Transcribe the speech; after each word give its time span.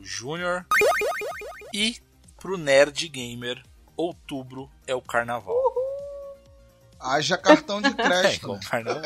É 0.00 0.04
Júnior. 0.04 0.66
E 1.74 1.96
pro 2.40 2.56
Nerd 2.56 3.08
Gamer, 3.08 3.62
outubro 3.96 4.70
é 4.86 4.94
o 4.94 5.02
carnaval. 5.02 5.56
Haja 6.98 7.38
cartão 7.38 7.80
de 7.80 7.88
É 7.92 7.94
crédito. 7.94 8.52
né? 8.52 8.60
carnaval. 8.68 9.02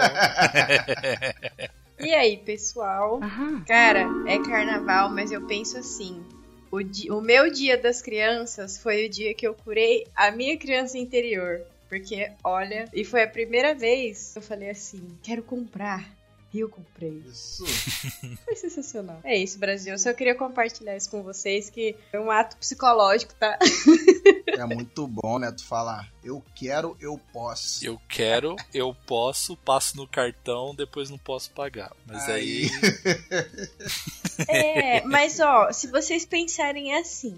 E 2.00 2.12
aí, 2.14 2.36
pessoal? 2.38 3.20
Cara, 3.66 4.08
é 4.26 4.38
carnaval, 4.38 5.10
mas 5.10 5.30
eu 5.30 5.40
penso 5.42 5.78
assim. 5.78 6.24
O, 6.70 6.82
di- 6.82 7.10
o 7.10 7.20
meu 7.20 7.52
dia 7.52 7.78
das 7.78 8.02
crianças 8.02 8.78
foi 8.78 9.06
o 9.06 9.08
dia 9.10 9.32
que 9.34 9.46
eu 9.46 9.54
curei 9.54 10.06
a 10.14 10.30
minha 10.32 10.56
criança 10.58 10.98
interior. 10.98 11.60
Porque, 11.88 12.32
olha, 12.42 12.88
e 12.92 13.04
foi 13.04 13.22
a 13.22 13.28
primeira 13.28 13.74
vez 13.74 14.32
que 14.32 14.38
eu 14.38 14.42
falei 14.42 14.70
assim: 14.70 15.16
quero 15.22 15.42
comprar. 15.42 16.04
E 16.54 16.60
eu 16.60 16.68
comprei. 16.68 17.20
Isso. 17.28 17.64
Foi 18.46 18.54
sensacional. 18.54 19.20
É 19.24 19.36
isso, 19.36 19.58
Brasil. 19.58 19.92
Eu 19.92 19.98
só 19.98 20.12
queria 20.14 20.36
compartilhar 20.36 20.96
isso 20.96 21.10
com 21.10 21.20
vocês, 21.20 21.68
que 21.68 21.96
é 22.12 22.20
um 22.20 22.30
ato 22.30 22.56
psicológico, 22.58 23.34
tá? 23.34 23.58
É 24.46 24.64
muito 24.64 25.08
bom, 25.08 25.40
né? 25.40 25.50
Tu 25.50 25.64
falar, 25.64 26.08
eu 26.22 26.40
quero, 26.54 26.96
eu 27.00 27.20
posso. 27.32 27.84
Eu 27.84 28.00
quero, 28.08 28.54
eu 28.72 28.94
posso, 29.04 29.56
passo 29.56 29.96
no 29.96 30.06
cartão, 30.06 30.72
depois 30.76 31.10
não 31.10 31.18
posso 31.18 31.50
pagar. 31.50 31.90
Mas 32.06 32.28
aí. 32.28 32.70
É, 34.46 35.02
mas 35.06 35.40
ó, 35.40 35.72
se 35.72 35.88
vocês 35.88 36.24
pensarem 36.24 36.94
assim, 36.94 37.36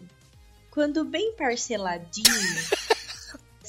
quando 0.70 1.06
bem 1.06 1.33
parceladinho, 1.33 2.27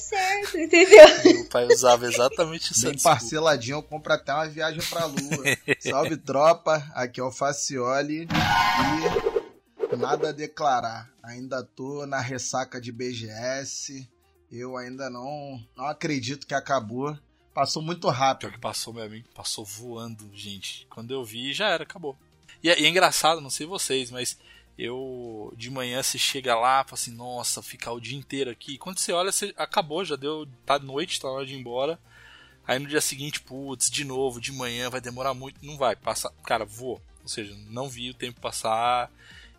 certo, 0.08 0.58
entendeu? 0.58 1.06
Meu 1.24 1.44
pai 1.48 1.66
usava 1.66 2.06
exatamente 2.06 2.72
essa 2.72 2.86
Bem 2.86 2.94
desculpa. 2.94 3.16
parceladinho, 3.18 3.76
eu 3.76 3.82
compro 3.82 4.12
até 4.12 4.32
uma 4.32 4.48
viagem 4.48 4.80
pra 4.88 5.04
lua. 5.06 5.44
Salve 5.80 6.16
tropa, 6.16 6.86
aqui 6.94 7.20
é 7.20 7.22
o 7.24 7.30
Facioli 7.30 8.26
e 9.92 9.96
nada 9.96 10.30
a 10.30 10.32
declarar. 10.32 11.10
Ainda 11.22 11.62
tô 11.62 12.06
na 12.06 12.20
ressaca 12.20 12.80
de 12.80 12.90
BGS. 12.92 14.08
Eu 14.50 14.76
ainda 14.76 15.10
não, 15.10 15.60
não 15.76 15.86
acredito 15.86 16.46
que 16.46 16.54
acabou. 16.54 17.16
Passou 17.52 17.82
muito 17.82 18.02
Pior 18.02 18.12
rápido. 18.12 18.52
que 18.52 18.58
passou, 18.58 18.94
meu 18.94 19.04
amigo, 19.04 19.28
passou 19.34 19.64
voando, 19.64 20.30
gente. 20.32 20.86
Quando 20.88 21.12
eu 21.12 21.24
vi, 21.24 21.52
já 21.52 21.68
era, 21.68 21.82
acabou. 21.82 22.16
E 22.62 22.70
é, 22.70 22.80
e 22.80 22.86
é 22.86 22.88
engraçado, 22.88 23.40
não 23.40 23.50
sei 23.50 23.66
vocês, 23.66 24.10
mas 24.10 24.38
eu 24.78 25.52
de 25.56 25.70
manhã 25.70 26.02
você 26.02 26.16
chega 26.16 26.54
lá, 26.54 26.84
fala 26.84 26.94
assim, 26.94 27.10
nossa, 27.10 27.60
ficar 27.60 27.92
o 27.92 28.00
dia 28.00 28.16
inteiro 28.16 28.50
aqui. 28.50 28.78
Quando 28.78 28.98
você 28.98 29.12
olha, 29.12 29.32
você 29.32 29.52
acabou, 29.56 30.04
já 30.04 30.14
deu, 30.14 30.46
tá 30.64 30.78
noite, 30.78 31.20
tá 31.20 31.26
na 31.26 31.34
hora 31.34 31.46
de 31.46 31.54
ir 31.54 31.58
embora. 31.58 31.98
Aí 32.66 32.78
no 32.78 32.86
dia 32.86 33.00
seguinte, 33.00 33.40
putz, 33.40 33.90
de 33.90 34.04
novo, 34.04 34.40
de 34.40 34.52
manhã, 34.52 34.88
vai 34.88 35.00
demorar 35.00 35.34
muito. 35.34 35.58
Não 35.64 35.76
vai, 35.76 35.96
passa. 35.96 36.32
Cara, 36.44 36.64
vou. 36.64 37.00
Ou 37.22 37.28
seja, 37.28 37.56
não 37.68 37.88
vi 37.88 38.10
o 38.10 38.14
tempo 38.14 38.40
passar 38.40 39.10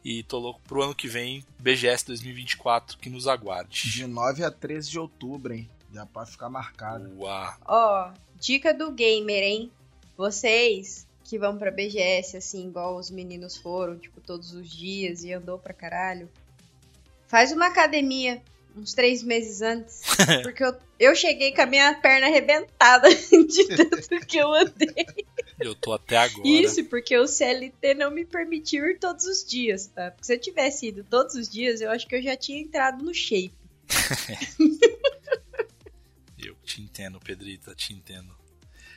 e 0.06 0.24
tô 0.24 0.40
louco 0.40 0.62
pro 0.62 0.82
ano 0.82 0.96
que 0.96 1.08
vem, 1.08 1.44
BGS 1.60 2.06
2024, 2.06 2.98
que 2.98 3.10
nos 3.10 3.28
aguarde. 3.28 3.92
De 3.92 4.08
9 4.08 4.44
a 4.44 4.52
13 4.52 4.90
de 4.90 5.00
outubro, 5.00 5.54
hein? 5.54 5.70
Já 5.94 6.06
pode 6.06 6.32
ficar 6.32 6.50
marcado. 6.50 7.12
Uau. 7.18 7.58
Ó, 7.66 8.12
dica 8.40 8.74
do 8.74 8.92
gamer, 8.92 9.44
hein? 9.44 9.72
Vocês 10.16 11.08
que 11.30 11.38
vão 11.38 11.56
pra 11.60 11.70
BGS, 11.70 12.38
assim, 12.38 12.68
igual 12.68 12.98
os 12.98 13.12
meninos 13.12 13.56
foram, 13.56 13.96
tipo, 14.00 14.20
todos 14.20 14.52
os 14.52 14.68
dias 14.68 15.24
e 15.24 15.32
andou 15.32 15.60
pra 15.60 15.76
caralho, 15.76 16.28
faz 17.28 17.52
uma 17.52 17.68
academia 17.68 18.42
uns 18.76 18.96
três 18.96 19.22
meses 19.22 19.62
antes. 19.62 20.02
Porque 20.42 20.64
eu, 20.64 20.76
eu 21.00 21.16
cheguei 21.16 21.54
com 21.54 21.62
a 21.62 21.66
minha 21.68 21.94
perna 21.94 22.26
arrebentada 22.26 23.08
de 23.14 23.68
tanto 23.68 24.26
que 24.26 24.38
eu 24.38 24.52
andei. 24.52 25.06
Eu 25.60 25.76
tô 25.76 25.94
até 25.94 26.18
agora. 26.18 26.48
Isso, 26.48 26.86
porque 26.86 27.18
o 27.18 27.28
CLT 27.28 27.94
não 27.94 28.10
me 28.10 28.24
permitiu 28.26 28.88
ir 28.88 28.98
todos 28.98 29.26
os 29.26 29.44
dias, 29.44 29.88
tá? 29.88 30.10
Porque 30.10 30.26
se 30.26 30.34
eu 30.34 30.40
tivesse 30.40 30.88
ido 30.88 31.04
todos 31.04 31.36
os 31.36 31.50
dias, 31.50 31.82
eu 31.82 31.92
acho 31.92 32.08
que 32.08 32.16
eu 32.16 32.22
já 32.22 32.38
tinha 32.38 32.62
entrado 32.62 33.04
no 33.04 33.14
shape. 33.14 33.52
Eu 36.42 36.56
te 36.64 36.82
entendo, 36.82 37.20
Pedrita, 37.20 37.76
te 37.76 37.92
entendo. 37.94 38.39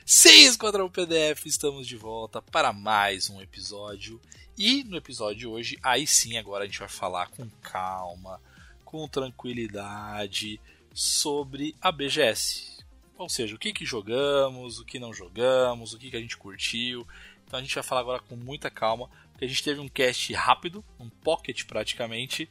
Sim, 0.05 0.43
Esquadrão 0.43 0.89
PDF, 0.89 1.45
estamos 1.45 1.87
de 1.87 1.95
volta 1.95 2.41
para 2.41 2.73
mais 2.73 3.29
um 3.29 3.41
episódio. 3.41 4.19
E 4.57 4.83
no 4.83 4.97
episódio 4.97 5.37
de 5.37 5.47
hoje, 5.47 5.79
aí 5.81 6.05
sim, 6.05 6.37
agora 6.37 6.65
a 6.65 6.67
gente 6.67 6.79
vai 6.79 6.89
falar 6.89 7.29
com 7.29 7.49
calma, 7.61 8.41
com 8.83 9.07
tranquilidade 9.07 10.59
sobre 10.93 11.73
a 11.81 11.89
BGS. 11.89 12.83
Ou 13.17 13.29
seja, 13.29 13.55
o 13.55 13.57
que, 13.57 13.71
que 13.71 13.85
jogamos, 13.85 14.77
o 14.77 14.83
que 14.83 14.99
não 14.99 15.13
jogamos, 15.13 15.93
o 15.93 15.97
que, 15.97 16.09
que 16.09 16.17
a 16.17 16.21
gente 16.21 16.35
curtiu. 16.35 17.07
Então 17.47 17.57
a 17.57 17.61
gente 17.61 17.73
vai 17.73 17.83
falar 17.83 18.01
agora 18.01 18.19
com 18.19 18.35
muita 18.35 18.69
calma, 18.69 19.09
porque 19.31 19.45
a 19.45 19.47
gente 19.47 19.63
teve 19.63 19.79
um 19.79 19.87
cast 19.87 20.33
rápido, 20.33 20.83
um 20.99 21.07
pocket 21.07 21.63
praticamente, 21.63 22.49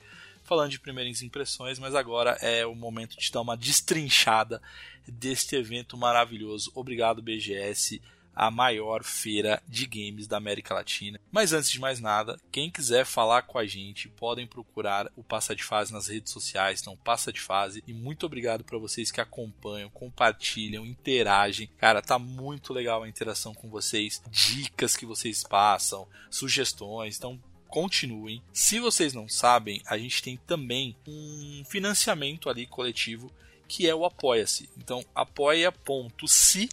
falando 0.52 0.70
de 0.70 0.78
primeiras 0.78 1.22
impressões, 1.22 1.78
mas 1.78 1.94
agora 1.94 2.32
é 2.42 2.66
o 2.66 2.74
momento 2.74 3.18
de 3.18 3.32
dar 3.32 3.40
uma 3.40 3.56
destrinchada 3.56 4.60
deste 5.08 5.56
evento 5.56 5.96
maravilhoso. 5.96 6.70
Obrigado, 6.74 7.22
BGS, 7.22 8.02
a 8.36 8.50
maior 8.50 9.02
feira 9.02 9.62
de 9.66 9.86
games 9.86 10.26
da 10.26 10.36
América 10.36 10.74
Latina. 10.74 11.18
Mas 11.30 11.54
antes 11.54 11.70
de 11.70 11.80
mais 11.80 12.00
nada, 12.00 12.38
quem 12.50 12.70
quiser 12.70 13.06
falar 13.06 13.44
com 13.44 13.58
a 13.58 13.64
gente, 13.64 14.10
podem 14.10 14.46
procurar 14.46 15.10
o 15.16 15.24
Passa 15.24 15.56
de 15.56 15.64
Fase 15.64 15.90
nas 15.90 16.08
redes 16.08 16.30
sociais, 16.30 16.82
então 16.82 16.98
Passa 16.98 17.32
de 17.32 17.40
Fase. 17.40 17.82
E 17.86 17.94
muito 17.94 18.26
obrigado 18.26 18.62
para 18.62 18.76
vocês 18.76 19.10
que 19.10 19.22
acompanham, 19.22 19.88
compartilham, 19.88 20.84
interagem. 20.84 21.70
Cara, 21.78 22.02
tá 22.02 22.18
muito 22.18 22.74
legal 22.74 23.02
a 23.02 23.08
interação 23.08 23.54
com 23.54 23.70
vocês, 23.70 24.22
dicas 24.30 24.98
que 24.98 25.06
vocês 25.06 25.42
passam, 25.42 26.06
sugestões. 26.30 27.16
Então 27.16 27.40
continuem. 27.72 28.42
Se 28.52 28.78
vocês 28.78 29.14
não 29.14 29.26
sabem, 29.30 29.82
a 29.86 29.96
gente 29.96 30.22
tem 30.22 30.36
também 30.36 30.94
um 31.08 31.64
financiamento 31.66 32.50
ali 32.50 32.66
coletivo 32.66 33.32
que 33.66 33.88
é 33.88 33.94
o 33.94 34.04
Apoia-se. 34.04 34.68
Então, 34.76 35.02
apoia.se 35.14 36.68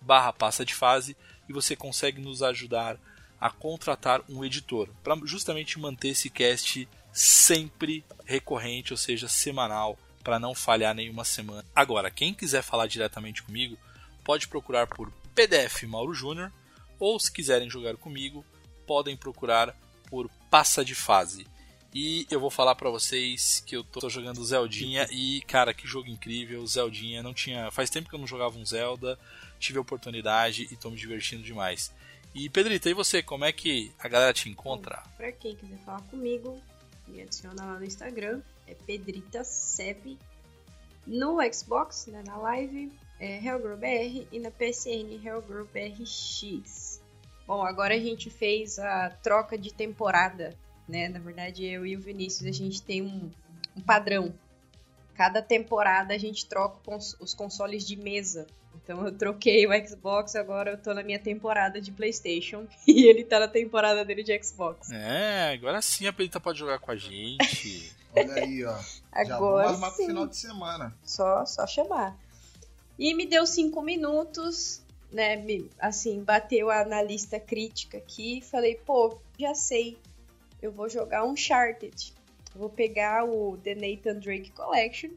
barra 0.00 0.32
passa 0.32 0.64
de 0.64 0.72
fase 0.72 1.16
e 1.48 1.52
você 1.52 1.74
consegue 1.74 2.20
nos 2.20 2.44
ajudar 2.44 2.96
a 3.40 3.50
contratar 3.50 4.22
um 4.28 4.44
editor 4.44 4.88
para 5.02 5.16
justamente 5.24 5.80
manter 5.80 6.10
esse 6.10 6.30
cast 6.30 6.88
sempre 7.12 8.04
recorrente, 8.24 8.92
ou 8.92 8.96
seja, 8.96 9.26
semanal, 9.26 9.98
para 10.22 10.38
não 10.38 10.54
falhar 10.54 10.94
nenhuma 10.94 11.24
semana. 11.24 11.64
Agora, 11.74 12.08
quem 12.08 12.32
quiser 12.32 12.62
falar 12.62 12.86
diretamente 12.86 13.42
comigo, 13.42 13.76
pode 14.22 14.46
procurar 14.46 14.86
por 14.86 15.10
PDF 15.34 15.82
Mauro 15.88 16.14
Júnior 16.14 16.52
ou 17.00 17.18
se 17.18 17.32
quiserem 17.32 17.68
jogar 17.68 17.96
comigo, 17.96 18.44
podem 18.86 19.16
procurar 19.16 19.74
por 20.06 20.30
Passa 20.50 20.84
de 20.84 20.94
Fase. 20.94 21.46
E 21.94 22.26
eu 22.30 22.38
vou 22.38 22.50
falar 22.50 22.74
pra 22.74 22.90
vocês 22.90 23.62
que 23.64 23.74
eu 23.74 23.82
tô 23.82 24.10
jogando 24.10 24.44
Zeldinha 24.44 25.08
e, 25.10 25.40
cara, 25.46 25.72
que 25.72 25.86
jogo 25.86 26.08
incrível, 26.08 26.66
Zeldinha, 26.66 27.22
não 27.22 27.32
tinha, 27.32 27.70
faz 27.70 27.88
tempo 27.88 28.08
que 28.08 28.14
eu 28.14 28.18
não 28.18 28.26
jogava 28.26 28.58
um 28.58 28.66
Zelda, 28.66 29.18
tive 29.58 29.78
a 29.78 29.80
oportunidade 29.80 30.68
e 30.70 30.76
tô 30.76 30.90
me 30.90 30.96
divertindo 30.96 31.42
demais. 31.42 31.90
E 32.34 32.50
Pedrita, 32.50 32.90
e 32.90 32.92
você, 32.92 33.22
como 33.22 33.46
é 33.46 33.52
que 33.52 33.90
a 33.98 34.08
galera 34.08 34.34
te 34.34 34.50
encontra? 34.50 35.02
Pra 35.16 35.32
quem 35.32 35.56
quiser 35.56 35.78
falar 35.86 36.02
comigo, 36.02 36.60
me 37.08 37.22
adiciona 37.22 37.64
lá 37.64 37.78
no 37.78 37.84
Instagram. 37.86 38.42
É 38.66 38.74
PedritaSeb. 38.74 40.18
No 41.06 41.38
Xbox, 41.50 42.08
né, 42.08 42.22
na 42.26 42.36
live, 42.36 42.92
é 43.18 43.38
HellgirlBR. 43.38 44.28
E 44.30 44.38
na 44.38 44.50
PCN, 44.50 45.18
HellgirlBRX. 45.24 47.00
Bom, 47.46 47.62
agora 47.62 47.94
a 47.94 47.98
gente 47.98 48.28
fez 48.30 48.78
a 48.78 49.10
troca 49.22 49.56
de 49.56 49.72
temporada, 49.72 50.54
né? 50.88 51.08
Na 51.08 51.18
verdade, 51.18 51.64
eu 51.64 51.86
e 51.86 51.96
o 51.96 52.00
Vinícius, 52.00 52.48
a 52.48 52.52
gente 52.52 52.82
tem 52.82 53.02
um, 53.02 53.30
um 53.76 53.80
padrão. 53.80 54.34
Cada 55.14 55.40
temporada 55.40 56.12
a 56.12 56.18
gente 56.18 56.44
troca 56.46 56.78
cons- 56.84 57.16
os 57.20 57.32
consoles 57.34 57.86
de 57.86 57.96
mesa. 57.96 58.46
Então 58.74 59.04
eu 59.06 59.12
troquei 59.16 59.66
o 59.66 59.88
Xbox, 59.88 60.36
agora 60.36 60.72
eu 60.72 60.78
tô 60.78 60.92
na 60.92 61.02
minha 61.02 61.18
temporada 61.18 61.80
de 61.80 61.90
PlayStation. 61.92 62.66
E 62.86 63.06
ele 63.08 63.24
tá 63.24 63.38
na 63.40 63.48
temporada 63.48 64.04
dele 64.04 64.22
de 64.22 64.42
Xbox. 64.42 64.90
É, 64.90 65.52
agora 65.54 65.80
sim 65.80 66.06
a 66.06 66.12
Pedrita 66.12 66.38
pode 66.40 66.58
jogar 66.58 66.78
com 66.80 66.90
a 66.90 66.96
gente. 66.96 67.92
Olha 68.14 68.34
aí, 68.34 68.64
ó. 68.64 68.72
Já 68.76 68.82
vamos 69.12 69.30
Agora 69.32 69.68
armar 69.70 69.90
pro 69.90 69.96
sim. 69.98 70.06
final 70.06 70.26
de 70.26 70.36
semana. 70.36 70.94
Só, 71.04 71.44
só 71.46 71.66
chamar. 71.66 72.18
E 72.98 73.12
me 73.14 73.26
deu 73.26 73.46
cinco 73.46 73.82
minutos, 73.82 74.82
né? 75.10 75.36
Me, 75.36 75.70
assim, 75.78 76.22
bateu 76.22 76.70
a 76.70 76.80
analista 76.80 77.38
crítica 77.38 77.98
aqui. 77.98 78.40
Falei, 78.40 78.76
pô, 78.76 79.18
já 79.38 79.54
sei. 79.54 79.96
Eu 80.60 80.72
vou 80.72 80.88
jogar 80.88 81.24
Uncharted. 81.24 82.12
Eu 82.54 82.60
vou 82.60 82.70
pegar 82.70 83.24
o 83.24 83.56
The 83.58 83.74
Nathan 83.74 84.18
Drake 84.18 84.50
Collection 84.52 85.10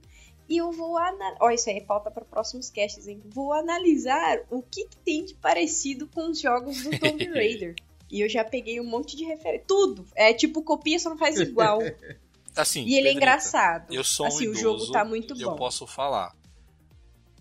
e 0.49 0.57
eu 0.57 0.71
vou 0.71 0.97
analisar. 0.97 1.37
Ó, 1.39 1.51
isso 1.51 1.69
aí 1.69 1.77
é 1.77 1.81
pauta 1.81 2.09
para 2.09 2.25
próximos 2.25 2.69
casts, 2.69 3.07
hein? 3.07 3.21
Vou 3.25 3.53
analisar 3.53 4.41
o 4.49 4.61
que, 4.61 4.85
que 4.85 4.97
tem 4.97 5.23
de 5.23 5.35
parecido 5.35 6.07
com 6.07 6.29
os 6.31 6.41
jogos 6.41 6.83
do 6.83 6.99
Tomb 6.99 7.23
Raider. 7.29 7.75
e 8.09 8.21
eu 8.21 8.27
já 8.27 8.43
peguei 8.43 8.79
um 8.81 8.83
monte 8.83 9.15
de 9.15 9.23
referência. 9.23 9.65
Tudo. 9.67 10.05
É 10.15 10.33
tipo 10.33 10.63
copia, 10.63 10.97
só 10.99 11.11
não 11.11 11.17
faz 11.17 11.39
igual. 11.39 11.79
Assim, 12.55 12.83
e 12.83 12.95
ele 12.95 13.09
é 13.09 13.13
engraçado. 13.13 13.93
Eu 13.93 14.03
sou 14.03 14.25
um 14.25 14.29
assim, 14.29 14.45
idoso, 14.45 14.59
o 14.59 14.61
jogo 14.61 14.91
tá 14.91 15.05
muito 15.05 15.33
e 15.33 15.43
bom. 15.43 15.51
eu 15.51 15.55
posso 15.55 15.87
falar. 15.87 16.35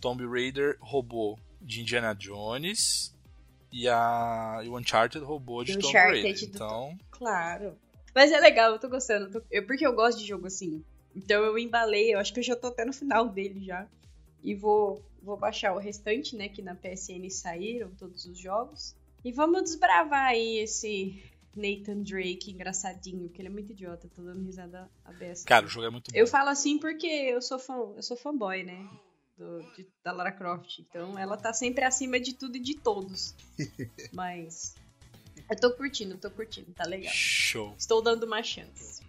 Tomb 0.01 0.25
Raider 0.27 0.77
roubou 0.81 1.37
de 1.69 1.83
Indiana 1.83 2.15
Jones 2.15 3.15
e 3.71 3.87
a 3.87 4.61
e 4.65 4.69
o 4.69 4.79
Uncharted 4.79 5.23
roubou 5.25 5.63
de 5.63 5.75
Tomb 5.75 5.89
Uncharted 5.89 6.23
Raider. 6.23 6.41
do 6.51 6.55
Então, 6.57 6.99
Claro. 7.11 7.77
Mas 8.15 8.33
é 8.33 8.41
legal, 8.41 8.73
eu 8.73 8.79
tô 8.79 8.89
gostando. 8.89 9.31
tô- 9.31 9.43
eu- 9.51 9.67
porque 9.67 9.87
eu 9.87 9.93
gosto 9.95 10.19
de 10.19 10.27
jogo 10.27 10.47
assim. 10.47 10.83
Então 11.15 11.45
eu 11.45 11.59
embalei, 11.59 12.15
eu 12.15 12.19
acho 12.19 12.33
que 12.33 12.41
eu 12.41 12.45
já 12.45 12.57
tô 12.57 12.69
até 12.69 12.85
no 12.85 12.93
final 12.93 13.29
dele 13.29 13.63
já. 13.65 13.87
E 14.43 14.55
vou, 14.55 15.03
vou 15.23 15.37
baixar 15.37 15.75
o 15.75 15.79
restante, 15.79 16.35
né? 16.35 16.49
Que 16.49 16.63
na 16.63 16.75
PSN 16.75 17.29
saíram 17.31 17.91
todos 17.99 18.25
os 18.25 18.39
jogos. 18.39 18.97
E 19.25 19.31
vamos 19.31 19.63
desbravar 19.65 20.27
aí 20.29 20.59
esse 20.59 21.23
Nathan 21.55 22.03
Drake 22.03 22.51
engraçadinho, 22.53 23.29
que 23.29 23.41
ele 23.43 23.49
é 23.49 23.51
muito 23.51 23.73
idiota, 23.73 24.09
tô 24.15 24.23
dando 24.23 24.43
risada 24.45 24.89
a 25.05 25.13
beça. 25.13 25.45
cara, 25.47 25.67
o 25.67 25.69
jogo 25.69 25.87
é 25.87 25.91
muito 25.91 26.11
bom. 26.11 26.17
Eu 26.17 26.27
falo 26.27 26.49
assim 26.49 26.79
porque 26.79 27.07
eu 27.07 27.43
sou 27.43 27.59
fã, 27.59 27.75
eu 27.97 28.03
sou 28.03 28.17
fanboy, 28.17 28.63
né? 28.65 28.89
Do, 29.39 29.61
de- 29.77 29.87
da 30.03 30.11
Lara 30.13 30.33
Croft. 30.33 30.81
Então 30.81 31.17
ela 31.19 31.37
tá 31.37 31.53
sempre 31.53 31.85
acima 31.85 32.19
de 32.19 32.35
tudo 32.35 32.57
e 32.57 32.61
de 32.61 32.75
todos. 32.75 33.35
Mas. 34.13 34.75
Eu 35.49 35.57
tô 35.59 35.73
curtindo, 35.73 36.19
tô 36.19 36.31
curtindo, 36.31 36.73
tá 36.75 36.85
legal. 36.85 37.13
Show. 37.15 37.75
Estou 37.79 38.03
dando 38.03 38.25
uma 38.25 38.43
chance. 38.43 39.01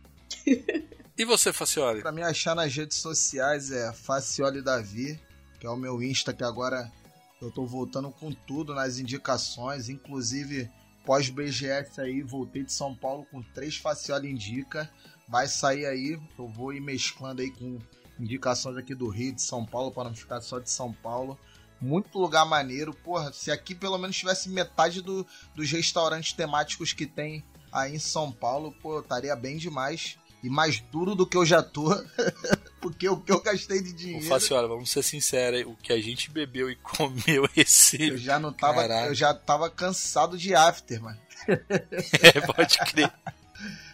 E 1.18 1.26
você, 1.26 1.52
Facioli? 1.52 2.00
Pra 2.02 2.14
me 2.14 2.22
achar 2.24 2.56
nas 2.56 2.74
redes 2.74 2.96
sociais 2.96 3.72
é 3.72 3.92
Facioli 3.92 4.62
Davi, 4.62 5.20
que 5.60 5.68
é 5.68 5.70
o 5.70 5.76
meu 5.76 6.02
Insta, 6.02 6.34
que 6.34 6.46
agora 6.46 6.90
eu 7.42 7.52
tô 7.52 7.66
voltando 7.66 8.10
com 8.10 8.31
tudo 8.31 8.74
nas 8.74 9.00
indicações, 9.00 9.90
inclusive 9.90 10.70
pós-BGS 11.06 12.00
aí, 12.00 12.22
voltei 12.22 12.64
de 12.64 12.72
São 12.72 12.96
Paulo 12.96 13.26
com 13.30 13.42
três 13.42 13.76
Facioli 13.76 14.30
Indica. 14.31 14.90
Vai 15.28 15.46
sair 15.50 15.86
aí, 15.88 16.18
eu 16.38 16.48
vou 16.48 16.72
ir 16.72 16.80
mesclando 16.80 17.42
aí 17.42 17.52
com 17.52 17.78
indicações 18.19 18.77
aqui 18.77 18.94
do 18.94 19.07
Rio, 19.07 19.33
de 19.33 19.42
São 19.42 19.66
Paulo, 19.66 19.92
para 19.92 20.10
não 20.10 20.16
ficar 20.16 20.42
só 20.42 20.60
de 20.60 20.69
São 20.69 20.92
Paulo. 20.92 21.38
Muito 21.81 22.19
lugar 22.19 22.45
maneiro, 22.45 22.94
porra, 22.94 23.31
se 23.31 23.50
aqui 23.51 23.74
pelo 23.74 23.98
menos 23.98 24.18
tivesse 24.18 24.50
metade 24.50 25.01
do, 25.01 25.25
dos 25.56 25.71
restaurantes 25.71 26.33
temáticos 26.33 26.92
que 26.92 27.06
tem 27.06 27.44
aí 27.71 27.95
em 27.95 28.00
São 28.00 28.31
Paulo, 28.31 28.74
pô, 28.81 28.95
eu 28.95 29.00
estaria 29.00 29.33
bem 29.36 29.57
demais 29.57 30.18
e 30.44 30.50
mais 30.50 30.80
duro 30.80 31.16
do 31.16 31.25
que 31.25 31.38
eu 31.38 31.45
já 31.45 31.62
tô, 31.62 31.89
porque 32.81 33.07
o 33.07 33.19
que 33.19 33.31
eu 33.31 33.42
gastei 33.42 33.81
de 33.81 33.94
dinheiro, 33.94 34.27
vamos 34.68 34.89
ser 34.89 35.04
sinceros 35.04 35.66
o 35.66 35.75
que 35.75 35.94
a 35.94 36.01
gente 36.01 36.30
bebeu 36.30 36.69
e 36.69 36.75
comeu 36.83 37.48
esse. 37.56 38.10
eu 38.10 38.18
já 38.18 38.38
não 38.38 38.51
tava, 38.51 38.81
Caralho. 38.81 39.12
eu 39.12 39.16
já 39.16 39.33
tava 39.33 39.69
cansado 39.69 40.38
de 40.38 40.54
after, 40.54 41.01
mano. 41.01 41.19
É, 42.21 42.42
pode 42.42 42.77
crer. 42.80 43.12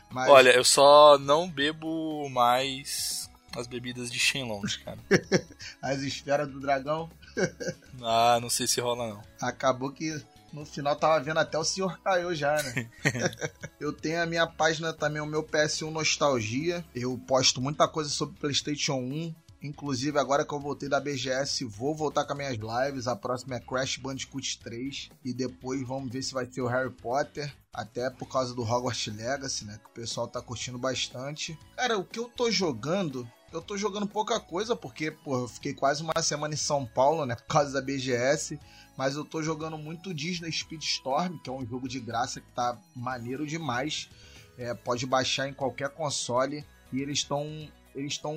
Mas, 0.10 0.30
Olha, 0.30 0.50
eu 0.50 0.64
só 0.64 1.18
não 1.20 1.48
bebo 1.50 2.28
mais 2.30 3.30
as 3.56 3.68
bebidas 3.68 4.12
de 4.12 4.20
Shenlong, 4.20 4.64
cara. 4.84 5.00
as 5.82 6.02
esferas 6.02 6.48
do 6.50 6.60
dragão, 6.60 7.10
Ah, 8.02 8.40
não 8.42 8.50
sei 8.50 8.68
se 8.68 8.80
rola 8.82 9.08
não. 9.10 9.24
acabou 9.42 9.92
que 9.92 10.22
no 10.54 10.66
final 10.66 10.96
tava 10.96 11.22
vendo 11.22 11.40
até 11.40 11.58
o 11.58 11.64
senhor 11.66 12.00
caiu 12.00 12.34
já, 12.34 12.62
né? 12.64 12.90
eu 13.80 13.92
tenho 13.92 14.22
a 14.22 14.26
minha 14.26 14.48
página 14.48 14.94
também, 14.94 15.22
o 15.22 15.26
meu 15.26 15.44
PS1 15.44 15.92
Nostalgia. 15.92 16.86
Eu 16.96 17.18
posto 17.28 17.60
muita 17.62 17.88
coisa 17.88 18.10
sobre 18.10 18.40
PlayStation 18.40 18.94
1. 18.96 19.36
Inclusive, 19.62 20.18
agora 20.20 20.46
que 20.46 20.54
eu 20.54 20.60
voltei 20.60 20.88
da 20.88 21.00
BGS, 21.00 21.66
vou 21.66 21.96
voltar 21.96 22.24
com 22.24 22.34
as 22.34 22.38
minhas 22.38 22.56
lives. 22.58 23.08
A 23.08 23.16
próxima 23.16 23.56
é 23.56 23.60
Crash 23.60 23.98
Bandicoot 23.98 24.60
3. 24.60 25.10
E 25.26 25.34
depois 25.34 25.82
vamos 25.86 26.12
ver 26.12 26.22
se 26.22 26.34
vai 26.34 26.46
ter 26.46 26.62
o 26.62 26.68
Harry 26.68 26.92
Potter. 26.92 27.52
Até 27.74 28.10
por 28.12 28.28
causa 28.30 28.54
do 28.54 28.62
Hogwarts 28.62 29.08
Legacy, 29.08 29.66
né? 29.66 29.78
Que 29.84 29.90
o 29.90 29.94
pessoal 29.94 30.28
tá 30.28 30.40
curtindo 30.42 30.78
bastante. 30.78 31.58
Cara, 31.76 31.98
o 31.98 32.06
que 32.06 32.20
eu 32.20 32.30
tô 32.30 32.50
jogando 32.52 33.28
eu 33.56 33.62
tô 33.62 33.78
jogando 33.78 34.06
pouca 34.06 34.40
coisa, 34.40 34.76
porque, 34.76 35.10
pô, 35.10 35.40
eu 35.40 35.48
fiquei 35.48 35.74
quase 35.74 36.04
uma 36.04 36.22
semana 36.22 36.54
em 36.54 36.58
São 36.58 36.86
Paulo, 36.86 37.26
né? 37.26 37.36
Por 37.36 37.46
causa 37.46 37.72
da 37.72 37.82
BGS. 37.82 38.60
Mas 38.98 39.16
eu 39.16 39.24
tô 39.24 39.42
jogando 39.42 39.78
muito 39.78 40.14
Disney 40.14 40.52
Speedstorm, 40.52 41.38
que 41.40 41.50
é 41.50 41.54
um 41.54 41.66
jogo 41.66 41.88
de 41.88 42.00
graça 42.00 42.42
que 42.42 42.52
tá 42.52 42.78
maneiro 42.94 43.48
demais. 43.48 44.10
É, 44.58 44.74
pode 44.74 45.06
baixar 45.06 45.48
em 45.48 45.54
qualquer 45.54 45.90
console. 45.90 46.66
E 46.92 47.02
eles 47.02 47.20
estão 47.20 47.46
eles 47.94 48.14
estão 48.14 48.36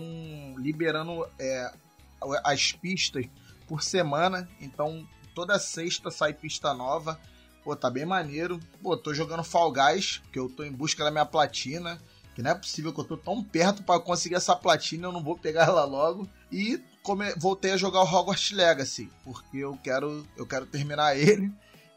liberando 0.57 1.27
é, 1.39 1.73
as 2.45 2.73
pistas 2.73 3.27
por 3.67 3.83
semana. 3.83 4.49
Então 4.61 5.07
toda 5.35 5.59
sexta 5.59 6.11
sai 6.11 6.33
pista 6.33 6.73
nova. 6.73 7.21
Pô, 7.65 7.75
tá 7.75 7.91
bem 7.91 8.07
maneiro. 8.07 8.61
Pô, 8.81 8.97
tô 8.97 9.13
jogando 9.13 9.43
Fall 9.43 9.73
Guys, 9.73 10.23
que 10.33 10.39
eu 10.39 10.49
tô 10.49 10.63
em 10.63 10.73
busca 10.73 11.05
da 11.05 11.11
minha 11.11 11.27
platina. 11.27 12.01
Que 12.39 12.43
não 12.45 12.53
é 12.53 12.55
possível 12.55 12.93
que 12.93 13.01
eu 13.01 13.05
tô 13.05 13.17
tão 13.17 13.43
perto 13.43 13.83
para 13.83 13.99
conseguir 13.99 14.37
essa 14.37 14.55
platina, 14.55 15.09
eu 15.09 15.13
não 15.13 15.25
vou 15.25 15.37
pegar 15.37 15.65
ela 15.65 15.85
logo. 15.85 16.25
E 16.53 16.81
come... 17.03 17.33
voltei 17.37 17.73
a 17.73 17.77
jogar 17.77 18.01
o 18.01 18.05
Hogwarts 18.05 18.53
Legacy, 18.53 19.11
porque 19.25 19.57
eu 19.57 19.77
quero, 19.83 20.25
eu 20.37 20.47
quero 20.47 20.65
terminar 20.65 21.19
ele. 21.19 21.51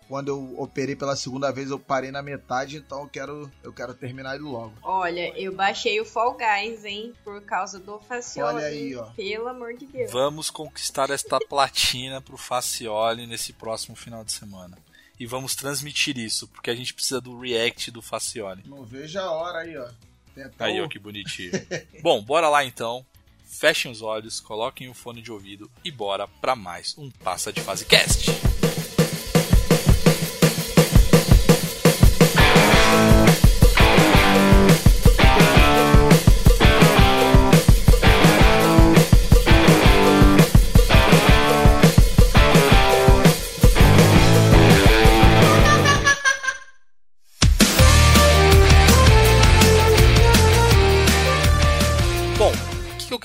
Quando 0.07 0.29
eu 0.29 0.60
operei 0.60 0.95
pela 0.95 1.15
segunda 1.15 1.51
vez, 1.51 1.69
eu 1.69 1.77
parei 1.77 2.10
na 2.10 2.24
metade, 2.24 2.77
então 2.77 3.01
eu 3.03 3.07
quero, 3.07 3.51
eu 3.62 3.71
quero 3.71 3.93
terminar 3.93 4.33
ele 4.33 4.43
logo. 4.43 4.74
Olha, 4.81 5.31
eu 5.39 5.53
baixei 5.53 6.01
o 6.01 6.05
Fall 6.05 6.36
Guys, 6.36 6.86
hein? 6.86 7.13
Por 7.24 7.39
causa 7.43 7.77
do 7.77 8.00
Facioli. 8.00 8.55
Olha 8.55 8.65
aí, 8.65 8.95
ó. 8.95 9.03
Pelo 9.12 9.48
amor 9.48 9.75
de 9.75 9.86
Deus. 9.86 10.12
Vamos 10.12 10.50
conquistar 10.50 11.12
esta 11.12 11.38
platina 11.38 12.19
pro 12.19 12.36
Facioli 12.36 13.27
nesse 13.27 13.53
próximo 13.53 13.95
final 13.95 14.24
de 14.24 14.31
semana. 14.31 14.75
E 15.19 15.27
vamos 15.27 15.55
transmitir 15.55 16.17
isso, 16.17 16.48
porque 16.48 16.71
a 16.71 16.75
gente 16.75 16.95
precisa 16.95 17.21
do 17.21 17.39
react 17.39 17.91
do 17.91 18.01
Facioli. 18.01 18.63
Não 18.65 18.83
vejo 18.83 19.19
a 19.19 19.29
hora 19.29 19.60
aí, 19.60 19.77
ó. 19.77 19.88
Até 20.35 20.65
Aí, 20.65 20.81
ó, 20.81 20.88
que 20.88 21.00
bonitinho. 21.00 21.51
Bom, 22.01 22.21
bora 22.21 22.50
lá 22.50 22.63
então. 22.63 23.05
Fechem 23.45 23.91
os 23.91 24.01
olhos, 24.01 24.39
coloquem 24.39 24.89
o 24.89 24.93
fone 24.93 25.21
de 25.21 25.31
ouvido 25.31 25.69
e 25.83 25.91
bora 25.91 26.27
pra 26.27 26.55
mais 26.55 26.97
um 26.97 27.11
Passa 27.11 27.51
de 27.51 27.61
Fase 27.61 27.85
Cast. 27.85 28.50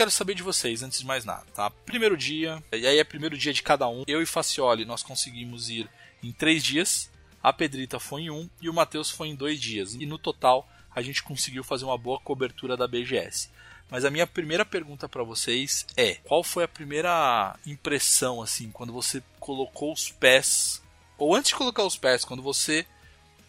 Quero 0.07 0.11
saber 0.11 0.35
de 0.35 0.43
vocês 0.43 0.85
antes 0.85 1.01
de 1.01 1.07
mais 1.07 1.25
nada, 1.25 1.45
tá? 1.53 1.69
Primeiro 1.69 2.17
dia, 2.17 2.63
e 2.73 2.87
aí 2.87 2.99
é 2.99 3.03
primeiro 3.03 3.37
dia 3.37 3.53
de 3.53 3.61
cada 3.61 3.89
um. 3.89 4.05
Eu 4.07 4.23
e 4.23 4.27
Facioli 4.27 4.85
nós 4.85 5.03
conseguimos 5.03 5.69
ir 5.69 5.91
em 6.23 6.31
três 6.31 6.63
dias. 6.63 7.11
A 7.43 7.53
Pedrita 7.53 7.99
foi 7.99 8.23
em 8.23 8.31
um 8.31 8.49
e 8.61 8.69
o 8.69 8.73
Matheus 8.73 9.11
foi 9.11 9.29
em 9.29 9.35
dois 9.35 9.61
dias. 9.61 9.95
E 9.95 10.07
no 10.07 10.17
total 10.17 10.69
a 10.95 11.03
gente 11.03 11.25
conseguiu 11.25 11.65
fazer 11.65 11.85
uma 11.85 11.99
boa 11.99 12.21
cobertura 12.21 12.77
da 12.77 12.87
BGS. 12.87 13.51
Mas 13.91 14.05
a 14.05 14.11
minha 14.11 14.29
primeira 14.29 14.65
pergunta 14.65 15.09
para 15.09 15.25
vocês 15.25 15.85
é: 15.97 16.15
qual 16.23 16.45
foi 16.45 16.63
a 16.63 16.69
primeira 16.69 17.59
impressão 17.67 18.41
assim 18.41 18.71
quando 18.71 18.93
você 18.93 19.21
colocou 19.41 19.93
os 19.93 20.13
pés 20.13 20.81
ou 21.19 21.35
antes 21.35 21.49
de 21.49 21.57
colocar 21.57 21.83
os 21.83 21.97
pés, 21.99 22.25
quando 22.25 22.43
você 22.45 22.87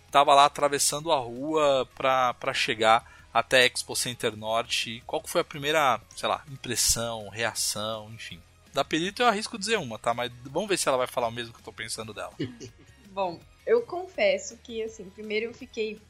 tava 0.09 0.33
lá 0.33 0.45
atravessando 0.45 1.11
a 1.11 1.19
rua 1.19 1.87
pra 1.95 2.53
chegar 2.53 3.16
até 3.38 3.67
Expo 3.67 3.96
Center 3.96 4.36
Norte. 4.36 5.03
Qual 5.06 5.22
que 5.22 5.29
foi 5.29 5.41
a 5.41 5.44
primeira, 5.44 6.01
sei 6.15 6.27
lá, 6.27 6.44
impressão, 6.51 7.29
reação, 7.29 8.12
enfim? 8.12 8.41
Da 8.74 8.84
Perito 8.84 9.22
eu 9.22 9.27
arrisco 9.27 9.60
dizer 9.60 9.77
uma, 9.77 10.00
tá? 10.00 10.12
Mas 10.12 10.32
vamos 10.46 10.67
ver 10.67 10.77
se 10.77 10.88
ela 10.88 10.98
vai 10.98 11.06
falar 11.06 11.27
o 11.27 11.32
mesmo 11.32 11.53
que 11.53 11.60
eu 11.60 11.63
tô 11.63 11.72
pensando 11.72 12.15
dela. 12.15 12.34
Bom, 13.12 13.39
eu 13.63 13.84
confesso 13.84 14.58
que, 14.58 14.82
assim, 14.82 15.08
primeiro 15.12 15.46
eu 15.46 15.53
fiquei 15.53 16.01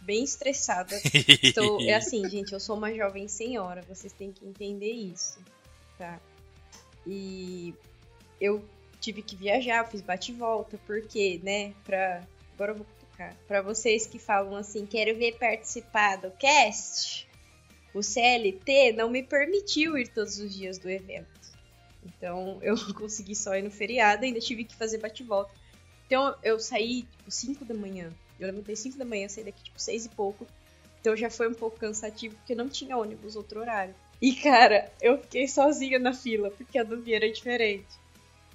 bem 0.00 0.22
estressada. 0.22 0.94
Estou, 1.42 1.80
é 1.80 1.94
assim, 1.96 2.28
gente, 2.28 2.52
eu 2.52 2.60
sou 2.60 2.76
uma 2.76 2.92
jovem 2.92 3.28
senhora, 3.28 3.80
vocês 3.88 4.12
têm 4.12 4.30
que 4.30 4.44
entender 4.44 4.92
isso, 4.92 5.38
tá? 5.96 6.20
E 7.06 7.74
eu 8.38 8.62
tive 9.00 9.22
que 9.22 9.34
viajar, 9.34 9.88
fiz 9.88 10.02
bate 10.02 10.32
e 10.32 10.34
volta, 10.34 10.78
porque, 10.86 11.40
né, 11.42 11.72
pra... 11.82 12.22
Agora 12.54 12.72
eu 12.72 12.76
vou 12.76 12.86
cutucar. 13.14 13.36
Pra 13.46 13.62
vocês 13.62 14.06
que 14.06 14.18
falam 14.18 14.56
assim, 14.56 14.84
quero 14.84 15.16
ver 15.16 15.38
participar 15.38 16.16
do 16.16 16.30
cast, 16.32 17.28
o 17.94 18.02
CLT 18.02 18.92
não 18.92 19.08
me 19.08 19.22
permitiu 19.22 19.96
ir 19.96 20.08
todos 20.08 20.38
os 20.38 20.54
dias 20.54 20.78
do 20.78 20.90
evento. 20.90 21.28
Então 22.04 22.58
eu 22.62 22.76
consegui 22.94 23.34
só 23.34 23.54
ir 23.56 23.62
no 23.62 23.70
feriado, 23.70 24.24
ainda 24.24 24.40
tive 24.40 24.64
que 24.64 24.74
fazer 24.74 24.98
bate 24.98 25.22
e 25.22 25.26
volta. 25.26 25.54
Então 26.06 26.34
eu 26.42 26.58
saí, 26.58 27.02
tipo, 27.02 27.30
5 27.30 27.64
da 27.64 27.74
manhã. 27.74 28.12
Eu 28.38 28.46
levantei 28.48 28.76
5 28.76 28.98
da 28.98 29.04
manhã, 29.04 29.28
saí 29.28 29.44
daqui, 29.44 29.62
tipo, 29.62 29.80
6 29.80 30.06
e 30.06 30.08
pouco. 30.10 30.46
Então 31.00 31.16
já 31.16 31.30
foi 31.30 31.48
um 31.48 31.54
pouco 31.54 31.78
cansativo, 31.78 32.34
porque 32.36 32.54
não 32.54 32.68
tinha 32.68 32.96
ônibus 32.96 33.36
outro 33.36 33.60
horário. 33.60 33.94
E, 34.20 34.34
cara, 34.34 34.90
eu 35.02 35.18
fiquei 35.18 35.46
sozinha 35.46 35.98
na 35.98 36.14
fila, 36.14 36.50
porque 36.50 36.78
a 36.78 36.82
do 36.82 37.00
Via 37.00 37.16
era 37.16 37.30
diferente. 37.30 37.88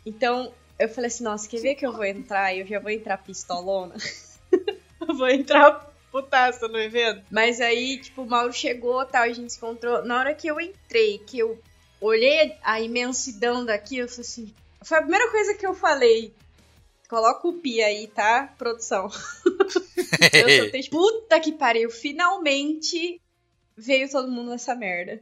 Então, 0.05 0.51
eu 0.79 0.89
falei 0.89 1.09
assim, 1.09 1.23
nossa, 1.23 1.47
quer 1.47 1.61
ver 1.61 1.75
que 1.75 1.85
eu 1.85 1.91
vou 1.91 2.05
entrar? 2.05 2.55
Eu 2.55 2.65
já 2.65 2.79
vou 2.79 2.89
entrar 2.89 3.17
pistolona. 3.17 3.95
vou 5.17 5.29
entrar 5.29 5.89
putaça 6.11 6.67
no 6.67 6.79
evento. 6.79 7.23
Mas 7.29 7.61
aí, 7.61 7.99
tipo, 7.99 8.23
o 8.23 8.29
Mauro 8.29 8.53
chegou, 8.53 9.05
tal, 9.05 9.23
a 9.23 9.33
gente 9.33 9.53
se 9.53 9.57
encontrou. 9.57 10.03
Na 10.03 10.19
hora 10.19 10.33
que 10.33 10.47
eu 10.47 10.59
entrei, 10.59 11.19
que 11.19 11.39
eu 11.39 11.59
olhei 12.01 12.55
a 12.63 12.81
imensidão 12.81 13.65
daqui, 13.65 13.97
eu 13.97 14.07
falei 14.07 14.21
assim... 14.21 14.53
Foi 14.81 14.97
a 14.97 15.01
primeira 15.01 15.29
coisa 15.29 15.53
que 15.55 15.67
eu 15.67 15.73
falei. 15.73 16.33
Coloca 17.09 17.47
o 17.47 17.53
pi 17.53 17.81
aí, 17.81 18.07
tá, 18.07 18.53
produção? 18.57 19.09
eu 20.33 20.61
soltei, 20.61 20.83
puta 20.89 21.39
que 21.39 21.51
pariu, 21.51 21.89
finalmente 21.89 23.21
veio 23.75 24.09
todo 24.09 24.31
mundo 24.31 24.51
nessa 24.51 24.75
merda. 24.75 25.21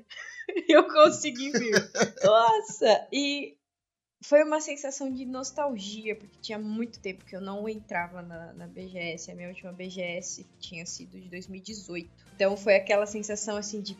eu 0.68 0.88
consegui 0.88 1.52
vir. 1.52 1.92
Nossa! 2.24 3.08
E 3.12 3.57
foi 4.22 4.44
uma 4.44 4.60
sensação 4.60 5.12
de 5.12 5.26
nostalgia, 5.26 6.16
porque 6.16 6.38
tinha 6.42 6.58
muito 6.58 7.00
tempo 7.00 7.24
que 7.24 7.36
eu 7.36 7.42
não 7.42 7.68
entrava 7.70 8.22
na, 8.22 8.54
na 8.54 8.68
BGS. 8.68 9.32
A 9.32 9.36
minha 9.36 9.50
última 9.50 9.72
BGS 9.72 10.46
tinha 10.60 10.86
sido 10.86 11.20
de 11.20 11.30
2018. 11.30 12.10
Então 12.36 12.58
foi 12.58 12.76
aquela 12.76 13.06
sensação 13.06 13.58
assim 13.58 13.82
de 13.82 13.98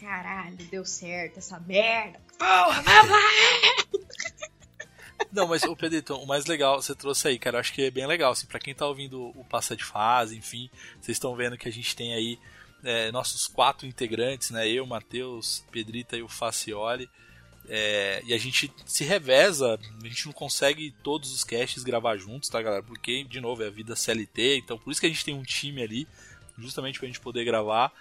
caralho, 0.00 0.56
deu 0.70 0.84
certo 0.84 1.38
essa 1.38 1.58
merda. 1.60 2.20
Porra! 2.38 2.82
Não, 5.32 5.46
mas 5.46 5.62
o 5.64 5.76
Pedrito, 5.76 6.14
o 6.14 6.26
mais 6.26 6.46
legal 6.46 6.80
você 6.80 6.94
trouxe 6.94 7.28
aí, 7.28 7.38
cara, 7.38 7.56
eu 7.56 7.60
acho 7.60 7.72
que 7.72 7.82
é 7.82 7.90
bem 7.90 8.06
legal, 8.06 8.32
assim, 8.32 8.46
para 8.46 8.58
quem 8.58 8.74
tá 8.74 8.86
ouvindo 8.86 9.32
o 9.38 9.44
Passa 9.44 9.76
de 9.76 9.84
Fase, 9.84 10.36
enfim, 10.36 10.70
vocês 11.00 11.16
estão 11.16 11.34
vendo 11.34 11.58
que 11.58 11.68
a 11.68 11.72
gente 11.72 11.94
tem 11.96 12.14
aí 12.14 12.38
é, 12.84 13.10
nossos 13.10 13.46
quatro 13.46 13.86
integrantes, 13.86 14.50
né? 14.50 14.68
Eu, 14.68 14.86
Matheus, 14.86 15.64
Pedrita 15.70 16.16
e 16.16 16.22
o 16.22 16.28
Facioli. 16.28 17.10
É, 17.68 18.22
e 18.24 18.32
a 18.32 18.38
gente 18.38 18.72
se 18.84 19.04
reveza, 19.04 19.78
a 20.02 20.06
gente 20.06 20.26
não 20.26 20.32
consegue 20.32 20.94
todos 21.02 21.32
os 21.32 21.42
casts 21.42 21.82
gravar 21.82 22.16
juntos, 22.16 22.48
tá, 22.48 22.62
galera? 22.62 22.82
Porque, 22.82 23.24
de 23.24 23.40
novo, 23.40 23.62
é 23.62 23.66
a 23.66 23.70
vida 23.70 23.96
CLT, 23.96 24.58
então 24.58 24.78
por 24.78 24.90
isso 24.90 25.00
que 25.00 25.06
a 25.06 25.10
gente 25.10 25.24
tem 25.24 25.34
um 25.34 25.42
time 25.42 25.82
ali, 25.82 26.06
justamente 26.58 26.98
pra 26.98 27.06
gente 27.06 27.20
poder 27.20 27.44
gravar. 27.44 27.92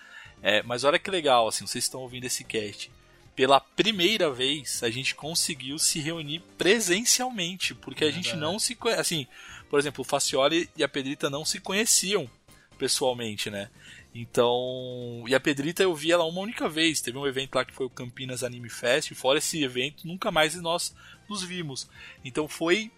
É, 0.42 0.62
mas 0.64 0.84
olha 0.84 1.00
que 1.00 1.10
legal, 1.10 1.48
assim, 1.48 1.66
vocês 1.66 1.86
estão 1.86 2.02
ouvindo 2.02 2.26
esse 2.26 2.44
cast. 2.44 2.92
Pela 3.36 3.60
primeira 3.60 4.32
vez, 4.32 4.82
a 4.84 4.90
gente 4.90 5.16
conseguiu 5.16 5.78
se 5.78 6.00
reunir 6.00 6.42
presencialmente, 6.58 7.74
porque 7.74 8.06
a 8.06 8.12
gente 8.12 8.36
não 8.36 8.60
se 8.60 8.76
conhece. 8.76 9.02
Assim, 9.02 9.28
por 9.70 9.80
exemplo, 9.80 10.02
o 10.02 10.06
Facioli 10.06 10.70
e 10.78 10.84
a 10.84 10.88
Pedrita 10.88 11.30
não 11.30 11.44
se 11.44 11.60
conheciam 11.60 12.30
pessoalmente, 12.78 13.50
né? 13.50 13.70
Então, 14.18 15.26
e 15.28 15.36
a 15.36 15.40
Pedrita 15.42 15.84
eu 15.84 15.94
vi 15.94 16.10
ela 16.10 16.24
uma 16.24 16.40
única 16.40 16.70
vez. 16.70 17.02
Teve 17.02 17.18
um 17.18 17.28
evento 17.28 17.56
lá 17.56 17.66
que 17.66 17.74
foi 17.74 17.86
o 17.86 17.90
Campinas 17.90 18.46
Anime 18.46 18.70
Fest. 18.70 19.12
E 19.12 19.16
fora 19.16 19.40
esse 19.40 19.62
evento, 19.62 20.08
nunca 20.08 20.32
mais 20.32 20.56
nós 20.56 20.96
nos 21.28 21.44
vimos. 21.44 21.90
Então 22.24 22.48
foi, 22.48 22.90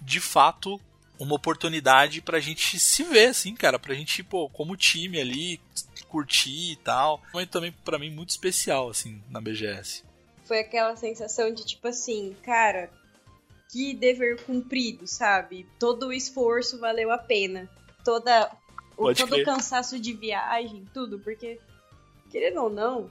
de 0.00 0.20
fato, 0.20 0.80
uma 1.18 1.34
oportunidade 1.34 2.22
pra 2.22 2.38
gente 2.38 2.78
se 2.78 3.02
ver, 3.02 3.26
assim, 3.26 3.56
cara. 3.56 3.80
Pra 3.80 3.96
gente, 3.96 4.22
pô, 4.22 4.48
como 4.48 4.76
time 4.76 5.20
ali, 5.20 5.60
curtir 6.08 6.70
e 6.70 6.76
tal. 6.76 7.20
Momento 7.34 7.50
também, 7.50 7.72
pra 7.84 7.98
mim, 7.98 8.10
muito 8.10 8.30
especial, 8.30 8.88
assim, 8.88 9.20
na 9.28 9.40
BGS. 9.40 10.04
Foi 10.44 10.60
aquela 10.60 10.94
sensação 10.94 11.52
de, 11.52 11.66
tipo 11.66 11.88
assim, 11.88 12.36
cara, 12.44 12.88
que 13.72 13.92
dever 13.92 14.40
cumprido, 14.44 15.04
sabe? 15.08 15.66
Todo 15.80 16.06
o 16.06 16.12
esforço 16.12 16.78
valeu 16.78 17.10
a 17.10 17.18
pena. 17.18 17.68
Toda 18.04 18.50
todo 19.04 19.28
crer. 19.28 19.42
o 19.42 19.44
cansaço 19.44 19.98
de 19.98 20.12
viagem, 20.12 20.86
tudo, 20.92 21.18
porque, 21.18 21.58
querendo 22.30 22.62
ou 22.62 22.70
não, 22.70 23.10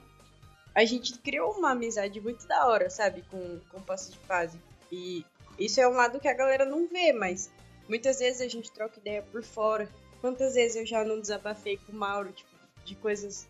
a 0.74 0.84
gente 0.84 1.18
criou 1.18 1.52
uma 1.52 1.72
amizade 1.72 2.20
muito 2.20 2.46
da 2.46 2.66
hora, 2.66 2.88
sabe, 2.90 3.22
com, 3.30 3.60
com 3.70 3.78
o 3.78 3.82
passo 3.82 4.12
de 4.12 4.18
fase. 4.18 4.58
E 4.90 5.24
isso 5.58 5.80
é 5.80 5.88
um 5.88 5.92
lado 5.92 6.20
que 6.20 6.28
a 6.28 6.34
galera 6.34 6.64
não 6.64 6.86
vê, 6.86 7.12
mas 7.12 7.50
muitas 7.88 8.18
vezes 8.18 8.40
a 8.40 8.48
gente 8.48 8.70
troca 8.72 8.98
ideia 8.98 9.22
por 9.22 9.42
fora. 9.42 9.88
Quantas 10.20 10.54
vezes 10.54 10.76
eu 10.76 10.86
já 10.86 11.04
não 11.04 11.20
desabafei 11.20 11.76
com 11.78 11.92
o 11.92 11.94
Mauro, 11.96 12.32
tipo, 12.32 12.50
de 12.84 12.94
coisas 12.94 13.48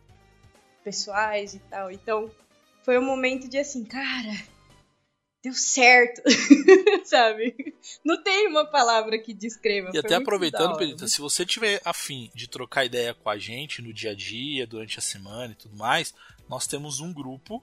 pessoais 0.82 1.54
e 1.54 1.58
tal. 1.58 1.90
Então, 1.90 2.30
foi 2.82 2.98
um 2.98 3.04
momento 3.04 3.48
de 3.48 3.58
assim, 3.58 3.84
cara, 3.84 4.32
deu 5.42 5.54
certo, 5.54 6.22
sabe? 7.04 7.74
Não 8.04 8.22
tem 8.22 8.46
uma 8.48 8.64
palavra 8.66 9.18
que 9.18 9.32
descreva. 9.32 9.90
E 9.94 9.98
até 9.98 10.14
aproveitando. 10.14 10.76
Pedrita, 10.76 11.08
se 11.08 11.20
você 11.20 11.46
tiver 11.46 11.80
afim 11.84 12.30
de 12.34 12.48
trocar 12.48 12.84
ideia 12.84 13.14
com 13.14 13.28
a 13.30 13.38
gente 13.38 13.80
no 13.82 13.92
dia 13.92 14.10
a 14.10 14.14
dia, 14.14 14.66
durante 14.66 14.98
a 14.98 15.02
semana 15.02 15.52
e 15.52 15.56
tudo 15.56 15.76
mais, 15.76 16.14
nós 16.48 16.66
temos 16.66 17.00
um 17.00 17.12
grupo 17.12 17.62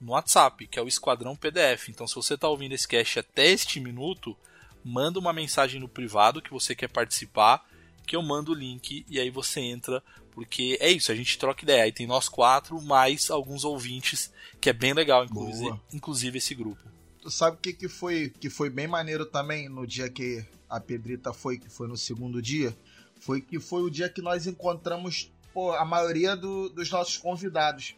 no 0.00 0.12
WhatsApp, 0.12 0.66
que 0.68 0.78
é 0.78 0.82
o 0.82 0.88
Esquadrão 0.88 1.34
PDF. 1.34 1.88
Então, 1.88 2.06
se 2.06 2.14
você 2.14 2.34
está 2.34 2.48
ouvindo 2.48 2.74
esse 2.74 2.86
cast 2.86 3.18
até 3.18 3.46
este 3.46 3.80
minuto, 3.80 4.36
manda 4.84 5.18
uma 5.18 5.32
mensagem 5.32 5.80
no 5.80 5.88
privado 5.88 6.40
que 6.40 6.52
você 6.52 6.74
quer 6.74 6.88
participar, 6.88 7.66
que 8.06 8.14
eu 8.14 8.22
mando 8.22 8.52
o 8.52 8.54
link 8.54 9.04
e 9.08 9.18
aí 9.18 9.28
você 9.28 9.60
entra, 9.60 10.02
porque 10.30 10.78
é 10.80 10.90
isso, 10.90 11.10
a 11.10 11.16
gente 11.16 11.36
troca 11.36 11.64
ideia. 11.64 11.82
Aí 11.82 11.92
tem 11.92 12.06
nós 12.06 12.28
quatro, 12.28 12.80
mais 12.80 13.28
alguns 13.28 13.64
ouvintes, 13.64 14.32
que 14.60 14.70
é 14.70 14.72
bem 14.72 14.94
legal, 14.94 15.24
inclusive, 15.24 15.68
Boa. 15.68 15.80
inclusive 15.92 16.38
esse 16.38 16.54
grupo. 16.54 16.97
Sabe 17.30 17.56
o 17.56 17.60
que, 17.60 17.72
que 17.72 17.88
foi 17.88 18.30
que 18.30 18.48
foi 18.50 18.70
bem 18.70 18.86
maneiro 18.86 19.24
também 19.26 19.68
no 19.68 19.86
dia 19.86 20.08
que 20.08 20.44
a 20.68 20.78
Pedrita 20.80 21.32
foi, 21.32 21.58
que 21.58 21.68
foi 21.68 21.86
no 21.88 21.96
segundo 21.96 22.40
dia? 22.42 22.76
Foi 23.20 23.40
que 23.40 23.58
foi 23.58 23.82
o 23.82 23.90
dia 23.90 24.08
que 24.08 24.22
nós 24.22 24.46
encontramos 24.46 25.30
pô, 25.52 25.72
a 25.72 25.84
maioria 25.84 26.36
do- 26.36 26.68
dos 26.68 26.90
nossos 26.90 27.16
convidados. 27.16 27.96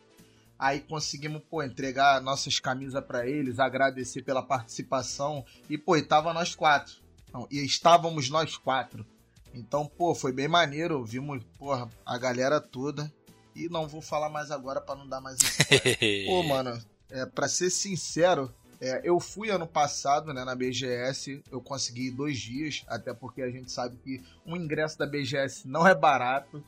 Aí 0.59 0.81
conseguimos, 0.81 1.43
pô, 1.51 1.63
entregar 1.63 2.21
nossas 2.21 2.61
camisas 2.61 3.03
pra 3.05 3.27
eles, 3.27 3.59
agradecer 3.59 4.23
pela 4.23 4.43
participação. 4.43 5.45
E, 5.69 5.79
pô, 5.79 5.97
e 5.97 6.03
tava 6.03 6.33
nós 6.35 6.55
quatro. 6.55 6.95
Não, 7.33 7.47
e 7.51 7.65
estávamos 7.65 8.29
nós 8.29 8.57
quatro. 8.57 9.07
Então, 9.55 9.87
pô, 9.87 10.15
foi 10.15 10.33
bem 10.33 10.49
maneiro. 10.49 11.03
Vimos, 11.05 11.43
porra, 11.59 11.89
a 12.05 12.19
galera 12.19 12.61
toda. 12.61 13.11
E 13.57 13.69
não 13.69 13.89
vou 13.89 14.01
falar 14.03 14.29
mais 14.29 14.51
agora 14.51 14.81
pra 14.81 14.95
não 14.95 15.09
dar 15.09 15.21
mais 15.21 15.39
Pô, 16.27 16.43
mano, 16.43 16.79
é, 17.11 17.25
pra 17.27 17.49
ser 17.49 17.71
sincero, 17.71 18.55
é, 18.81 19.03
eu 19.05 19.21
fui 19.21 19.51
ano 19.51 19.67
passado, 19.67 20.33
né, 20.33 20.43
na 20.43 20.55
BGS, 20.55 21.43
eu 21.51 21.61
consegui 21.61 22.11
dois 22.11 22.39
dias, 22.39 22.83
até 22.89 23.13
porque 23.13 23.43
a 23.43 23.51
gente 23.51 23.71
sabe 23.71 23.99
que 23.99 24.25
um 24.47 24.57
ingresso 24.57 24.99
da 24.99 25.07
BGS 25.07 25.69
não 25.69 25.87
é 25.87 25.95
barato. 25.95 26.65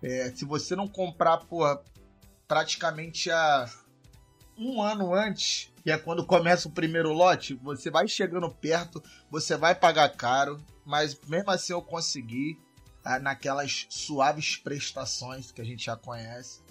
É, 0.00 0.30
se 0.30 0.44
você 0.44 0.76
não 0.76 0.86
comprar, 0.86 1.38
porra, 1.38 1.82
praticamente 2.46 3.32
há 3.32 3.68
um 4.56 4.80
ano 4.80 5.12
antes, 5.12 5.72
que 5.82 5.90
é 5.90 5.98
quando 5.98 6.24
começa 6.24 6.68
o 6.68 6.72
primeiro 6.72 7.12
lote, 7.12 7.54
você 7.54 7.90
vai 7.90 8.06
chegando 8.06 8.48
perto, 8.48 9.02
você 9.28 9.56
vai 9.56 9.74
pagar 9.74 10.08
caro, 10.10 10.62
mas 10.84 11.18
mesmo 11.26 11.50
assim 11.50 11.72
eu 11.72 11.82
consegui, 11.82 12.56
tá, 13.02 13.18
naquelas 13.18 13.86
suaves 13.90 14.56
prestações 14.56 15.50
que 15.50 15.60
a 15.60 15.64
gente 15.64 15.84
já 15.84 15.96
conhece. 15.96 16.62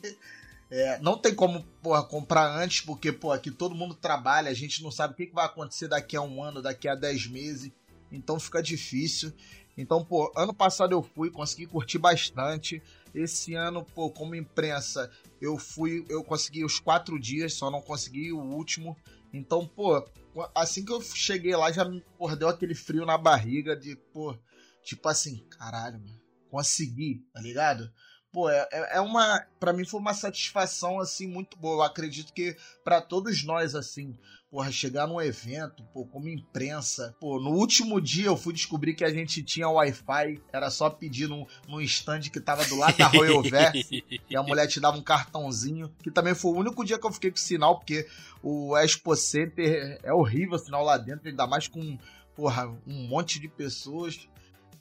É, 0.77 1.00
não 1.00 1.17
tem 1.17 1.34
como 1.34 1.63
porra, 1.82 2.03
comprar 2.03 2.53
antes, 2.53 2.82
porque 2.82 3.10
pô, 3.10 3.32
aqui 3.32 3.50
todo 3.50 3.74
mundo 3.74 3.96
trabalha, 3.96 4.51
a 4.51 4.53
gente 4.53 4.84
não 4.84 4.91
sabe 4.91 5.13
o 5.13 5.15
que, 5.15 5.32
vai 5.32 5.46
acontecer 5.46 5.88
daqui 5.88 6.17
a 6.17 6.22
um 6.22 6.44
ano, 6.44 6.62
daqui 6.62 6.86
a 6.86 6.96
dez 6.96 7.27
meses, 7.27 7.72
então 8.12 8.38
fica 8.38 8.62
difícil. 8.62 9.32
Então, 9.77 10.03
pô, 10.03 10.34
ano 10.36 10.53
passado 10.53 10.91
eu 10.91 11.01
fui, 11.01 11.32
consegui 11.32 11.65
curtir 11.65 11.98
bastante. 11.98 12.84
Esse 13.13 13.53
ano, 13.53 13.86
pô, 13.86 14.10
como 14.10 14.36
imprensa, 14.36 15.10
eu 15.39 15.58
fui, 15.58 16.05
eu 16.10 16.22
consegui 16.25 16.65
os 16.65 16.77
quatro 16.77 17.17
dias, 17.17 17.53
só 17.53 17.72
não 17.72 17.82
consegui 17.82 18.34
o 18.34 18.41
último. 18.41 18.98
Então, 19.32 19.65
pô, 19.65 20.05
assim 20.53 20.84
que 20.84 20.91
eu 20.91 21.01
cheguei 21.01 21.55
lá, 21.55 21.72
já 21.72 21.86
me 21.86 22.01
porra, 22.17 22.36
deu 22.36 22.50
aquele 22.50 22.75
frio 22.75 23.05
na 23.05 23.17
barriga 23.17 23.77
de, 23.77 23.96
pô, 24.12 24.38
tipo 24.84 25.08
assim, 25.08 25.38
caralho, 25.58 26.01
mano 26.01 26.25
consegui, 26.55 27.22
tá 27.34 27.41
ligado? 27.41 27.91
Pô, 28.35 28.49
é, 28.49 28.67
é 28.91 28.99
uma. 28.99 29.45
para 29.61 29.71
mim 29.71 29.85
foi 29.85 29.97
uma 29.97 30.13
satisfação, 30.13 30.99
assim, 30.99 31.25
muito 31.25 31.57
boa. 31.57 31.75
Eu 31.75 31.81
acredito 31.83 32.33
que 32.33 32.53
para 32.83 32.99
todos 32.99 33.45
nós, 33.45 33.73
assim, 33.73 34.13
porra, 34.51 34.69
chegar 34.73 35.07
num 35.07 35.21
evento, 35.21 35.81
pô, 35.93 36.05
como 36.05 36.27
imprensa. 36.27 37.15
Pô, 37.17 37.39
no 37.39 37.51
último 37.51 38.01
dia 38.01 38.25
eu 38.25 38.35
fui 38.35 38.51
descobrir 38.53 38.93
que 38.93 39.05
a 39.05 39.09
gente 39.09 39.41
tinha 39.41 39.69
Wi-Fi, 39.69 40.41
era 40.51 40.69
só 40.69 40.89
pedir 40.89 41.29
num, 41.29 41.45
num 41.65 41.79
stand 41.79 42.23
que 42.23 42.41
tava 42.41 42.65
do 42.65 42.75
lado 42.75 42.97
da 42.97 43.07
Royal 43.07 43.39
Verse, 43.49 44.03
e 44.29 44.35
a 44.35 44.43
mulher 44.43 44.67
te 44.67 44.81
dava 44.81 44.97
um 44.97 45.01
cartãozinho, 45.01 45.89
que 46.03 46.11
também 46.11 46.35
foi 46.35 46.51
o 46.51 46.57
único 46.57 46.83
dia 46.83 46.99
que 46.99 47.07
eu 47.07 47.13
fiquei 47.13 47.31
com 47.31 47.37
sinal, 47.37 47.77
porque 47.77 48.05
o 48.43 48.75
Expo 48.75 49.15
Center 49.15 49.97
é 50.03 50.11
horrível 50.11 50.55
o 50.55 50.59
sinal 50.59 50.83
lá 50.83 50.97
dentro, 50.97 51.29
ainda 51.29 51.47
mais 51.47 51.69
com, 51.69 51.97
porra, 52.35 52.67
um 52.85 53.07
monte 53.07 53.39
de 53.39 53.47
pessoas. 53.47 54.27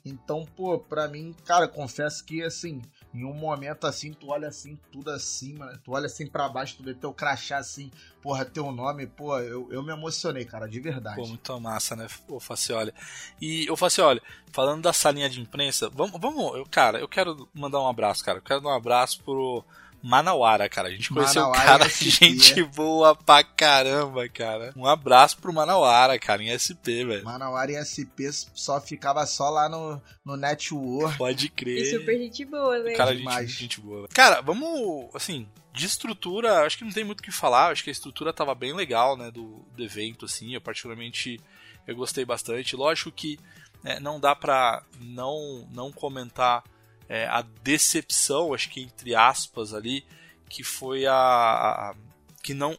Então, 0.05 0.45
pô, 0.55 0.77
pra 0.77 1.07
mim, 1.07 1.33
cara, 1.45 1.67
confesso 1.67 2.23
que, 2.23 2.43
assim, 2.43 2.79
em 3.15 3.23
um 3.23 3.33
momento 3.33 3.87
assim, 3.87 4.11
tu 4.11 4.29
olha 4.29 4.49
assim, 4.49 4.77
tudo 4.91 5.09
acima, 5.09 5.67
né? 5.67 5.79
tu 5.83 5.93
olha 5.93 6.05
assim 6.07 6.27
para 6.27 6.49
baixo, 6.49 6.75
tu 6.77 6.83
vê 6.83 6.93
teu 6.93 7.13
crachá 7.13 7.57
assim, 7.57 7.89
porra, 8.21 8.43
teu 8.43 8.71
nome, 8.73 9.07
pô, 9.07 9.39
eu, 9.39 9.71
eu 9.71 9.81
me 9.81 9.93
emocionei, 9.93 10.43
cara, 10.43 10.67
de 10.67 10.79
verdade. 10.81 11.15
Pô, 11.15 11.25
muito 11.25 11.59
massa, 11.61 11.95
né, 11.95 12.07
ô 12.27 12.39
Facioli? 12.41 12.93
E, 13.41 13.69
ô 13.71 13.77
Facioli, 13.77 14.21
falando 14.51 14.81
da 14.81 14.91
salinha 14.91 15.29
de 15.29 15.39
imprensa, 15.39 15.89
vamos, 15.89 16.19
vamos, 16.19 16.55
eu, 16.55 16.65
cara, 16.65 16.99
eu 16.99 17.07
quero 17.07 17.47
mandar 17.53 17.79
um 17.79 17.87
abraço, 17.87 18.23
cara, 18.23 18.39
eu 18.39 18.43
quero 18.43 18.59
dar 18.59 18.69
um 18.69 18.75
abraço 18.75 19.23
pro 19.23 19.63
Manauara, 20.05 20.69
cara. 20.69 20.87
A 20.87 20.91
gente 20.91 21.11
conheceu 21.11 21.45
o 21.45 21.51
cara, 21.51 21.89
SP, 21.89 22.13
gente 22.13 22.63
boa 22.63 23.15
pra 23.15 23.43
caramba, 23.43 24.29
cara. 24.29 24.71
Um 24.75 24.85
abraço 24.85 25.35
pro 25.39 25.51
Manauara, 25.51 26.19
cara, 26.19 26.43
em 26.43 26.53
SP, 26.53 27.01
velho. 27.03 27.25
Manauara 27.25 27.71
em 27.71 27.81
SP 27.81 28.29
só 28.53 28.79
ficava 28.79 29.25
só 29.25 29.49
lá 29.49 29.67
no, 29.67 29.99
no 30.23 30.37
network. 30.37 31.17
Pode 31.17 31.49
crer. 31.49 31.81
E 31.81 31.97
super 31.97 32.19
gente 32.19 32.45
boa, 32.45 32.77
né? 32.77 32.93
Cara, 32.93 33.15
gente, 33.15 33.47
gente 33.47 33.81
boa. 33.81 34.07
Cara, 34.09 34.41
vamos, 34.41 35.09
assim, 35.15 35.47
de 35.73 35.87
estrutura, 35.87 36.63
acho 36.63 36.77
que 36.77 36.83
não 36.83 36.91
tem 36.91 37.03
muito 37.03 37.21
o 37.21 37.23
que 37.23 37.31
falar. 37.31 37.71
Acho 37.71 37.83
que 37.83 37.89
a 37.89 37.91
estrutura 37.91 38.31
tava 38.31 38.53
bem 38.53 38.75
legal, 38.75 39.17
né, 39.17 39.31
do, 39.31 39.65
do 39.75 39.83
evento, 39.83 40.25
assim. 40.25 40.53
Eu 40.53 40.61
particularmente, 40.61 41.41
eu 41.87 41.95
gostei 41.95 42.23
bastante. 42.23 42.75
Lógico 42.75 43.11
que 43.11 43.39
né, 43.83 43.99
não 43.99 44.19
dá 44.19 44.35
pra 44.35 44.83
não, 44.99 45.67
não 45.71 45.91
comentar 45.91 46.63
é, 47.07 47.27
a 47.27 47.41
decepção, 47.41 48.53
acho 48.53 48.69
que 48.69 48.81
entre 48.81 49.15
aspas 49.15 49.73
ali, 49.73 50.05
que 50.49 50.63
foi 50.63 51.05
a, 51.05 51.13
a 51.13 51.95
que 52.41 52.53
não 52.53 52.77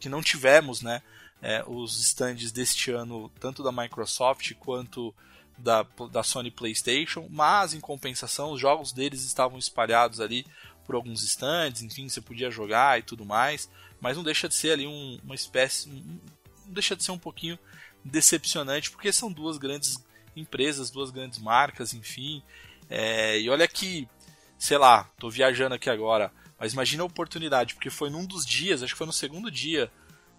que 0.00 0.08
não 0.08 0.22
tivemos, 0.22 0.80
né, 0.80 1.02
é, 1.42 1.64
os 1.66 1.98
stands 1.98 2.52
deste 2.52 2.92
ano 2.92 3.28
tanto 3.40 3.62
da 3.62 3.72
Microsoft 3.72 4.54
quanto 4.54 5.12
da, 5.56 5.84
da 6.10 6.22
Sony 6.22 6.52
PlayStation, 6.52 7.26
mas 7.28 7.74
em 7.74 7.80
compensação 7.80 8.52
os 8.52 8.60
jogos 8.60 8.92
deles 8.92 9.24
estavam 9.24 9.58
espalhados 9.58 10.20
ali 10.20 10.46
por 10.86 10.94
alguns 10.94 11.22
stands, 11.22 11.82
enfim, 11.82 12.08
você 12.08 12.20
podia 12.20 12.50
jogar 12.50 12.98
e 12.98 13.02
tudo 13.02 13.24
mais, 13.24 13.68
mas 14.00 14.16
não 14.16 14.24
deixa 14.24 14.48
de 14.48 14.54
ser 14.54 14.72
ali 14.72 14.86
um, 14.86 15.18
uma 15.22 15.34
espécie, 15.34 15.88
um, 15.88 16.18
não 16.64 16.72
deixa 16.72 16.96
de 16.96 17.04
ser 17.04 17.10
um 17.10 17.18
pouquinho 17.18 17.58
decepcionante, 18.04 18.90
porque 18.90 19.12
são 19.12 19.30
duas 19.30 19.58
grandes 19.58 20.02
empresas, 20.34 20.90
duas 20.90 21.10
grandes 21.10 21.38
marcas, 21.38 21.92
enfim, 21.92 22.42
é, 22.88 23.38
e 23.40 23.50
olha 23.50 23.68
que, 23.68 24.08
sei 24.58 24.78
lá, 24.78 25.10
tô 25.18 25.28
viajando 25.28 25.74
aqui 25.74 25.90
agora, 25.90 26.32
mas 26.58 26.72
imagina 26.72 27.02
a 27.02 27.06
oportunidade, 27.06 27.74
porque 27.74 27.90
foi 27.90 28.10
num 28.10 28.24
dos 28.24 28.44
dias, 28.46 28.82
acho 28.82 28.94
que 28.94 28.98
foi 28.98 29.06
no 29.06 29.12
segundo 29.12 29.50
dia 29.50 29.90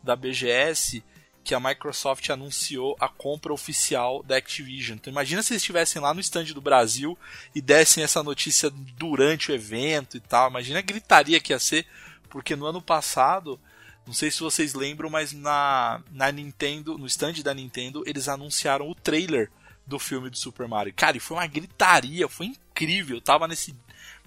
da 0.03 0.15
BGS, 0.15 1.03
que 1.43 1.55
a 1.55 1.59
Microsoft 1.59 2.29
anunciou 2.29 2.95
a 2.99 3.07
compra 3.07 3.53
oficial 3.53 4.21
da 4.23 4.37
Activision. 4.37 4.97
Então 4.97 5.11
imagina 5.11 5.41
se 5.41 5.53
eles 5.53 5.61
estivessem 5.61 6.01
lá 6.01 6.13
no 6.13 6.19
stand 6.19 6.45
do 6.45 6.61
Brasil 6.61 7.17
e 7.55 7.61
dessem 7.61 8.03
essa 8.03 8.21
notícia 8.21 8.69
durante 8.69 9.51
o 9.51 9.55
evento 9.55 10.17
e 10.17 10.19
tal. 10.19 10.49
Imagina 10.49 10.79
a 10.79 10.83
gritaria 10.83 11.39
que 11.39 11.53
ia 11.53 11.59
ser, 11.59 11.87
porque 12.29 12.55
no 12.55 12.65
ano 12.65 12.81
passado, 12.81 13.59
não 14.05 14.13
sei 14.13 14.29
se 14.29 14.41
vocês 14.41 14.73
lembram, 14.73 15.09
mas 15.09 15.31
na, 15.31 16.03
na 16.11 16.31
Nintendo, 16.31 16.97
no 16.97 17.07
stand 17.07 17.41
da 17.43 17.53
Nintendo, 17.53 18.03
eles 18.05 18.27
anunciaram 18.27 18.89
o 18.89 18.95
trailer 18.95 19.49
do 19.89 19.97
filme 19.99 20.29
do 20.29 20.37
Super 20.37 20.67
Mario. 20.67 20.93
Cara, 20.95 21.17
e 21.17 21.19
foi 21.19 21.35
uma 21.35 21.47
gritaria, 21.47 22.27
foi 22.29 22.45
incrível. 22.45 23.17
Eu 23.17 23.21
tava 23.21 23.47
nesse, 23.47 23.75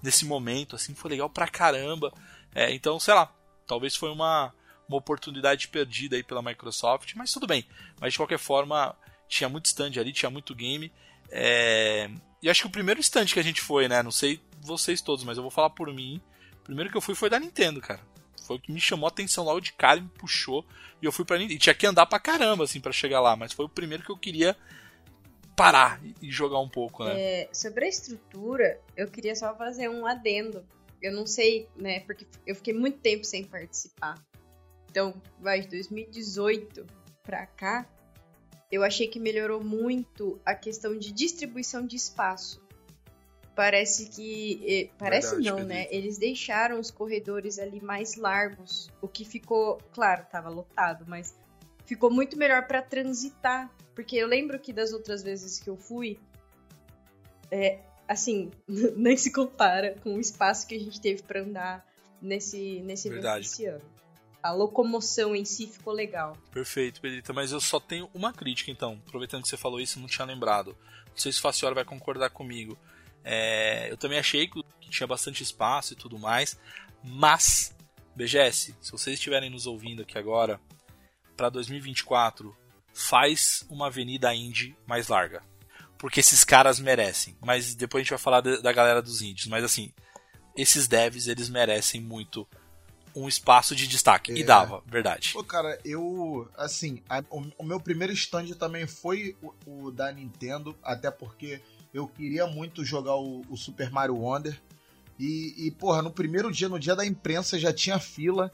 nesse 0.03 0.25
momento, 0.25 0.75
assim, 0.75 0.93
foi 0.93 1.13
legal 1.13 1.31
pra 1.31 1.47
caramba. 1.47 2.13
É, 2.55 2.75
então, 2.75 2.99
sei 2.99 3.15
lá, 3.15 3.33
talvez 3.67 3.95
foi 3.95 4.11
uma, 4.11 4.53
uma 4.89 4.99
oportunidade 4.99 5.69
perdida 5.69 6.17
aí 6.17 6.23
pela 6.23 6.43
Microsoft, 6.43 7.15
mas 7.15 7.33
tudo 7.33 7.47
bem. 7.47 7.65
Mas 8.01 8.13
de 8.13 8.19
qualquer 8.19 8.39
forma, 8.39 8.95
tinha 9.29 9.49
muito 9.49 9.67
stand 9.67 9.93
ali, 9.99 10.13
tinha 10.13 10.31
muito 10.31 10.55
game. 10.55 10.93
É... 11.31 12.11
E 12.43 12.51
acho 12.51 12.63
que 12.63 12.67
o 12.67 12.71
primeiro 12.71 13.01
stand 13.01 13.27
que 13.27 13.39
a 13.39 13.45
gente 13.45 13.61
foi, 13.61 13.87
né? 13.87 14.03
Não 14.03 14.11
sei 14.11 14.41
vocês 14.61 15.01
todos, 15.01 15.25
mas 15.25 15.37
eu 15.37 15.43
vou 15.43 15.51
falar 15.51 15.71
por 15.71 15.93
mim. 15.95 16.21
O 16.61 16.65
primeiro 16.65 16.91
que 16.91 16.97
eu 16.97 17.01
fui 17.01 17.15
foi 17.15 17.31
da 17.31 17.39
Nintendo, 17.39 17.81
cara. 17.81 18.01
Foi 18.45 18.57
o 18.57 18.61
que 18.61 18.73
me 18.73 18.81
chamou 18.81 19.07
a 19.07 19.09
atenção 19.09 19.45
logo 19.45 19.61
de 19.61 19.73
cara, 19.73 20.01
me 20.01 20.09
puxou. 20.09 20.67
E 21.01 21.07
eu 21.07 21.13
fui 21.13 21.25
pra 21.25 21.39
Nintendo. 21.39 21.55
E 21.55 21.59
tinha 21.59 21.75
que 21.75 21.87
andar 21.87 22.07
pra 22.07 22.19
caramba, 22.19 22.65
assim, 22.65 22.81
para 22.81 22.91
chegar 22.91 23.21
lá. 23.21 23.37
Mas 23.37 23.53
foi 23.53 23.65
o 23.65 23.69
primeiro 23.69 24.03
que 24.03 24.11
eu 24.11 24.17
queria 24.17 24.57
parar 25.57 26.01
e 26.21 26.31
jogar 26.31 26.61
um 26.61 26.69
pouco, 26.69 27.05
né? 27.05 27.21
É, 27.21 27.49
sobre 27.53 27.85
a 27.85 27.89
estrutura, 27.89 28.81
eu 28.97 29.09
queria 29.09 29.35
só 29.35 29.55
fazer 29.55 29.89
um 29.89 30.07
adendo. 30.07 30.65
Eu 31.01 31.13
não 31.13 31.27
sei, 31.27 31.69
né? 31.77 32.01
Porque 32.01 32.27
eu 32.47 32.55
fiquei 32.55 32.73
muito 32.73 32.99
tempo 32.99 33.25
sem 33.25 33.45
participar. 33.45 34.15
Então, 34.91 35.15
vai 35.41 35.61
de 35.61 35.69
2018 35.69 36.87
pra 37.23 37.47
cá, 37.47 37.87
eu 38.71 38.83
achei 38.83 39.07
que 39.07 39.21
melhorou 39.21 39.63
muito 39.63 40.41
a 40.47 40.55
questão 40.55 40.99
de 40.99 41.13
distribuição 41.13 41.87
de 41.87 41.97
espaço. 41.97 42.63
Parece 43.55 44.09
que. 44.09 44.91
Parece 44.99 45.37
Verdade, 45.37 45.51
não, 45.51 45.67
né? 45.67 45.87
Eles 45.91 46.17
deixaram 46.17 46.81
os 46.81 46.91
corredores 46.91 47.59
ali 47.59 47.83
mais 47.83 48.17
largos. 48.17 48.91
O 49.01 49.07
que 49.07 49.27
ficou. 49.27 49.77
Claro, 49.93 50.25
tava 50.31 50.49
lotado, 50.49 51.05
mas 51.07 51.39
ficou 51.85 52.11
muito 52.11 52.39
melhor 52.39 52.67
para 52.67 52.81
transitar. 52.81 53.71
Porque 53.95 54.17
eu 54.17 54.27
lembro 54.27 54.59
que 54.59 54.73
das 54.73 54.93
outras 54.93 55.23
vezes 55.23 55.59
que 55.59 55.69
eu 55.69 55.77
fui, 55.77 56.19
é, 57.51 57.81
assim, 58.09 58.51
nem 58.97 59.17
se 59.17 59.33
compara 59.33 59.97
com 60.03 60.17
o 60.17 60.21
espaço 60.21 60.67
que 60.67 60.75
a 60.75 60.79
gente 60.79 61.01
teve 61.01 61.23
para 61.23 61.41
andar 61.41 61.87
nesse, 62.21 62.81
nesse 62.81 63.09
esse 63.09 63.67
ano. 63.67 63.85
A 64.43 64.51
locomoção 64.51 65.37
em 65.37 65.45
si 65.45 65.69
ficou 65.69 65.93
legal. 65.93 66.37
Perfeito, 66.51 67.01
Pedrita, 67.01 67.33
mas 67.33 67.53
eu 67.53 67.61
só 67.61 67.79
tenho 67.79 68.11
uma 68.13 68.33
crítica 68.33 68.71
então. 68.73 69.01
Aproveitando 69.07 69.43
que 69.43 69.49
você 69.49 69.57
falou 69.57 69.81
isso, 69.81 69.99
eu 69.99 70.01
não 70.01 70.09
tinha 70.09 70.27
lembrado. 70.27 70.77
Não 71.11 71.17
sei 71.17 71.31
se 71.31 71.39
o 71.39 71.43
Faciora 71.43 71.75
vai 71.75 71.85
concordar 71.85 72.31
comigo. 72.31 72.77
É, 73.25 73.89
eu 73.91 73.97
também 73.97 74.19
achei 74.19 74.49
que 74.49 74.61
tinha 74.91 75.07
bastante 75.07 75.43
espaço 75.43 75.93
e 75.93 75.97
tudo 75.97 76.19
mais, 76.19 76.59
mas 77.03 77.75
BGS, 78.15 78.75
se 78.81 78.93
vocês 78.93 79.15
estiverem 79.15 79.49
nos 79.49 79.67
ouvindo 79.67 80.03
aqui 80.03 80.19
agora, 80.19 80.61
para 81.37 81.49
2024 81.49 82.55
faz 82.93 83.65
uma 83.69 83.87
avenida 83.87 84.35
indie 84.35 84.77
mais 84.87 85.09
larga. 85.09 85.43
Porque 85.99 86.21
esses 86.21 86.45
caras 86.45 86.81
merecem. 86.81 87.37
Mas 87.41 87.75
depois 87.75 88.01
a 88.01 88.03
gente 88.03 88.11
vai 88.11 88.19
falar 88.19 88.41
da 88.41 88.73
galera 88.73 89.01
dos 89.01 89.23
indies. 89.23 89.47
Mas 89.47 89.63
assim, 89.63 89.93
esses 90.57 90.89
devs, 90.89 91.29
eles 91.29 91.49
merecem 91.49 92.01
muito 92.01 92.47
um 93.15 93.29
espaço 93.29 93.75
de 93.75 93.87
destaque. 93.87 94.33
É. 94.33 94.37
E 94.37 94.45
dava, 94.45 94.83
verdade. 94.87 95.33
Pô, 95.33 95.45
cara, 95.45 95.79
eu. 95.85 96.49
Assim, 96.57 97.03
a, 97.09 97.23
o, 97.31 97.45
o, 97.59 97.65
meu 97.65 97.81
primeiro 97.81 98.13
stand 98.13 98.49
também 98.59 98.87
foi 98.87 99.37
o, 99.43 99.53
o, 99.67 99.91
da 99.91 100.11
Nintendo, 100.11 100.77
até 100.83 101.11
porque 101.11 101.61
eu 101.93 102.07
queria 102.07 102.47
muito 102.47 102.85
jogar 102.85 103.17
o, 103.17 103.43
o 103.49 103.57
Super 103.57 103.91
Mario 103.91 104.17
Wonder. 104.17 104.61
E, 105.19 105.55
e, 105.67 105.71
porra, 105.71 106.03
no 106.03 106.11
primeiro 106.11 106.51
dia, 106.51 106.69
no 106.69 106.81
dia 106.81 106.97
da 106.97 107.07
imprensa, 107.07 107.59
já 107.59 107.73
tinha 107.73 107.99
fila. 107.99 108.53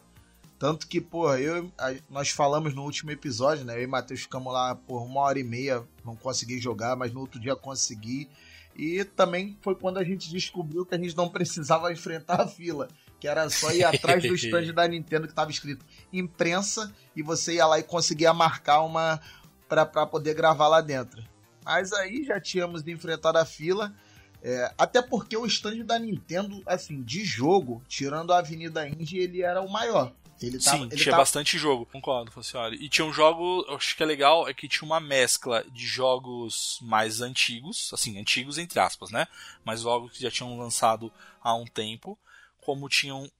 Tanto 0.58 0.88
que, 0.88 1.00
pô, 1.00 1.32
eu, 1.34 1.70
a, 1.78 1.94
nós 2.10 2.30
falamos 2.30 2.74
no 2.74 2.82
último 2.82 3.10
episódio, 3.10 3.64
né? 3.64 3.76
Eu 3.76 3.82
e 3.82 3.86
o 3.86 3.88
Matheus 3.88 4.22
ficamos 4.22 4.52
lá 4.52 4.74
por 4.74 5.02
uma 5.02 5.20
hora 5.20 5.38
e 5.38 5.44
meia, 5.44 5.84
não 6.04 6.16
consegui 6.16 6.58
jogar, 6.58 6.96
mas 6.96 7.12
no 7.12 7.20
outro 7.20 7.38
dia 7.38 7.54
consegui. 7.54 8.28
E 8.76 9.04
também 9.04 9.56
foi 9.60 9.74
quando 9.74 9.98
a 9.98 10.04
gente 10.04 10.30
descobriu 10.30 10.84
que 10.84 10.94
a 10.94 10.98
gente 10.98 11.16
não 11.16 11.28
precisava 11.28 11.90
enfrentar 11.92 12.40
a 12.40 12.48
fila, 12.48 12.88
que 13.20 13.28
era 13.28 13.48
só 13.48 13.72
ir 13.72 13.84
atrás 13.84 14.22
do 14.22 14.34
stand 14.36 14.72
da 14.72 14.86
Nintendo 14.88 15.26
que 15.26 15.32
estava 15.32 15.50
escrito 15.50 15.84
imprensa 16.12 16.92
e 17.14 17.22
você 17.22 17.54
ia 17.54 17.66
lá 17.66 17.78
e 17.78 17.82
conseguia 17.82 18.32
marcar 18.32 18.82
uma 18.82 19.20
para 19.68 20.06
poder 20.06 20.34
gravar 20.34 20.66
lá 20.66 20.80
dentro. 20.80 21.22
Mas 21.64 21.92
aí 21.92 22.24
já 22.24 22.40
tínhamos 22.40 22.86
enfrentado 22.86 23.38
a 23.38 23.44
fila. 23.44 23.94
É, 24.40 24.72
até 24.78 25.02
porque 25.02 25.36
o 25.36 25.44
stand 25.46 25.84
da 25.84 25.98
Nintendo, 25.98 26.62
assim, 26.64 27.02
de 27.02 27.24
jogo, 27.24 27.82
tirando 27.88 28.32
a 28.32 28.38
Avenida 28.38 28.88
Indy, 28.88 29.18
ele 29.18 29.42
era 29.42 29.60
o 29.60 29.70
maior. 29.70 30.14
Ele 30.40 30.58
tava, 30.58 30.76
Sim, 30.76 30.84
ele 30.84 30.96
tinha 30.96 31.10
tava... 31.10 31.22
bastante 31.22 31.58
jogo, 31.58 31.84
concordo, 31.86 32.30
Fancioli. 32.30 32.76
E 32.80 32.88
tinha 32.88 33.04
um 33.04 33.12
jogo, 33.12 33.66
acho 33.74 33.96
que 33.96 34.02
é 34.02 34.06
legal, 34.06 34.48
é 34.48 34.54
que 34.54 34.68
tinha 34.68 34.86
uma 34.86 35.00
mescla 35.00 35.64
de 35.70 35.86
jogos 35.86 36.78
mais 36.82 37.20
antigos, 37.20 37.90
assim, 37.92 38.18
antigos 38.20 38.56
entre 38.56 38.78
aspas, 38.78 39.10
né? 39.10 39.26
Mas 39.64 39.82
jogos 39.82 40.12
que 40.12 40.22
já 40.22 40.30
tinham 40.30 40.56
lançado 40.58 41.12
há 41.42 41.54
um 41.54 41.66
tempo, 41.66 42.16
como 42.60 42.88
tinham 42.88 43.30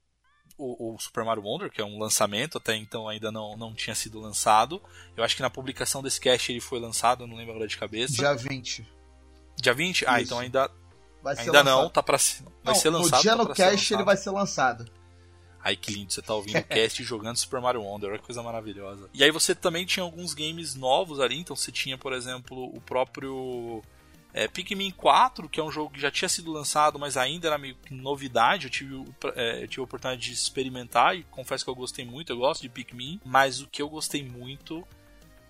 o, 0.57 0.95
o, 0.95 0.99
Super 0.99 1.25
Mario 1.25 1.45
Wonder, 1.45 1.71
que 1.71 1.81
é 1.81 1.85
um 1.85 2.01
lançamento, 2.01 2.59
até 2.59 2.75
então 2.75 3.09
ainda 3.09 3.31
não, 3.31 3.57
não 3.57 3.73
tinha 3.73 3.95
sido 3.95 4.19
lançado. 4.21 4.83
Eu 5.17 5.23
acho 5.23 5.37
que 5.37 5.43
na 5.43 5.51
publicação 5.51 6.03
desse 6.03 6.21
cast 6.21 6.51
ele 6.51 6.61
foi 6.61 6.81
lançado, 6.81 7.23
eu 7.23 7.29
não 7.29 7.37
lembro 7.37 7.53
agora 7.53 7.69
de 7.69 7.79
cabeça. 7.79 8.15
Dia 8.15 8.35
20. 8.35 8.87
Dia 9.57 9.75
20? 9.75 10.01
Isso. 10.01 10.05
Ah, 10.09 10.21
então 10.21 10.39
ainda 10.41 10.69
Ainda 11.25 11.53
lançado. 11.53 11.65
não, 11.65 11.91
tá 11.91 12.03
pra 12.03 12.17
vai 12.17 12.53
Não, 12.65 12.75
ser 12.75 12.91
lançado. 12.91 13.17
no 13.17 13.23
dia 13.23 13.37
tá 13.37 13.45
no 13.45 13.55
cast 13.55 13.95
ele 13.95 14.05
vai 14.05 14.17
ser 14.17 14.31
lançado. 14.31 14.98
Ai, 15.69 15.77
que 15.77 15.93
lindo, 15.93 16.11
você 16.11 16.23
tá 16.23 16.35
ouvindo 16.35 16.59
o 16.59 16.65
cast 16.65 17.03
jogando 17.05 17.37
Super 17.37 17.61
Mario 17.61 17.83
Wonder, 17.83 18.09
olha 18.09 18.19
que 18.19 18.25
coisa 18.25 18.43
maravilhosa. 18.43 19.11
E 19.13 19.23
aí 19.23 19.31
você 19.31 19.55
também 19.55 19.85
tinha 19.85 20.03
alguns 20.03 20.33
games 20.33 20.75
novos 20.75 21.21
ali, 21.21 21.39
então 21.39 21.55
você 21.55 21.71
tinha, 21.71 21.99
por 21.99 22.15
exemplo, 22.15 22.75
o 22.75 22.81
próprio 22.81 23.83
é, 24.33 24.49
Pikmin 24.49 24.91
4, 24.91 25.47
que 25.47 25.61
é 25.61 25.63
um 25.63 25.71
jogo 25.71 25.91
que 25.93 26.01
já 26.01 26.11
tinha 26.11 26.29
sido 26.29 26.51
lançado, 26.51 26.99
mas 26.99 27.19
ainda 27.19 27.49
era 27.49 27.59
meio 27.59 27.77
novidade. 27.91 28.65
Eu 28.65 28.71
tive, 28.71 29.05
é, 29.35 29.63
eu 29.63 29.69
tive 29.69 29.83
a 29.83 29.85
oportunidade 29.85 30.23
de 30.23 30.33
experimentar 30.33 31.15
e 31.15 31.23
confesso 31.25 31.65
que 31.65 31.71
eu 31.71 31.75
gostei 31.75 32.07
muito, 32.07 32.33
eu 32.33 32.39
gosto 32.39 32.63
de 32.63 32.71
Pikmin, 32.71 33.21
mas 33.23 33.61
o 33.61 33.67
que 33.67 33.83
eu 33.83 33.91
gostei 33.91 34.25
muito 34.25 34.89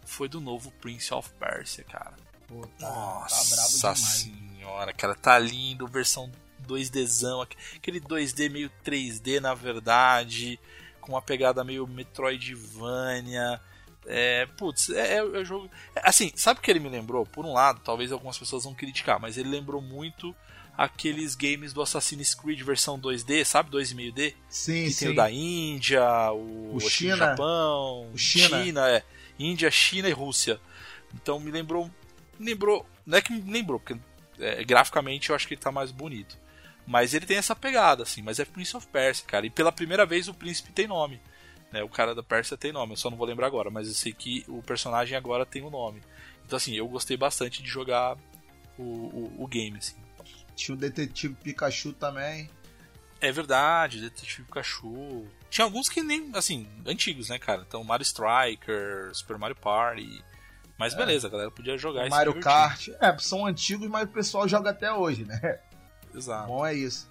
foi 0.04 0.28
do 0.28 0.40
novo 0.40 0.72
Prince 0.80 1.14
of 1.14 1.30
Persia, 1.38 1.84
cara. 1.84 2.16
Pô, 2.48 2.66
tá, 2.76 2.90
Nossa 2.90 3.50
tá 3.50 3.56
brabo 3.56 3.78
demais. 3.78 3.98
senhora, 4.00 4.92
cara, 4.92 5.14
tá 5.14 5.38
lindo, 5.38 5.86
versão 5.86 6.28
2Dzão, 6.68 7.42
aqu- 7.42 7.56
aquele 7.76 8.00
2D 8.00 8.48
meio 8.50 8.70
3D 8.84 9.40
na 9.40 9.54
verdade, 9.54 10.58
com 11.00 11.12
uma 11.12 11.22
pegada 11.22 11.64
meio 11.64 11.86
Metroidvania. 11.86 13.60
É, 14.06 14.46
putz, 14.56 14.88
é, 14.90 15.18
é, 15.18 15.40
é 15.40 15.44
jogo. 15.44 15.70
é, 15.94 16.00
Assim, 16.08 16.32
sabe 16.34 16.60
o 16.60 16.62
que 16.62 16.70
ele 16.70 16.80
me 16.80 16.88
lembrou? 16.88 17.26
Por 17.26 17.44
um 17.44 17.52
lado, 17.52 17.80
talvez 17.84 18.10
algumas 18.12 18.38
pessoas 18.38 18.64
vão 18.64 18.74
criticar, 18.74 19.20
mas 19.20 19.36
ele 19.36 19.48
lembrou 19.50 19.82
muito 19.82 20.34
aqueles 20.76 21.34
games 21.34 21.72
do 21.72 21.82
Assassin's 21.82 22.34
Creed 22.34 22.60
versão 22.62 22.98
2D, 22.98 23.44
sabe? 23.44 23.70
2,5D? 23.70 24.34
Sim, 24.48 24.84
Que 24.84 24.90
sim. 24.92 25.04
tem 25.06 25.12
o 25.12 25.16
da 25.16 25.30
Índia, 25.30 26.02
o, 26.32 26.76
O 26.76 26.80
China. 26.80 27.16
Japão, 27.16 28.08
O 28.14 28.16
China. 28.16 28.88
é. 28.88 29.02
Índia, 29.38 29.70
China 29.70 30.08
e 30.08 30.12
Rússia. 30.12 30.60
Então 31.14 31.38
me 31.40 31.50
lembrou. 31.50 31.90
lembrou. 32.40 32.86
Não 33.04 33.18
é 33.18 33.20
que 33.22 33.32
me 33.32 33.52
lembrou, 33.52 33.78
porque 33.80 33.98
é, 34.38 34.62
graficamente 34.64 35.30
eu 35.30 35.36
acho 35.36 35.46
que 35.48 35.54
ele 35.54 35.60
tá 35.60 35.72
mais 35.72 35.90
bonito. 35.90 36.38
Mas 36.88 37.12
ele 37.12 37.26
tem 37.26 37.36
essa 37.36 37.54
pegada, 37.54 38.02
assim. 38.02 38.22
Mas 38.22 38.38
é 38.38 38.46
Prince 38.46 38.74
of 38.74 38.86
Persia, 38.86 39.26
cara. 39.26 39.44
E 39.44 39.50
pela 39.50 39.70
primeira 39.70 40.06
vez 40.06 40.26
o 40.26 40.32
príncipe 40.32 40.72
tem 40.72 40.86
nome. 40.86 41.20
Né? 41.70 41.82
O 41.82 41.88
cara 41.88 42.14
da 42.14 42.22
Pérsia 42.22 42.56
tem 42.56 42.72
nome, 42.72 42.94
eu 42.94 42.96
só 42.96 43.10
não 43.10 43.18
vou 43.18 43.26
lembrar 43.26 43.46
agora. 43.46 43.70
Mas 43.70 43.88
eu 43.88 43.94
sei 43.94 44.10
que 44.10 44.42
o 44.48 44.62
personagem 44.62 45.14
agora 45.14 45.44
tem 45.44 45.62
um 45.62 45.68
nome. 45.68 46.00
Então, 46.46 46.56
assim, 46.56 46.74
eu 46.74 46.88
gostei 46.88 47.14
bastante 47.14 47.62
de 47.62 47.68
jogar 47.68 48.16
o, 48.78 48.82
o, 48.82 49.44
o 49.44 49.46
game, 49.46 49.76
assim. 49.76 49.96
Tinha 50.56 50.74
o 50.74 50.78
Detetive 50.78 51.34
Pikachu 51.34 51.92
também. 51.92 52.48
É 53.20 53.30
verdade, 53.30 54.00
Detetive 54.00 54.44
Pikachu. 54.44 55.26
Tinha 55.50 55.66
alguns 55.66 55.90
que 55.90 56.02
nem, 56.02 56.30
assim, 56.34 56.66
antigos, 56.86 57.28
né, 57.28 57.38
cara? 57.38 57.66
Então, 57.68 57.84
Mario 57.84 58.02
Striker, 58.04 59.10
Super 59.12 59.36
Mario 59.36 59.56
Party. 59.56 60.24
Mas 60.78 60.94
beleza, 60.94 61.26
a 61.26 61.30
galera 61.30 61.50
podia 61.50 61.76
jogar 61.76 62.08
Mario. 62.08 62.40
Kart. 62.40 62.88
É, 62.98 63.18
são 63.18 63.44
antigos, 63.44 63.88
mas 63.88 64.04
o 64.04 64.12
pessoal 64.12 64.48
joga 64.48 64.70
até 64.70 64.90
hoje, 64.90 65.26
né? 65.26 65.60
Exato. 66.14 66.48
Bom 66.48 66.64
é 66.66 66.74
isso. 66.74 67.08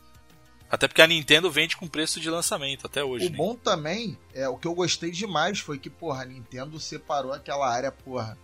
Até 0.70 0.88
porque 0.88 1.02
a 1.02 1.08
Nintendo 1.08 1.50
vende 1.50 1.78
com 1.78 1.88
preço 1.88 2.20
de 2.20 2.30
lançamento 2.30 2.86
até 2.86 3.04
hoje, 3.04 3.28
O 3.28 3.30
né? 3.30 3.38
bom 3.38 3.56
também, 3.56 4.18
é 4.34 4.50
o 4.50 4.58
que 4.58 4.68
eu 4.68 4.76
gostei 4.76 5.12
demais 5.12 5.60
foi 5.60 5.80
que, 5.80 5.90
porra, 5.90 6.24
a 6.24 6.26
Nintendo 6.26 6.78
separou 6.80 7.32
aquela 7.32 7.70
área, 7.72 7.90
porra, 7.92 8.38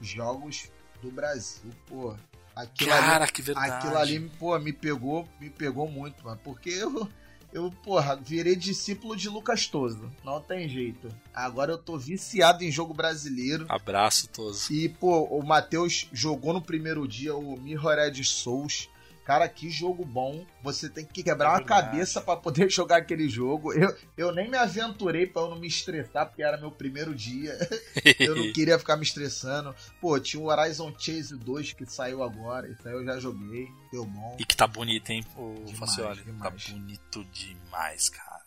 jogos 0.00 0.70
do 1.00 1.10
Brasil, 1.10 1.70
porra. 1.86 2.18
Aquilo 2.54 2.90
Cara, 2.90 3.22
ali, 3.22 3.32
que 3.32 3.42
verdade. 3.42 3.70
aquilo 3.70 3.96
ali, 3.96 4.18
pô, 4.36 4.58
me 4.58 4.72
pegou, 4.72 5.28
me 5.40 5.48
pegou 5.48 5.88
muito, 5.88 6.24
mano. 6.24 6.40
Porque 6.42 6.70
eu, 6.70 7.08
eu, 7.52 7.70
porra, 7.84 8.16
virei 8.16 8.56
discípulo 8.56 9.14
de 9.14 9.28
Lucas 9.28 9.68
Toso. 9.68 10.10
Não 10.24 10.40
tem 10.40 10.68
jeito. 10.68 11.08
Agora 11.32 11.70
eu 11.70 11.78
tô 11.78 11.96
viciado 11.96 12.64
em 12.64 12.72
jogo 12.72 12.92
brasileiro. 12.92 13.64
Abraço, 13.68 14.28
Toso. 14.30 14.72
E, 14.72 14.88
pô, 14.88 15.22
o 15.26 15.40
Matheus 15.46 16.08
jogou 16.12 16.52
no 16.52 16.60
primeiro 16.60 17.06
dia 17.06 17.36
o 17.36 17.56
Mirrored 17.56 18.24
Souls. 18.24 18.88
Cara, 19.28 19.46
que 19.46 19.68
jogo 19.68 20.06
bom. 20.06 20.46
Você 20.62 20.88
tem 20.88 21.04
que 21.04 21.22
quebrar 21.22 21.50
É 21.50 21.52
uma 21.52 21.62
cabeça 21.62 22.18
pra 22.18 22.34
poder 22.34 22.70
jogar 22.72 22.96
aquele 22.96 23.28
jogo. 23.28 23.74
Eu, 23.74 23.94
eu 24.16 24.32
nem 24.32 24.48
me 24.50 24.56
aventurei 24.56 25.26
pra 25.26 25.42
eu 25.42 25.50
não 25.50 25.60
me 25.60 25.66
estressar, 25.68 26.24
porque 26.26 26.42
era 26.42 26.56
meu 26.56 26.70
primeiro 26.72 27.14
dia. 27.14 27.54
Eu 28.18 28.34
não 28.34 28.50
queria 28.54 28.78
ficar 28.78 28.96
me 28.96 29.02
estressando. 29.02 29.74
Pô, 30.00 30.18
tinha 30.18 30.42
o 30.42 30.46
Horizon 30.46 30.94
Chase 30.98 31.36
2 31.36 31.74
que 31.74 31.84
saiu 31.84 32.22
agora. 32.22 32.68
Isso 32.72 32.88
aí 32.88 32.94
eu 32.94 33.04
já 33.04 33.20
joguei. 33.20 33.68
Deu 33.92 34.06
bom. 34.06 34.34
E 34.40 34.46
que 34.46 34.56
tá 34.56 34.66
bonito, 34.66 35.10
hein, 35.10 35.22
o 35.36 35.52
Demais, 35.56 35.78
Facioli? 35.78 36.22
Tá 36.22 36.48
bonito 36.50 37.22
demais, 37.26 38.08
cara. 38.08 38.38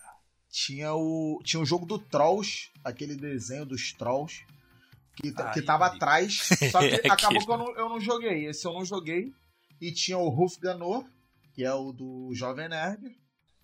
Tinha 0.49 0.95
o, 0.95 1.39
tinha 1.43 1.61
o 1.61 1.65
jogo 1.65 1.85
do 1.85 1.99
Trolls, 1.99 2.71
aquele 2.83 3.15
desenho 3.15 3.67
dos 3.67 3.93
Trolls. 3.93 4.43
Que, 5.15 5.31
ta- 5.31 5.51
que 5.51 5.59
Ai, 5.59 5.65
tava 5.65 5.85
atrás. 5.85 6.39
Só 6.71 6.79
que 6.79 6.95
Aquele. 6.95 7.11
acabou 7.11 7.45
que 7.45 7.51
eu 7.51 7.57
não, 7.57 7.77
eu 7.77 7.87
não 7.89 7.99
joguei. 8.01 8.47
Esse 8.47 8.65
eu 8.65 8.73
não 8.73 8.83
joguei. 8.83 9.31
E 9.81 9.91
tinha 9.91 10.17
o 10.17 10.29
Ruf 10.29 10.59
Ganor, 10.59 11.03
que 11.53 11.63
é 11.65 11.73
o 11.73 11.91
do 11.91 12.29
Jovem 12.33 12.69
Nerd. 12.69 13.17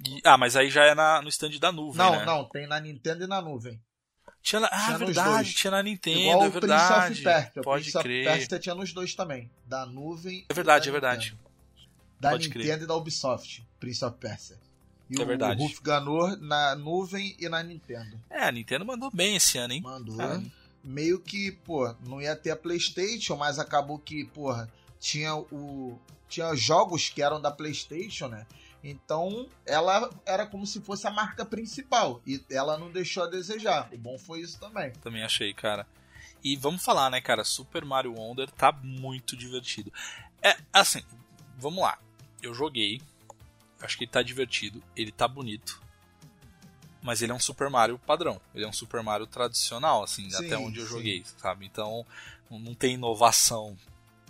E- 0.06 0.22
ah, 0.26 0.38
mas 0.38 0.56
aí 0.56 0.70
já 0.70 0.84
é 0.84 0.94
na, 0.96 1.22
no 1.22 1.30
stand 1.30 1.52
da 1.60 1.72
nuvem, 1.72 1.98
não, 1.98 2.12
né? 2.12 2.26
não, 2.26 2.44
tem 2.50 2.68
na 2.68 2.80
Nintendo 2.80 3.24
e 3.24 3.28
na 3.28 3.42
nuvem. 3.42 3.80
Tinha 4.42 4.62
na, 4.62 4.68
ah, 4.72 4.86
Tinha 4.86 4.98
verdade, 4.98 5.34
dois. 5.34 5.54
tinha 5.54 5.72
na 5.72 5.84
Nintendo, 5.84 6.20
Igual 6.20 6.44
é 6.44 6.48
o 6.48 6.52
Prince 6.52 6.60
verdade. 6.68 7.14
of 7.14 7.24
Persia. 7.24 7.62
Pode 7.64 7.82
Prince 7.84 7.98
of 7.98 8.04
crer. 8.04 8.26
Persia 8.26 8.60
tinha 8.60 8.76
nos 8.76 8.94
dois 8.94 9.14
também. 9.16 9.52
Da 9.66 9.86
nuvem. 9.86 10.46
É 10.48 10.54
e 10.54 10.56
verdade, 10.56 10.86
da 10.86 10.90
é 10.90 10.92
verdade. 10.92 11.26
Nintendo. 11.32 11.48
Da 12.20 12.30
Pode 12.32 12.50
crer. 12.50 12.64
Nintendo 12.66 12.84
e 12.84 12.88
da 12.88 12.96
Ubisoft. 12.96 13.68
Prince 13.80 14.06
of 14.06 14.18
Persia. 14.18 14.58
E 15.10 15.20
É 15.20 15.24
o 15.24 15.26
verdade. 15.26 15.62
Ruf 15.62 15.82
Ganor 15.82 16.38
na 16.38 16.76
nuvem 16.76 17.36
e 17.40 17.48
na 17.50 17.62
Nintendo. 17.64 18.20
É, 18.30 18.44
a 18.46 18.52
Nintendo 18.52 18.86
mandou 18.86 19.10
bem 19.12 19.36
esse 19.36 19.58
ano, 19.58 19.74
hein? 19.74 19.82
Mandou. 19.82 20.18
Cara. 20.18 20.42
Meio 20.84 21.20
que, 21.20 21.52
pô, 21.52 21.94
não 22.08 22.22
ia 22.22 22.36
ter 22.36 22.52
a 22.52 22.56
PlayStation, 22.56 23.36
mas 23.36 23.60
acabou 23.60 24.00
que, 24.00 24.24
porra, 24.26 24.72
tinha 25.00 25.36
o. 25.36 26.00
Tinha 26.28 26.54
jogos 26.56 27.10
que 27.10 27.22
eram 27.22 27.42
da 27.42 27.52
PlayStation, 27.52 28.28
né? 28.28 28.46
Então, 28.84 29.48
ela 29.66 30.10
era 30.26 30.46
como 30.46 30.66
se 30.66 30.82
fosse 30.82 31.08
a 31.08 31.12
marca 31.12 31.46
principal. 31.46 32.22
E 32.26 32.44
ela 32.50 32.78
não 32.78 32.92
deixou 32.92 33.24
a 33.24 33.28
desejar. 33.28 33.90
O 33.94 33.98
bom 33.98 34.18
foi 34.18 34.42
isso 34.42 34.60
também. 34.60 34.92
Também 34.94 35.24
achei, 35.24 35.54
cara. 35.54 35.88
E 36.44 36.56
vamos 36.56 36.84
falar, 36.84 37.10
né, 37.10 37.20
cara? 37.22 37.44
Super 37.44 37.84
Mario 37.84 38.14
Wonder 38.14 38.50
tá 38.52 38.72
muito 38.72 39.36
divertido. 39.36 39.92
É, 40.42 40.56
assim, 40.72 41.02
vamos 41.58 41.82
lá. 41.82 41.98
Eu 42.42 42.54
joguei. 42.54 43.02
Acho 43.82 43.98
que 43.98 44.04
ele 44.04 44.12
tá 44.12 44.22
divertido. 44.22 44.84
Ele 44.96 45.12
tá 45.12 45.28
bonito. 45.28 45.82
Mas 47.02 47.22
ele 47.22 47.32
é 47.32 47.36
um 47.36 47.40
Super 47.40 47.70
Mario 47.70 48.00
padrão. 48.00 48.40
Ele 48.54 48.66
é 48.66 48.68
um 48.68 48.74
Super 48.74 49.02
Mario 49.02 49.28
tradicional, 49.28 50.04
assim, 50.04 50.30
Sim, 50.30 50.46
até 50.46 50.58
onde 50.58 50.80
eu 50.80 50.86
sim. 50.86 50.92
joguei, 50.92 51.24
sabe? 51.38 51.66
Então, 51.66 52.06
não 52.50 52.60
não 52.60 52.74
tem 52.74 52.94
inovação 52.94 53.78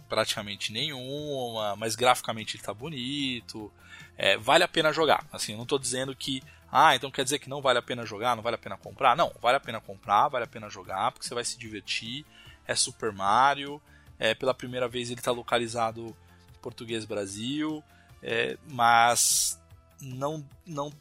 praticamente 0.07 0.71
nenhuma, 0.71 1.75
mas 1.75 1.95
graficamente 1.95 2.55
ele 2.55 2.63
tá 2.63 2.73
bonito. 2.73 3.71
É, 4.17 4.37
vale 4.37 4.63
a 4.63 4.67
pena 4.67 4.91
jogar. 4.91 5.25
Assim, 5.31 5.53
eu 5.53 5.57
não 5.57 5.65
tô 5.65 5.77
dizendo 5.77 6.15
que 6.15 6.41
ah, 6.71 6.95
então 6.95 7.09
quer 7.09 7.23
dizer 7.23 7.39
que 7.39 7.49
não 7.49 7.61
vale 7.61 7.79
a 7.79 7.81
pena 7.81 8.05
jogar, 8.05 8.35
não 8.35 8.43
vale 8.43 8.55
a 8.55 8.59
pena 8.59 8.77
comprar? 8.77 9.15
Não, 9.15 9.31
vale 9.41 9.57
a 9.57 9.59
pena 9.59 9.79
comprar, 9.79 10.27
vale 10.27 10.43
a 10.43 10.47
pena 10.47 10.69
jogar, 10.69 11.11
porque 11.11 11.25
você 11.25 11.33
vai 11.33 11.45
se 11.45 11.57
divertir. 11.57 12.25
É 12.67 12.75
Super 12.75 13.13
Mario, 13.13 13.81
é, 14.19 14.35
pela 14.35 14.53
primeira 14.53 14.87
vez 14.87 15.09
ele 15.09 15.21
está 15.21 15.31
localizado 15.31 16.15
em 16.53 16.61
português 16.61 17.05
Brasil, 17.05 17.81
é, 18.21 18.57
mas 18.69 19.57
não, 20.01 20.45
não, 20.65 20.91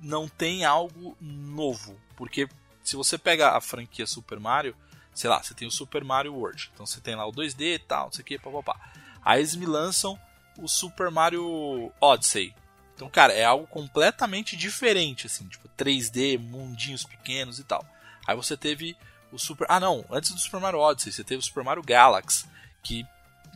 não 0.00 0.26
tem 0.26 0.64
algo 0.64 1.14
novo, 1.20 2.00
porque 2.16 2.48
se 2.82 2.96
você 2.96 3.18
pega 3.18 3.50
a 3.50 3.60
franquia 3.60 4.06
Super 4.06 4.40
Mario, 4.40 4.74
sei 5.14 5.30
lá, 5.30 5.42
você 5.42 5.54
tem 5.54 5.68
o 5.68 5.70
Super 5.70 6.04
Mario 6.04 6.34
World, 6.34 6.70
então 6.74 6.84
você 6.84 7.00
tem 7.00 7.14
lá 7.14 7.26
o 7.26 7.32
2D 7.32 7.74
e 7.74 7.78
tal, 7.78 8.06
não 8.06 8.12
sei 8.12 8.22
o 8.22 8.24
que, 8.24 8.38
papapá. 8.38 8.78
Aí 9.24 9.40
eles 9.40 9.54
me 9.54 9.66
lançam 9.66 10.18
o 10.58 10.68
Super 10.68 11.10
Mario 11.10 11.92
Odyssey, 12.00 12.54
então, 12.94 13.08
cara, 13.10 13.32
é 13.32 13.44
algo 13.44 13.66
completamente 13.66 14.56
diferente, 14.56 15.26
assim, 15.26 15.46
tipo 15.48 15.68
3D, 15.76 16.38
mundinhos 16.38 17.04
pequenos 17.04 17.58
e 17.58 17.64
tal. 17.64 17.84
Aí 18.26 18.36
você 18.36 18.56
teve 18.56 18.96
o 19.32 19.38
Super. 19.38 19.66
Ah, 19.68 19.80
não, 19.80 20.04
antes 20.10 20.30
do 20.30 20.38
Super 20.38 20.60
Mario 20.60 20.78
Odyssey, 20.78 21.12
você 21.12 21.24
teve 21.24 21.40
o 21.40 21.42
Super 21.42 21.64
Mario 21.64 21.82
Galaxy, 21.82 22.46
que 22.82 23.04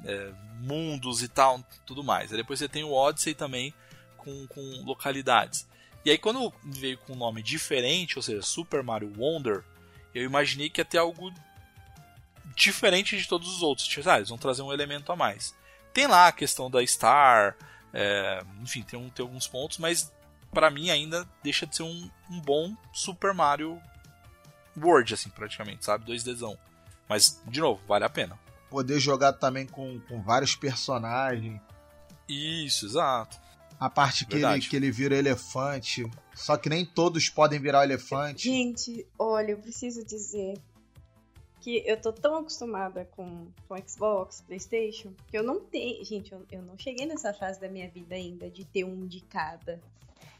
é, 0.05 0.33
mundos 0.61 1.23
e 1.23 1.29
tal, 1.29 1.63
tudo 1.87 2.03
mais. 2.03 2.33
Aí 2.33 2.39
depois 2.39 2.59
você 2.59 2.69
tem 2.69 2.83
o 2.83 2.93
Odyssey 2.93 3.35
também 3.35 3.73
com, 4.17 4.47
com 4.49 4.61
localidades. 4.85 5.69
E 6.05 6.11
aí 6.11 6.19
quando 6.19 6.53
veio 6.65 6.99
com 6.99 7.13
um 7.13 7.17
nome 7.17 7.43
diferente, 7.43 8.19
ou 8.19 8.23
seja, 8.23 8.43
Super 8.43 8.83
Mario 8.83 9.13
Wonder, 9.17 9.65
eu 10.15 10.25
imaginei 10.25 10.69
que 10.69 10.81
ia 10.81 10.85
ter 10.85 10.99
algo 10.99 11.33
diferente 12.55 13.17
de 13.17 13.29
todos 13.29 13.49
os 13.49 13.63
outros. 13.63 13.87
Tipo, 13.87 14.09
ah, 14.09 14.17
eles 14.17 14.29
vão 14.29 14.39
trazer 14.39 14.63
um 14.63 14.73
elemento 14.73 15.11
a 15.13 15.17
mais. 15.17 15.55
Tem 15.93 16.07
lá 16.07 16.29
a 16.29 16.33
questão 16.33 16.71
da 16.71 16.85
Star, 16.87 17.57
é, 17.93 18.43
enfim, 18.63 18.83
tem, 18.83 18.99
um, 18.99 19.09
tem 19.09 19.25
alguns 19.25 19.47
pontos, 19.47 19.79
mas 19.79 20.13
para 20.53 20.71
mim 20.71 20.91
ainda 20.91 21.29
deixa 21.43 21.67
de 21.67 21.77
ser 21.77 21.83
um, 21.83 22.11
um 22.31 22.41
bom 22.41 22.77
Super 22.93 23.35
Mario 23.35 23.81
World, 24.77 25.15
assim, 25.15 25.31
praticamente, 25.31 25.85
sabe? 25.85 26.11
2Dzão. 26.11 26.57
Mas, 27.09 27.43
de 27.47 27.61
novo, 27.61 27.81
vale 27.87 28.05
a 28.05 28.09
pena. 28.09 28.39
Poder 28.71 29.01
jogar 29.01 29.33
também 29.33 29.67
com, 29.67 29.99
com 30.01 30.23
vários 30.23 30.55
personagens. 30.55 31.61
Isso, 32.29 32.87
exato. 32.87 33.39
A 33.81 33.89
parte 33.89 34.27
que 34.27 34.37
ele, 34.37 34.61
que 34.61 34.77
ele 34.77 34.91
vira 34.91 35.17
elefante. 35.17 36.09
Só 36.35 36.57
que 36.57 36.69
nem 36.69 36.85
todos 36.85 37.29
podem 37.29 37.59
virar 37.59 37.81
o 37.81 37.83
elefante. 37.83 38.49
Gente, 38.49 39.07
olha, 39.19 39.53
eu 39.53 39.59
preciso 39.59 40.05
dizer. 40.05 40.55
Que 41.61 41.83
eu 41.87 42.01
tô 42.01 42.13
tão 42.13 42.37
acostumada 42.37 43.05
com, 43.17 43.49
com 43.67 43.77
Xbox, 43.87 44.43
Playstation, 44.43 45.13
que 45.29 45.37
eu 45.37 45.43
não 45.43 45.61
tenho. 45.61 46.05
Gente, 46.05 46.33
eu, 46.33 46.45
eu 46.51 46.63
não 46.63 46.79
cheguei 46.79 47.07
nessa 47.07 47.33
fase 47.33 47.61
da 47.61 47.69
minha 47.69 47.89
vida 47.89 48.15
ainda 48.15 48.49
de 48.49 48.65
ter 48.65 48.85
um 48.85 49.07
de 49.07 49.21
cada. 49.21 49.81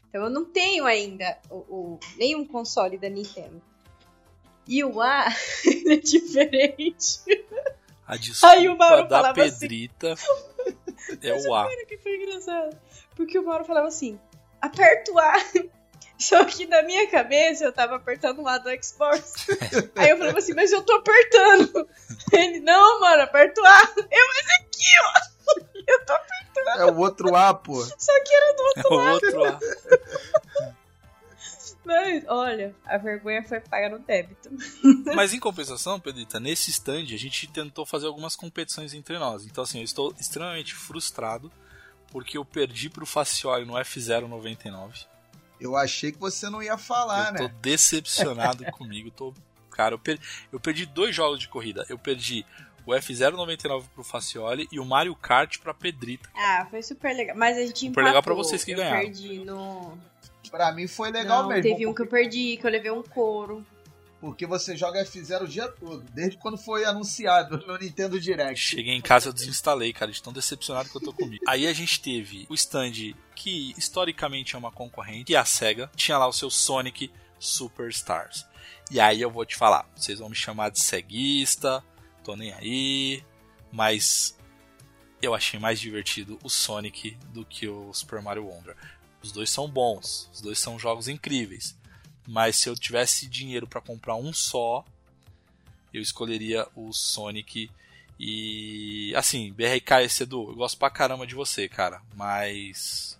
Então 0.07 0.23
eu 0.23 0.29
não 0.29 0.45
tenho 0.45 0.85
ainda 0.85 1.37
o, 1.49 1.55
o 1.55 1.99
nenhum 2.17 2.45
console 2.45 2.97
da 2.97 3.09
Nintendo. 3.09 3.61
E 4.67 4.83
o 4.83 5.01
A 5.01 5.27
é 5.87 5.95
diferente. 5.97 7.21
A 8.07 8.17
desculpa 8.17 8.55
Aí 8.55 8.67
o 8.69 8.77
Mauro 8.77 9.07
da 9.07 9.31
assim. 9.31 9.59
Pedrita 9.59 10.15
é 11.21 11.47
o 11.47 11.53
A. 11.53 11.67
Que 11.85 11.97
foi 11.97 12.15
engraçado. 12.15 12.77
Porque 13.15 13.37
o 13.37 13.45
Mauro 13.45 13.65
falava 13.65 13.87
assim: 13.87 14.19
aperta 14.61 15.11
o 15.11 15.19
A. 15.19 15.33
Só 16.19 16.43
que 16.43 16.65
na 16.65 16.81
minha 16.83 17.09
cabeça 17.09 17.63
eu 17.63 17.71
tava 17.71 17.95
apertando 17.95 18.41
o 18.41 18.47
A 18.47 18.57
do 18.57 18.69
Xbox. 18.83 19.47
Aí 19.95 20.09
eu 20.09 20.17
falava 20.17 20.37
assim, 20.37 20.53
mas 20.53 20.71
eu 20.71 20.81
tô 20.81 20.93
apertando. 20.95 21.87
Ele, 22.33 22.59
não, 22.59 22.99
mano, 22.99 23.21
aperta 23.23 23.61
o 23.61 23.65
A. 23.65 23.81
Eu, 23.97 24.27
mas 24.27 24.45
aqui, 24.59 24.85
ó. 25.03 25.59
Eu 25.87 26.05
tô 26.05 26.13
apertando. 26.13 26.79
É 26.81 26.85
o 26.91 26.97
outro 26.97 27.35
A, 27.35 27.53
pô. 27.53 27.81
Só 27.81 28.23
que 28.23 28.33
era 28.33 28.53
do 28.53 28.61
É 28.61 28.65
outro 28.67 28.91
o 28.91 28.97
lado. 28.97 29.13
outro 29.13 29.45
A. 29.45 30.73
Mas, 31.85 32.23
olha, 32.27 32.75
a 32.85 32.97
vergonha 32.97 33.41
foi 33.43 33.59
paga 33.61 33.89
no 33.89 33.99
débito. 33.99 34.49
Mas 35.15 35.33
em 35.33 35.39
compensação, 35.39 35.99
Pedrita, 35.99 36.39
nesse 36.39 36.69
stand 36.69 37.05
a 37.13 37.17
gente 37.17 37.47
tentou 37.47 37.85
fazer 37.85 38.05
algumas 38.05 38.35
competições 38.35 38.93
entre 38.93 39.17
nós. 39.17 39.45
Então, 39.45 39.63
assim, 39.63 39.79
eu 39.79 39.83
estou 39.85 40.13
extremamente 40.19 40.75
frustrado 40.75 41.51
porque 42.11 42.37
eu 42.37 42.45
perdi 42.45 42.89
pro 42.89 43.05
Facioli 43.05 43.65
no 43.65 43.73
F099. 43.73 45.07
Eu 45.59 45.75
achei 45.75 46.11
que 46.11 46.17
você 46.19 46.49
não 46.49 46.61
ia 46.63 46.77
falar, 46.77 47.31
eu 47.33 47.35
tô 47.37 47.43
né? 47.43 47.55
decepcionado 47.61 48.63
comigo. 48.71 49.11
Tô, 49.11 49.33
cara, 49.71 49.93
eu, 49.95 49.99
per- 49.99 50.19
eu 50.51 50.59
perdi 50.59 50.85
dois 50.85 51.13
jogos 51.15 51.39
de 51.39 51.47
corrida. 51.47 51.85
Eu 51.89 51.97
perdi 51.97 52.45
o 52.85 52.91
F099 52.91 53.83
pro 53.93 54.03
Facioli 54.03 54.67
e 54.71 54.79
o 54.79 54.85
Mario 54.85 55.15
Kart 55.15 55.57
pra 55.59 55.73
Pedrita. 55.73 56.29
Ah, 56.35 56.65
foi 56.69 56.81
super 56.81 57.15
legal. 57.15 57.35
Mas 57.37 57.57
a 57.57 57.61
gente 57.65 57.87
Super 57.87 58.03
legal 58.03 58.23
pra 58.23 58.33
vocês 58.33 58.63
que 58.63 58.71
eu 58.71 58.77
ganharam. 58.77 59.01
perdi 59.01 59.39
no... 59.39 59.97
Pra 60.49 60.71
mim 60.71 60.87
foi 60.87 61.11
legal 61.11 61.43
Não, 61.43 61.49
mesmo. 61.49 61.61
teve 61.61 61.85
um 61.85 61.93
que 61.93 62.01
eu 62.01 62.07
perdi, 62.07 62.57
que 62.57 62.65
eu 62.65 62.71
levei 62.71 62.89
um 62.89 63.03
couro. 63.03 63.63
Porque 64.19 64.45
você 64.45 64.75
joga 64.75 65.03
F0 65.05 65.43
o 65.43 65.47
dia 65.47 65.67
todo, 65.69 66.03
desde 66.13 66.37
quando 66.37 66.57
foi 66.57 66.83
anunciado 66.83 67.57
no 67.65 67.77
Nintendo 67.77 68.19
Direct. 68.19 68.59
Cheguei 68.59 68.93
em 68.93 69.01
casa, 69.01 69.29
eu 69.29 69.33
desinstalei, 69.33 69.93
cara, 69.93 70.11
de 70.11 70.21
tão 70.21 70.33
decepcionado 70.33 70.89
que 70.89 70.97
eu 70.97 71.01
tô 71.01 71.13
comigo. 71.13 71.43
Aí 71.47 71.65
a 71.65 71.73
gente 71.73 72.01
teve 72.01 72.45
o 72.49 72.53
stand 72.53 73.13
que 73.33 73.73
historicamente 73.77 74.55
é 74.55 74.59
uma 74.59 74.71
concorrente, 74.71 75.33
é 75.33 75.37
a 75.37 75.45
SEGA. 75.45 75.89
Tinha 75.95 76.17
lá 76.17 76.27
o 76.27 76.33
seu 76.33 76.49
Sonic 76.49 77.09
Superstars. 77.39 78.45
E 78.91 78.99
aí 78.99 79.21
eu 79.21 79.31
vou 79.31 79.45
te 79.45 79.55
falar, 79.55 79.89
vocês 79.95 80.19
vão 80.19 80.29
me 80.29 80.35
chamar 80.35 80.69
de 80.69 80.79
ceguista, 80.79 81.83
tô 82.23 82.35
nem 82.35 82.51
aí, 82.53 83.23
mas 83.71 84.37
eu 85.21 85.33
achei 85.33 85.59
mais 85.59 85.79
divertido 85.79 86.39
o 86.43 86.49
Sonic 86.49 87.17
do 87.31 87.45
que 87.45 87.67
o 87.67 87.93
Super 87.93 88.21
Mario 88.21 88.47
Wonder. 88.47 88.75
Os 89.21 89.31
dois 89.31 89.49
são 89.49 89.69
bons, 89.69 90.29
os 90.33 90.41
dois 90.41 90.57
são 90.59 90.79
jogos 90.79 91.07
incríveis. 91.07 91.77
Mas 92.29 92.57
se 92.57 92.69
eu 92.69 92.75
tivesse 92.75 93.27
dinheiro 93.27 93.67
pra 93.67 93.81
comprar 93.81 94.15
um 94.15 94.31
só, 94.31 94.85
eu 95.91 95.99
escolheria 95.99 96.67
o 96.75 96.93
Sonic. 96.93 97.71
E 98.19 99.11
assim, 99.15 99.51
BRK 99.51 100.03
esse 100.03 100.23
Edu, 100.23 100.51
eu 100.51 100.55
gosto 100.55 100.77
pra 100.77 100.91
caramba 100.91 101.25
de 101.25 101.33
você, 101.33 101.67
cara. 101.67 102.03
Mas. 102.15 103.17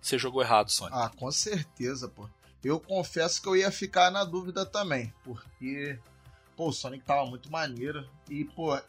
Você 0.00 0.16
jogou 0.16 0.40
errado, 0.40 0.70
Sonic. 0.70 0.96
Ah, 0.96 1.10
com 1.10 1.30
certeza, 1.32 2.08
pô. 2.08 2.30
Eu 2.62 2.78
confesso 2.78 3.42
que 3.42 3.48
eu 3.48 3.56
ia 3.56 3.72
ficar 3.72 4.08
na 4.10 4.22
dúvida 4.22 4.64
também, 4.64 5.12
porque 5.24 5.98
pô, 6.56 6.68
o 6.68 6.72
Sonic 6.72 7.04
tava 7.04 7.26
muito 7.26 7.50
maneiro 7.50 8.08
e 8.28 8.44
pô, 8.44 8.80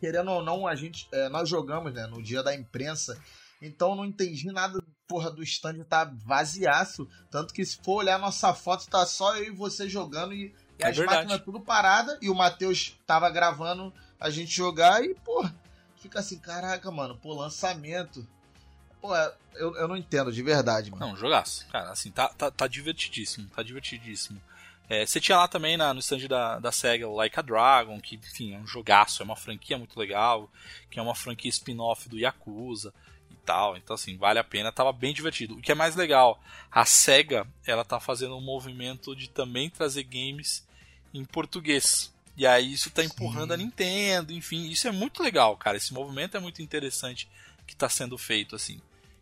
querendo 0.00 0.30
ou 0.30 0.42
não, 0.42 0.66
a 0.66 0.74
gente 0.74 1.08
é, 1.12 1.28
nós 1.28 1.48
jogamos, 1.48 1.92
né, 1.92 2.06
no 2.06 2.22
dia 2.22 2.42
da 2.42 2.54
imprensa, 2.54 3.18
então 3.62 3.94
não 3.94 4.04
entendi 4.04 4.46
nada, 4.52 4.78
porra, 5.06 5.30
do 5.30 5.42
stand 5.42 5.84
tá 5.84 6.04
vaziaço, 6.04 7.08
tanto 7.30 7.52
que 7.52 7.64
se 7.64 7.78
for 7.82 7.96
olhar 7.96 8.18
nossa 8.18 8.54
foto 8.54 8.86
tá 8.88 9.04
só 9.06 9.36
eu 9.36 9.44
e 9.44 9.50
você 9.50 9.88
jogando 9.88 10.32
e, 10.32 10.54
e 10.78 10.82
É 10.82 10.88
as 10.88 10.96
verdade. 10.96 11.18
máquinas 11.18 11.44
tudo 11.44 11.60
parada 11.60 12.18
e 12.20 12.30
o 12.30 12.34
Matheus 12.34 12.98
tava 13.06 13.28
gravando 13.30 13.92
a 14.18 14.30
gente 14.30 14.50
jogar 14.54 15.04
e 15.04 15.14
pô, 15.14 15.46
fica 15.96 16.20
assim, 16.20 16.38
caraca, 16.38 16.90
mano, 16.90 17.16
pô, 17.16 17.34
lançamento. 17.34 18.26
Pô, 19.00 19.14
é, 19.14 19.34
eu, 19.54 19.74
eu 19.76 19.86
não 19.86 19.96
entendo 19.96 20.32
de 20.32 20.42
verdade, 20.42 20.90
mano. 20.90 21.08
Não, 21.08 21.16
jogaço. 21.16 21.66
Cara, 21.68 21.90
assim, 21.90 22.10
tá, 22.10 22.28
tá, 22.28 22.50
tá 22.50 22.66
divertidíssimo. 22.66 23.48
Tá 23.50 23.62
divertidíssimo. 23.62 24.40
É, 24.88 25.06
você 25.06 25.18
tinha 25.20 25.38
lá 25.38 25.48
também 25.48 25.76
na, 25.76 25.94
no 25.94 26.00
stand 26.00 26.26
da, 26.28 26.58
da 26.58 26.70
SEGA 26.70 27.08
o 27.08 27.14
Like 27.14 27.38
a 27.38 27.42
Dragon, 27.42 27.98
que, 28.00 28.16
enfim, 28.16 28.54
é 28.54 28.58
um 28.58 28.66
jogaço, 28.66 29.22
é 29.22 29.24
uma 29.24 29.36
franquia 29.36 29.78
muito 29.78 29.98
legal, 29.98 30.50
que 30.90 30.98
é 30.98 31.02
uma 31.02 31.14
franquia 31.14 31.48
spin-off 31.50 32.08
do 32.08 32.18
Yakuza 32.18 32.92
e 33.34 33.46
tal. 33.46 33.76
Então, 33.76 33.94
assim, 33.94 34.16
vale 34.16 34.38
a 34.38 34.44
pena, 34.44 34.72
tava 34.72 34.92
bem 34.92 35.12
divertido. 35.12 35.54
O 35.54 35.60
que 35.60 35.72
é 35.72 35.74
mais 35.74 35.94
legal, 35.94 36.42
a 36.70 36.84
SEGA, 36.84 37.46
ela 37.66 37.84
tá 37.84 38.00
fazendo 38.00 38.36
um 38.36 38.40
movimento 38.40 39.14
de 39.14 39.28
também 39.28 39.68
trazer 39.68 40.04
games 40.04 40.66
em 41.12 41.24
português. 41.24 42.12
E 42.36 42.46
aí 42.46 42.72
isso 42.72 42.90
tá 42.90 43.04
empurrando 43.04 43.52
a 43.52 43.56
Nintendo, 43.56 44.32
enfim, 44.32 44.68
isso 44.68 44.88
é 44.88 44.92
muito 44.92 45.22
legal, 45.22 45.56
cara. 45.56 45.76
Esse 45.76 45.92
movimento 45.92 46.36
é 46.36 46.40
muito 46.40 46.62
interessante 46.62 47.28
que 47.66 47.76
tá 47.76 47.88
sendo 47.88 48.18
feito, 48.18 48.56
assim. 48.56 48.80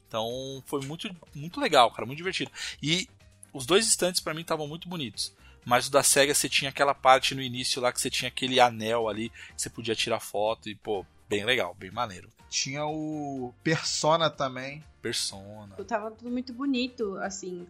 Então 0.08 0.62
foi 0.66 0.80
muito, 0.82 1.14
muito 1.34 1.60
legal, 1.60 1.90
cara, 1.90 2.06
muito 2.06 2.18
divertido. 2.18 2.50
E 2.82 3.08
os 3.52 3.66
dois 3.66 3.86
estantes 3.86 4.20
para 4.20 4.34
mim 4.34 4.40
estavam 4.40 4.66
muito 4.66 4.88
bonitos. 4.88 5.32
Mas 5.64 5.86
o 5.86 5.90
da 5.90 6.02
SEGA 6.02 6.34
você 6.34 6.48
tinha 6.48 6.70
aquela 6.70 6.94
parte 6.94 7.34
no 7.34 7.42
início 7.42 7.80
lá 7.80 7.92
que 7.92 8.00
você 8.00 8.10
tinha 8.10 8.28
aquele 8.28 8.58
anel 8.58 9.08
ali 9.08 9.28
que 9.28 9.62
você 9.62 9.70
podia 9.70 9.94
tirar 9.94 10.20
foto 10.20 10.68
e, 10.68 10.74
pô, 10.74 11.06
bem 11.28 11.44
legal, 11.44 11.74
bem 11.74 11.90
maneiro. 11.90 12.32
Tinha 12.52 12.84
o 12.84 13.54
Persona 13.64 14.28
também. 14.28 14.84
Persona. 15.00 15.74
Tava 15.86 16.10
tudo 16.10 16.30
muito 16.30 16.52
bonito, 16.52 17.16
assim. 17.16 17.66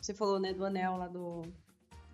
Você 0.00 0.14
falou, 0.14 0.38
né, 0.38 0.52
do 0.52 0.64
anel 0.64 0.96
lá 0.96 1.08
do 1.08 1.42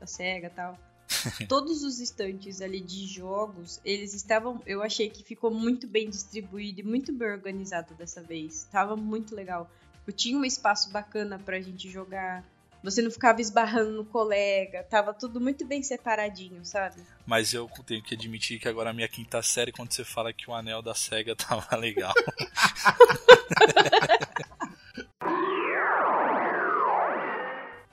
da 0.01 0.07
SEGA 0.07 0.47
e 0.47 0.51
tal. 0.51 0.79
Todos 1.47 1.83
os 1.85 2.01
estantes 2.01 2.63
ali 2.63 2.81
de 2.81 3.07
jogos, 3.07 3.83
eles 3.85 4.15
estavam. 4.15 4.63
Eu 4.65 4.83
achei 4.83 5.11
que 5.11 5.23
ficou 5.23 5.51
muito 5.51 5.87
bem 5.87 6.09
distribuído 6.09 6.81
e 6.81 6.83
muito 6.83 7.13
bem 7.13 7.33
organizado 7.33 7.95
dessa 7.95 8.23
vez. 8.23 8.65
Tava 8.73 8.97
muito 8.97 9.35
legal. 9.35 9.71
Eu 10.07 10.13
tinha 10.13 10.39
um 10.39 10.45
espaço 10.45 10.91
bacana 10.91 11.39
pra 11.39 11.61
gente 11.61 11.91
jogar. 11.91 12.43
Você 12.87 13.03
não 13.03 13.11
ficava 13.11 13.41
esbarrando 13.41 13.91
no 13.91 14.05
colega. 14.05 14.85
Tava 14.85 15.13
tudo 15.13 15.41
muito 15.41 15.67
bem 15.67 15.83
separadinho, 15.83 16.65
sabe? 16.65 17.03
Mas 17.27 17.53
eu 17.53 17.69
tenho 17.85 18.01
que 18.01 18.15
admitir 18.15 18.61
que 18.61 18.69
agora 18.69 18.91
a 18.91 18.93
minha 18.93 19.09
quinta 19.09 19.43
série, 19.43 19.73
quando 19.73 19.93
você 19.93 20.05
fala 20.05 20.33
que 20.33 20.49
o 20.49 20.55
anel 20.55 20.81
da 20.81 20.95
SEGA 20.95 21.35
tava 21.35 21.75
legal. 21.75 22.15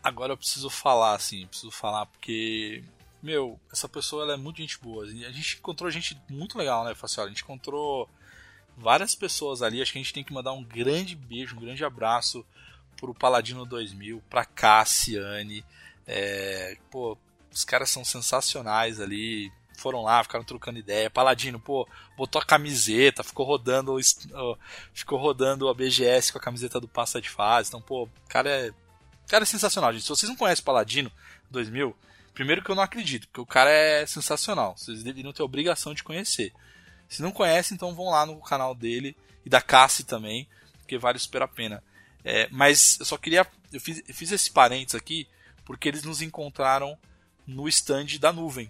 agora 0.03 0.33
eu 0.33 0.37
preciso 0.37 0.69
falar, 0.69 1.15
assim, 1.15 1.47
preciso 1.47 1.71
falar 1.71 2.05
porque, 2.05 2.83
meu, 3.19 3.59
essa 3.71 3.89
pessoa 3.89 4.21
ela 4.21 4.33
é 4.33 4.37
muito 4.37 4.57
gente 4.57 4.79
boa. 4.79 5.05
A 5.05 5.31
gente 5.31 5.57
encontrou 5.57 5.89
gente 5.89 6.15
muito 6.29 6.55
legal, 6.55 6.83
né, 6.83 6.93
Facial? 6.93 7.25
A 7.25 7.29
gente 7.29 7.41
encontrou 7.41 8.07
várias 8.77 9.15
pessoas 9.15 9.63
ali. 9.63 9.81
Acho 9.81 9.91
que 9.91 9.97
a 9.97 10.03
gente 10.03 10.13
tem 10.13 10.23
que 10.23 10.33
mandar 10.33 10.53
um 10.53 10.63
grande 10.63 11.15
beijo, 11.15 11.55
um 11.55 11.61
grande 11.61 11.83
abraço 11.83 12.45
pro 12.97 13.13
Paladino 13.13 13.65
2000, 13.65 14.21
pra 14.29 14.45
Cassiane. 14.45 15.65
É, 16.05 16.77
pô, 16.91 17.17
os 17.51 17.63
caras 17.63 17.89
são 17.89 18.03
sensacionais 18.03 18.99
ali. 18.99 19.51
Foram 19.77 20.03
lá, 20.03 20.23
ficaram 20.23 20.45
trocando 20.45 20.79
ideia. 20.79 21.09
Paladino, 21.09 21.59
pô, 21.59 21.87
botou 22.15 22.41
a 22.41 22.45
camiseta, 22.45 23.23
ficou 23.23 23.45
rodando, 23.45 23.95
ficou 24.93 25.19
rodando 25.19 25.67
a 25.67 25.73
BGS 25.73 26.31
com 26.31 26.37
a 26.37 26.41
camiseta 26.41 26.79
do 26.79 26.87
Passa 26.87 27.19
de 27.19 27.29
Fase. 27.29 27.69
Então, 27.69 27.81
pô, 27.81 28.03
o 28.03 28.09
cara 28.29 28.49
é, 28.49 28.71
cara 29.33 29.43
é 29.43 29.47
sensacional, 29.47 29.91
gente. 29.91 30.03
Se 30.03 30.09
vocês 30.09 30.29
não 30.29 30.35
conhecem 30.35 30.61
o 30.61 30.65
Paladino 30.65 31.11
2000, 31.49 31.95
primeiro 32.35 32.63
que 32.63 32.69
eu 32.69 32.75
não 32.75 32.83
acredito, 32.83 33.27
porque 33.27 33.41
o 33.41 33.45
cara 33.47 33.71
é 33.71 34.05
sensacional. 34.05 34.77
Vocês 34.77 35.01
deveriam 35.01 35.33
ter 35.33 35.41
obrigação 35.41 35.93
de 35.93 36.03
conhecer. 36.03 36.53
Se 37.09 37.21
não 37.23 37.31
conhecem, 37.31 37.73
então 37.73 37.95
vão 37.95 38.11
lá 38.11 38.27
no 38.27 38.39
canal 38.39 38.75
dele 38.75 39.17
e 39.43 39.49
da 39.49 39.59
Cassie 39.59 40.05
também, 40.05 40.47
porque 40.77 40.99
vale 40.99 41.17
super 41.17 41.41
a 41.41 41.47
pena. 41.47 41.83
É, 42.23 42.47
mas 42.51 42.97
eu 42.99 43.05
só 43.05 43.17
queria. 43.17 43.45
Eu 43.71 43.79
fiz, 43.79 44.01
eu 44.07 44.13
fiz 44.13 44.31
esse 44.31 44.51
parênteses 44.51 44.95
aqui 44.95 45.27
porque 45.65 45.87
eles 45.87 46.03
nos 46.03 46.21
encontraram 46.21 46.97
no 47.45 47.67
stand 47.67 48.17
da 48.19 48.31
nuvem. 48.31 48.69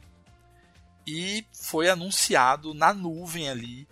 E 1.06 1.46
foi 1.54 1.90
anunciado 1.90 2.74
na 2.74 2.94
nuvem 2.94 3.50
ali 3.50 3.88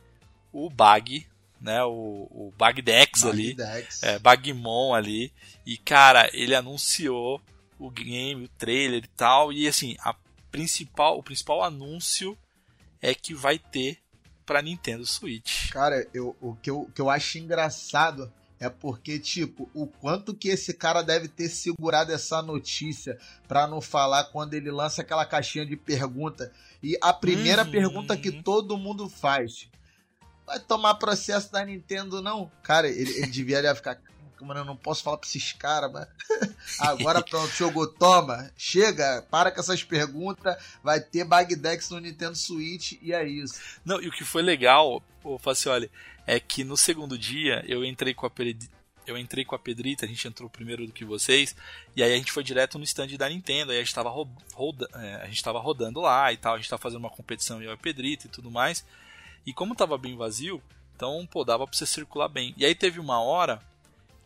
o 0.52 0.69
Bag, 0.69 1.28
né? 1.60 1.84
O, 1.84 2.28
o 2.32 2.54
Bagdex 2.58 3.24
ali. 3.24 3.54
Bagdex. 3.54 4.04
É, 4.04 4.19
Bagmon 4.19 4.93
ali. 4.93 5.34
E, 5.65 5.78
cara, 5.78 6.30
ele 6.34 6.56
anunciou 6.56 7.41
o 7.78 7.89
game, 7.89 8.45
o 8.45 8.50
trailer 8.50 9.04
e 9.04 9.08
tal. 9.08 9.52
E 9.52 9.67
assim, 9.67 9.95
a 10.00 10.15
principal, 10.50 11.17
o 11.17 11.24
principal 11.24 11.63
anúncio 11.63 12.38
é 13.02 13.13
que 13.13 13.34
vai 13.34 13.60
ter 13.60 13.97
pra 14.45 14.62
Nintendo 14.62 15.06
Switch. 15.06 15.69
Cara, 15.71 16.08
eu, 16.13 16.36
o, 16.41 16.56
que 16.56 16.69
eu, 16.69 16.82
o 16.82 16.91
que 16.91 17.02
eu 17.02 17.10
acho 17.10 17.38
engraçado 17.38 18.32
é 18.62 18.69
porque, 18.69 19.17
tipo, 19.17 19.67
o 19.74 19.88
quanto 19.88 20.36
que 20.36 20.47
esse 20.50 20.71
cara 20.74 21.02
deve 21.02 21.28
ter 21.28 21.50
segurado 21.50 22.13
essa 22.13 22.41
notícia 22.43 23.17
pra 23.47 23.65
não 23.65 23.82
falar 23.82 24.26
quando 24.26 24.54
ele 24.54 24.69
lança 24.69 25.02
aquela 25.02 25.26
caixinha 25.26 25.65
de 25.65 25.76
pergunta. 25.76 26.52
E 26.82 26.95
a 27.02 27.12
primeira 27.12 27.65
Uhum. 27.65 27.71
pergunta 27.71 28.15
que 28.15 28.32
todo 28.43 28.78
mundo 28.78 29.10
faz: 29.10 29.67
vai 30.45 30.60
tomar 30.60 30.93
processo 30.95 31.52
da 31.52 31.65
Nintendo, 31.65 32.21
não? 32.21 32.52
Cara, 32.62 32.88
ele, 32.88 33.12
ele 33.17 33.28
devia 33.28 33.58
ali 33.58 33.76
ficar. 33.76 34.00
Mano, 34.39 34.62
eu 34.62 34.65
não 34.65 34.76
posso 34.76 35.04
falar 35.04 35.17
pra 35.17 35.28
esses 35.28 35.54
caras, 35.54 35.91
mas. 35.91 36.08
Agora 36.80 37.21
pronto, 37.24 37.52
jogou, 37.54 37.86
toma, 37.88 38.52
chega, 38.58 39.26
para 39.30 39.52
com 39.52 39.60
essas 39.60 39.84
perguntas, 39.84 40.56
vai 40.84 41.00
ter 41.00 41.24
Bagdex 41.24 41.89
no 41.91 42.00
Nintendo 42.00 42.36
Switch 42.36 42.93
e 43.02 43.13
é 43.13 43.28
isso. 43.28 43.60
Não, 43.86 44.02
e 44.02 44.08
o 44.08 44.12
que 44.12 44.24
foi 44.24 44.41
legal, 44.41 45.04
ô 45.24 45.38
Facioli, 45.38 45.91
é 46.28 46.40
que 46.40 46.64
no 46.64 46.78
segundo 46.78 47.18
dia 47.18 47.64
eu 47.68 47.84
entrei 47.84 48.14
com 48.14 48.26
a 48.26 48.30
eu 49.08 49.18
entrei 49.18 49.44
com 49.44 49.56
a 49.56 49.60
Pedrita, 49.60 50.06
a 50.06 50.08
gente 50.08 50.28
entrou 50.28 50.48
primeiro 50.50 50.86
do 50.86 50.94
que 50.94 51.04
vocês, 51.04 51.56
e 51.96 52.04
aí 52.04 52.14
a 52.14 52.18
gente 52.18 52.32
foi 52.32 52.44
direto 52.44 52.78
no 52.78 52.84
stand 52.84 53.08
da 53.18 53.28
Nintendo, 53.28 53.72
aí 53.72 53.80
a 53.80 53.84
gente 53.84 53.96
tava, 53.96 54.10
ro- 54.10 54.30
roda- 54.54 54.88
é, 54.94 55.16
a 55.16 55.26
gente 55.26 55.44
rodando 55.44 56.00
lá 56.00 56.32
e 56.32 56.38
tal, 56.38 56.54
a 56.54 56.58
gente 56.58 56.70
tava 56.70 56.82
fazendo 56.82 57.00
uma 57.00 57.10
competição 57.10 57.62
eu 57.62 57.72
e 57.72 57.74
a 57.74 57.78
Pedrita 57.78 58.28
e 58.28 58.30
tudo 58.30 58.52
mais. 58.52 58.86
E 59.46 59.52
como 59.52 59.76
tava 59.76 59.98
bem 59.98 60.16
vazio, 60.16 60.62
então, 60.96 61.28
pô, 61.30 61.44
dava 61.44 61.66
pra 61.66 61.76
você 61.76 61.86
circular 61.86 62.28
bem. 62.28 62.54
E 62.56 62.64
aí 62.64 62.76
teve 62.76 63.00
uma 63.00 63.20
hora 63.20 63.60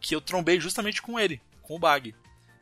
que 0.01 0.13
eu 0.13 0.19
trombei 0.19 0.59
justamente 0.59 1.01
com 1.01 1.17
ele, 1.17 1.41
com 1.61 1.77
o 1.77 1.79
Bag. 1.79 2.13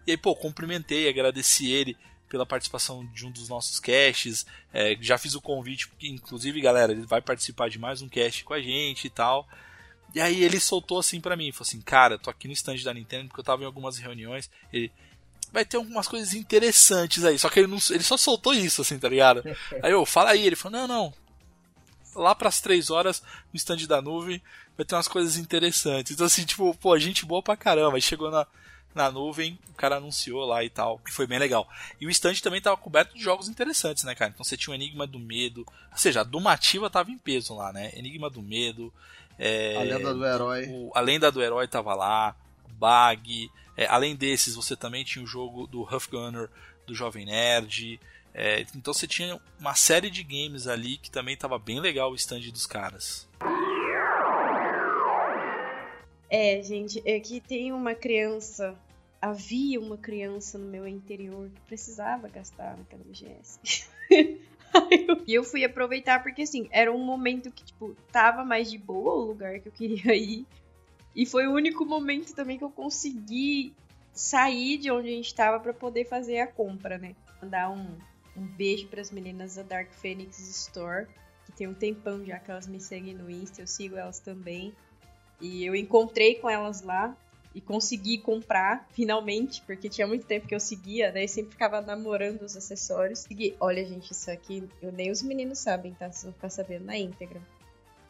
E 0.06 0.12
aí, 0.12 0.17
pô, 0.17 0.36
cumprimentei, 0.36 1.10
agradeci 1.10 1.72
ele 1.72 1.98
pela 2.34 2.48
participação 2.48 3.06
de 3.13 3.28
um 3.28 3.32
dos 3.32 3.48
nossos 3.48 3.80
casts. 3.80 4.43
É, 4.74 4.98
já 5.00 5.19
fiz 5.19 5.36
o 5.36 5.41
convite, 5.41 5.88
porque, 5.88 6.08
inclusive, 6.08 6.60
galera, 6.60 6.91
ele 6.91 7.06
vai 7.06 7.22
participar 7.22 7.69
de 7.69 7.78
mais 7.78 8.02
um 8.02 8.10
cast 8.10 8.43
com 8.43 8.56
a 8.56 8.60
gente 8.60 9.06
e 9.06 9.10
tal. 9.12 9.48
E 10.15 10.19
aí 10.19 10.43
ele 10.43 10.60
soltou 10.60 10.98
assim 10.98 11.22
pra 11.22 11.38
mim, 11.38 11.52
falou 11.52 11.67
assim, 11.67 11.80
cara, 11.80 12.17
tô 12.17 12.32
aqui 12.32 12.48
no 12.48 12.54
stand 12.54 12.78
da 12.78 12.91
Nintendo 12.91 13.28
porque 13.28 13.39
eu 13.39 13.43
tava 13.43 13.62
em 13.62 13.67
algumas 13.67 14.00
reuniões. 14.00 14.50
Ele 14.74 14.91
vai 15.52 15.63
ter 15.63 15.78
algumas 15.78 16.08
coisas 16.08 16.34
interessantes 16.34 17.24
aí. 17.24 17.38
Só 17.38 17.52
que 17.52 17.60
ele, 17.60 17.67
não, 17.67 17.78
ele 17.91 18.04
só 18.04 18.17
soltou 18.17 18.52
isso, 18.52 18.82
assim, 18.82 18.98
tá 18.98 19.10
ligado? 19.10 19.43
Aí 19.84 19.91
eu, 19.91 20.04
fala 20.04 20.32
aí, 20.32 20.43
ele 20.43 20.56
falou, 20.56 20.80
não, 20.80 20.88
não. 20.88 21.13
Lá 22.15 22.34
pras 22.34 22.62
três 22.62 22.89
horas, 22.89 23.22
no 23.54 23.58
stand 23.58 23.86
da 23.88 24.02
nuvem, 24.02 24.41
vai 24.76 24.84
ter 24.84 24.96
umas 24.96 25.08
coisas 25.08 25.38
interessantes. 25.38 26.13
Então, 26.13 26.26
assim, 26.26 26.46
tipo, 26.46 26.74
pô, 26.78 26.98
gente 26.98 27.28
boa 27.28 27.43
pra 27.43 27.56
caramba. 27.56 27.98
Aí 27.98 28.02
chegou 28.02 28.32
na, 28.32 28.48
na 28.95 29.12
nuvem, 29.12 29.58
o 29.69 29.73
cara 29.73 29.97
anunciou 29.97 30.45
lá 30.45 30.63
e 30.63 30.69
tal. 30.69 31.01
E 31.08 31.12
foi 31.12 31.25
bem 31.27 31.39
legal. 31.39 31.67
E 31.99 32.06
o 32.06 32.10
stand 32.10 32.36
também 32.36 32.62
tava 32.62 32.77
coberto 32.77 33.15
de 33.15 33.23
jogos 33.23 33.47
interessantes, 33.49 34.03
né, 34.03 34.13
cara? 34.15 34.32
Então 34.34 34.43
você 34.43 34.56
tinha 34.58 34.71
o 34.71 34.75
Enigma 34.75 35.06
do 35.08 35.19
Medo. 35.19 35.65
Ou 35.91 35.97
seja, 35.97 36.21
a 36.21 36.23
Dumativa 36.23 36.89
tava 36.89 37.12
em 37.12 37.17
peso 37.17 37.56
lá, 37.56 37.71
né? 37.73 37.91
Enigma 37.95 38.29
do 38.29 38.41
Medo. 38.41 38.93
É, 39.38 39.75
A 39.77 39.84
lenda 39.84 40.13
do 40.13 40.25
herói. 40.25 40.65
o, 40.69 40.91
a 40.93 41.01
Lenda 41.01 41.32
do 41.32 41.41
Herói 41.41 41.67
tava 41.67 41.95
lá. 41.95 42.36
Bag. 42.71 43.49
É, 43.75 43.88
além 43.88 44.15
desses, 44.15 44.56
você 44.56 44.75
também 44.75 45.03
tinha 45.03 45.23
o 45.23 45.27
jogo 45.27 45.65
do 45.67 45.82
Huff 45.84 46.10
Gunner 46.10 46.49
do 46.86 46.93
Jovem 46.93 47.25
Nerd. 47.25 47.99
É, 48.34 48.65
então 48.75 48.93
você 48.93 49.08
tinha 49.08 49.39
uma 49.60 49.75
série 49.75 50.10
de 50.10 50.23
games 50.23 50.67
ali 50.67 50.97
que 50.97 51.10
também 51.10 51.38
tava 51.38 51.58
bem 51.60 51.79
legal 51.79 52.12
o 52.12 52.15
stand 52.15 52.41
dos 52.51 52.65
caras. 52.65 53.27
É, 56.36 56.63
gente, 56.63 57.00
é 57.06 57.19
que 57.19 57.39
tem 57.39 57.72
uma 57.72 57.93
criança. 57.93 58.76
Havia 59.22 59.80
uma 59.80 59.96
criança 59.96 60.58
no 60.58 60.65
meu 60.65 60.88
interior 60.88 61.48
que 61.48 61.62
precisava 61.62 62.28
gastar 62.28 62.76
naquela 62.76 63.04
BGS. 63.04 63.60
E 65.28 65.36
eu 65.36 65.43
fui 65.43 65.63
aproveitar 65.63 66.24
porque, 66.24 66.41
assim, 66.41 66.67
era 66.72 66.91
um 66.91 66.98
momento 66.98 67.52
que, 67.52 67.63
tipo, 67.63 67.96
tava 68.12 68.43
mais 68.43 68.72
de 68.72 68.80
boa 68.80 69.13
o 69.13 69.24
lugar 69.24 69.60
que 69.60 69.67
eu 69.67 69.72
queria 69.72 70.15
ir. 70.17 70.48
E 71.15 71.28
foi 71.28 71.46
o 71.46 71.54
único 71.54 71.86
momento 71.86 72.34
também 72.34 72.58
que 72.58 72.63
eu 72.63 72.72
consegui 72.72 73.72
sair 74.12 74.80
de 74.80 74.89
onde 74.89 75.10
a 75.10 75.12
gente 75.12 75.36
tava 75.36 75.60
pra 75.60 75.76
poder 75.76 76.06
fazer 76.06 76.39
a 76.39 76.48
compra, 76.48 76.98
né? 76.98 77.15
Mandar 77.39 77.69
um, 77.69 77.96
um 78.36 78.48
beijo 78.48 78.88
pras 78.88 79.12
meninas 79.12 79.58
da 79.58 79.62
Dark 79.62 79.91
Phoenix 79.91 80.39
Store, 80.39 81.06
que 81.46 81.52
tem 81.52 81.67
um 81.67 81.76
tempão 81.76 82.26
já 82.26 82.39
que 82.39 82.50
elas 82.50 82.65
me 82.65 82.80
seguem 82.80 83.13
no 83.13 83.30
Insta, 83.30 83.62
eu 83.62 83.67
sigo 83.67 83.96
elas 83.96 84.17
também. 84.17 84.74
E 85.43 85.65
eu 85.65 85.75
encontrei 85.75 86.36
com 86.36 86.49
elas 86.49 86.82
lá 86.82 87.13
e 87.53 87.60
consegui 87.60 88.17
comprar, 88.17 88.88
finalmente, 88.93 89.62
porque 89.63 89.89
tinha 89.89 90.08
muito 90.08 90.25
tempo 90.25 90.47
que 90.47 90.56
eu 90.56 90.60
seguia, 90.60 91.12
né? 91.12 91.25
E 91.25 91.27
sempre 91.27 91.51
ficava 91.51 91.82
namorando 91.82 92.43
os 92.43 92.56
acessórios. 92.56 93.19
Segui. 93.19 93.53
Olha, 93.60 93.86
gente, 93.86 94.12
isso 94.12 94.32
aqui, 94.32 94.67
eu 94.82 94.89
nem 94.93 95.12
os 95.12 95.21
meninos 95.21 95.60
sabem, 95.60 95.93
tá? 95.95 96.10
Vocês 96.10 96.23
vão 96.23 96.32
ficar 96.32 96.49
sabendo 96.49 96.86
na 96.86 96.97
íntegra. 96.97 97.41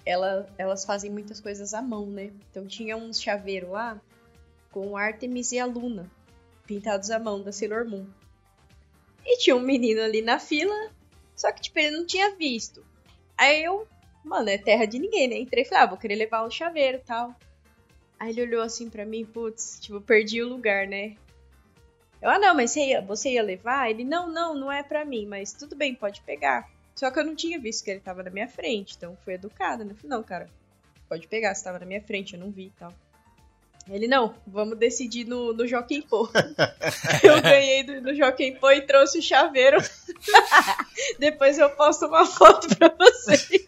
Ela, 0.06 0.48
elas 0.60 0.86
fazem 0.86 1.10
muitas 1.10 1.42
coisas 1.42 1.74
à 1.74 1.82
mão, 1.82 2.06
né? 2.06 2.32
Então 2.52 2.68
tinha 2.68 2.96
uns 2.96 3.20
chaveiros 3.20 3.72
lá 3.72 4.00
com 4.70 4.96
Artemis 4.96 5.52
e 5.54 5.60
a 5.60 5.66
Luna, 5.66 6.12
pintados 6.68 7.10
à 7.10 7.18
mão 7.18 7.42
da 7.42 7.52
Sailor 7.52 7.90
Moon. 7.90 8.06
E 9.26 9.40
tinha 9.40 9.56
um 9.56 9.60
menino 9.60 10.04
ali 10.04 10.22
na 10.22 10.38
fila, 10.38 10.92
só 11.36 11.52
que, 11.52 11.62
tipo, 11.62 11.80
ele 11.80 11.98
não 11.98 12.06
tinha 12.06 12.36
visto. 12.36 12.86
Aí 13.36 13.64
eu, 13.64 13.88
mano, 14.24 14.50
é 14.50 14.58
terra 14.58 14.86
de 14.86 15.00
ninguém, 15.00 15.28
né? 15.28 15.38
Entrei 15.38 15.64
e 15.64 15.66
falei, 15.66 15.84
ah, 15.84 15.88
vou 15.88 15.98
querer 15.98 16.16
levar 16.16 16.44
o 16.44 16.52
chaveiro 16.52 16.98
e 16.98 17.02
tal. 17.02 17.36
Aí 18.20 18.30
ele 18.30 18.44
olhou 18.44 18.62
assim 18.62 18.90
pra 18.90 19.06
mim, 19.06 19.26
putz, 19.26 19.80
tipo, 19.80 20.00
perdi 20.00 20.42
o 20.42 20.48
lugar, 20.48 20.88
né? 20.88 21.16
Eu, 22.22 22.30
ah, 22.30 22.40
não, 22.40 22.56
mas 22.56 22.72
você 22.72 22.88
ia, 22.88 23.02
você 23.02 23.32
ia 23.32 23.44
levar? 23.44 23.90
Ele, 23.90 24.06
não, 24.06 24.32
não, 24.32 24.56
não 24.56 24.72
é 24.72 24.82
pra 24.82 25.04
mim, 25.04 25.26
mas 25.26 25.52
tudo 25.52 25.76
bem, 25.76 25.94
pode 25.94 26.22
pegar. 26.22 26.70
Só 26.96 27.12
que 27.12 27.20
eu 27.20 27.26
não 27.26 27.36
tinha 27.36 27.60
visto 27.60 27.84
que 27.84 27.92
ele 27.92 28.00
tava 28.00 28.24
na 28.24 28.30
minha 28.30 28.48
frente, 28.48 28.96
então 28.96 29.18
fui 29.26 29.34
educada, 29.34 29.84
né? 29.84 29.94
Falei, 29.94 30.10
não, 30.10 30.24
cara, 30.24 30.48
pode 31.10 31.28
pegar, 31.28 31.54
você 31.54 31.64
tava 31.64 31.80
na 31.80 31.86
minha 31.86 32.02
frente, 32.02 32.34
eu 32.34 32.40
não 32.40 32.50
vi 32.50 32.68
e 32.68 32.80
tal. 32.80 32.94
Ele, 33.90 34.08
não, 34.08 34.34
vamos 34.48 34.78
decidir 34.78 35.26
no, 35.26 35.52
no 35.54 35.68
Joaquim 35.68 36.02
Pô. 36.02 36.30
eu 37.22 37.42
ganhei 37.42 37.84
do, 37.84 38.00
no 38.00 38.16
Joaquim 38.16 38.56
Pô 38.56 38.72
e 38.72 38.82
trouxe 38.82 39.20
o 39.20 39.22
chaveiro. 39.22 39.78
Depois 41.20 41.58
eu 41.58 41.70
posto 41.72 42.06
uma 42.06 42.26
foto 42.26 42.74
pra 42.78 42.96
você. 42.98 43.68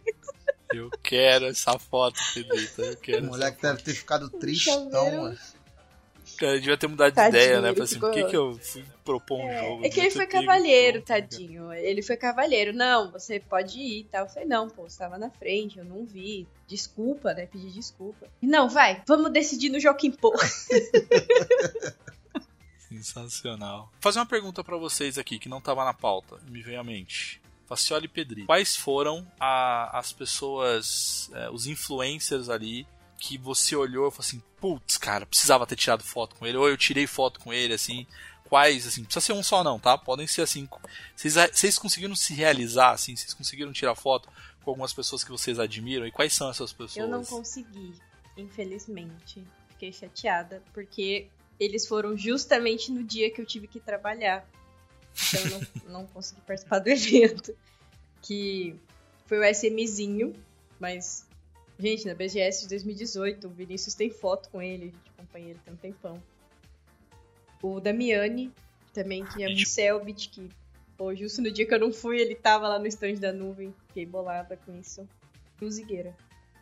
Eu 0.76 0.90
quero 1.04 1.46
essa 1.46 1.78
foto, 1.80 2.20
Pedrita. 2.34 2.82
Eu 2.82 2.94
O 2.94 2.98
quero. 2.98 3.26
moleque 3.26 3.62
deve 3.62 3.82
ter 3.82 3.94
ficado 3.94 4.30
tristão, 4.30 4.90
mano. 5.22 5.38
Cara, 6.38 6.54
eu 6.56 6.60
devia 6.60 6.78
ter 6.78 6.88
mudado 6.88 7.10
de 7.12 7.16
Tadinho, 7.16 7.42
ideia, 7.44 7.62
né? 7.62 7.70
Falei 7.70 7.84
assim, 7.84 8.00
por 8.00 8.12
que, 8.12 8.16
ficou- 8.26 8.30
que 8.30 8.36
eu 8.36 8.60
fui 8.60 8.84
propor 9.06 9.40
um 9.40 9.54
jogo? 9.58 9.86
É 9.86 9.90
que 9.90 10.00
ele 10.02 10.12
foi 10.12 10.28
cavalheiro, 10.28 11.02
cara. 11.02 11.22
tadinho. 11.22 11.72
Ele 11.72 12.02
foi 12.02 12.18
cavalheiro. 12.18 12.74
Não, 12.74 13.10
você 13.10 13.40
pode 13.40 13.80
ir 13.80 14.00
e 14.00 14.04
tal. 14.06 14.26
Eu 14.26 14.30
falei, 14.30 14.46
não, 14.48 14.68
pô, 14.70 14.84
você 14.84 14.98
tava 14.98 15.18
na 15.18 15.30
frente, 15.30 15.78
eu 15.80 15.86
não 15.86 16.04
vi. 16.06 16.46
Desculpa, 16.68 17.34
né? 17.34 17.46
Pedi 17.46 17.72
desculpa. 17.72 18.28
Não, 18.42 18.68
vai, 18.68 19.02
vamos 19.08 19.32
decidir 19.32 19.70
no 19.70 19.80
Joaquim 19.80 20.12
Pô. 20.12 20.34
Sensacional. 22.90 23.90
Vou 23.94 24.02
fazer 24.02 24.20
uma 24.20 24.26
pergunta 24.26 24.64
pra 24.64 24.78
vocês 24.78 25.18
aqui 25.18 25.40
que 25.40 25.50
não 25.50 25.62
tava 25.62 25.84
na 25.86 25.94
pauta, 25.94 26.38
me 26.50 26.62
veio 26.62 26.80
à 26.80 26.84
mente. 26.84 27.42
Facioli 27.68 28.06
e 28.06 28.10
Pedri. 28.10 28.46
Quais 28.46 28.76
foram 28.76 29.26
a- 29.40 29.98
as 29.98 30.12
pessoas, 30.14 31.30
é, 31.34 31.50
os 31.50 31.66
influencers 31.68 32.50
ali 32.50 32.88
que 33.18 33.38
você 33.38 33.76
olhou 33.76 34.08
e 34.08 34.12
falou 34.12 34.26
assim, 34.26 34.42
putz, 34.60 34.98
cara, 34.98 35.26
precisava 35.26 35.66
ter 35.66 35.76
tirado 35.76 36.04
foto 36.04 36.36
com 36.36 36.46
ele, 36.46 36.58
ou 36.58 36.68
eu 36.70 36.78
tirei 36.78 37.08
foto 37.08 37.40
com 37.40 37.52
ele, 37.54 37.74
assim. 37.74 38.06
Quais, 38.48 38.86
assim, 38.86 39.04
precisa 39.04 39.26
ser 39.26 39.34
um 39.34 39.42
só 39.42 39.64
não, 39.64 39.80
tá? 39.80 39.98
Podem 39.98 40.28
ser 40.28 40.42
assim. 40.44 40.70
Vocês 41.16 41.80
conseguiram 41.80 42.16
se 42.16 42.34
realizar, 42.36 42.92
assim? 42.92 43.16
Vocês 43.16 43.34
conseguiram 43.34 43.74
tirar 43.74 43.96
foto 43.96 44.30
com 44.64 44.70
algumas 44.70 44.94
pessoas 44.94 45.24
que 45.24 45.32
vocês 45.32 45.58
admiram? 45.60 46.06
E 46.06 46.12
quais 46.12 46.34
são 46.34 46.50
essas 46.50 46.72
pessoas? 46.72 46.98
Eu 46.98 47.08
não 47.08 47.26
consegui, 47.26 47.94
infelizmente. 48.38 49.44
Fiquei 49.70 49.92
chateada, 49.92 50.62
porque 50.74 51.28
eles 51.60 51.88
foram 51.88 52.16
justamente 52.18 52.92
no 52.92 53.04
dia 53.04 53.32
que 53.32 53.42
eu 53.42 53.46
tive 53.46 53.68
que 53.68 53.80
trabalhar. 53.80 54.48
Então 55.16 55.42
eu 55.42 55.50
não, 55.50 56.02
não 56.02 56.08
consegui 56.08 56.42
participar 56.42 56.80
do 56.80 56.88
evento. 56.90 57.56
Que 58.22 58.76
foi 59.26 59.40
o 59.40 59.44
SMzinho, 59.44 60.34
mas. 60.80 61.26
Gente, 61.78 62.06
na 62.06 62.16
BGS 62.16 62.62
de 62.62 62.70
2018, 62.70 63.48
o 63.48 63.50
Vinícius 63.50 63.96
tem 63.96 64.10
foto 64.10 64.50
com 64.50 64.62
ele, 64.62 64.84
a 64.84 64.86
gente 64.86 65.12
acompanha 65.18 65.50
ele 65.50 65.60
tem 65.66 65.74
um 65.74 65.78
tempão. 65.78 66.24
O 67.62 67.82
Damiani, 67.82 68.54
também, 68.96 69.26
que 69.26 69.44
é 69.44 69.50
um 69.50 69.58
Selbit, 69.58 70.30
que, 70.30 70.50
pô, 70.96 71.14
justo 71.14 71.42
no 71.42 71.52
dia 71.52 71.68
que 71.68 71.74
eu 71.74 71.80
não 71.80 71.92
fui, 71.92 72.18
ele 72.18 72.34
tava 72.34 72.68
lá 72.70 72.80
no 72.80 72.88
stand 72.88 73.16
da 73.16 73.34
nuvem. 73.34 73.76
Fiquei 73.88 74.06
bolada 74.06 74.56
com 74.56 74.80
isso. 74.80 75.08
E 75.62 75.66
o 75.66 75.70
Zigueira. 75.70 76.16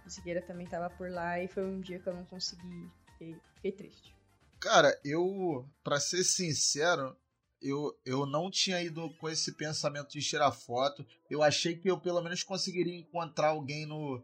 O 0.06 0.10
Zigueira 0.10 0.41
também 0.41 0.66
tava 0.66 0.89
por 0.89 1.10
lá 1.12 1.39
e 1.39 1.47
foi 1.47 1.64
um 1.64 1.80
dia 1.80 1.99
que 1.99 2.08
eu 2.08 2.14
não 2.14 2.26
consegui. 2.26 2.89
Fiquei, 3.12 3.36
fiquei 3.56 3.72
triste. 3.72 4.16
Cara, 4.60 4.99
eu, 5.06 5.66
pra 5.84 5.99
ser 5.99 6.24
sincero, 6.24 7.16
eu, 7.64 7.97
eu 8.05 8.26
não 8.26 8.51
tinha 8.51 8.82
ido 8.82 9.09
com 9.20 9.30
esse 9.30 9.53
pensamento 9.53 10.11
de 10.11 10.22
tirar 10.22 10.51
foto. 10.51 11.05
Eu 11.30 11.41
achei 11.41 11.76
que 11.76 11.89
eu 11.89 11.97
pelo 11.97 12.22
menos 12.22 12.43
conseguiria 12.43 12.95
encontrar 12.95 13.49
alguém 13.49 13.86
no, 13.86 14.22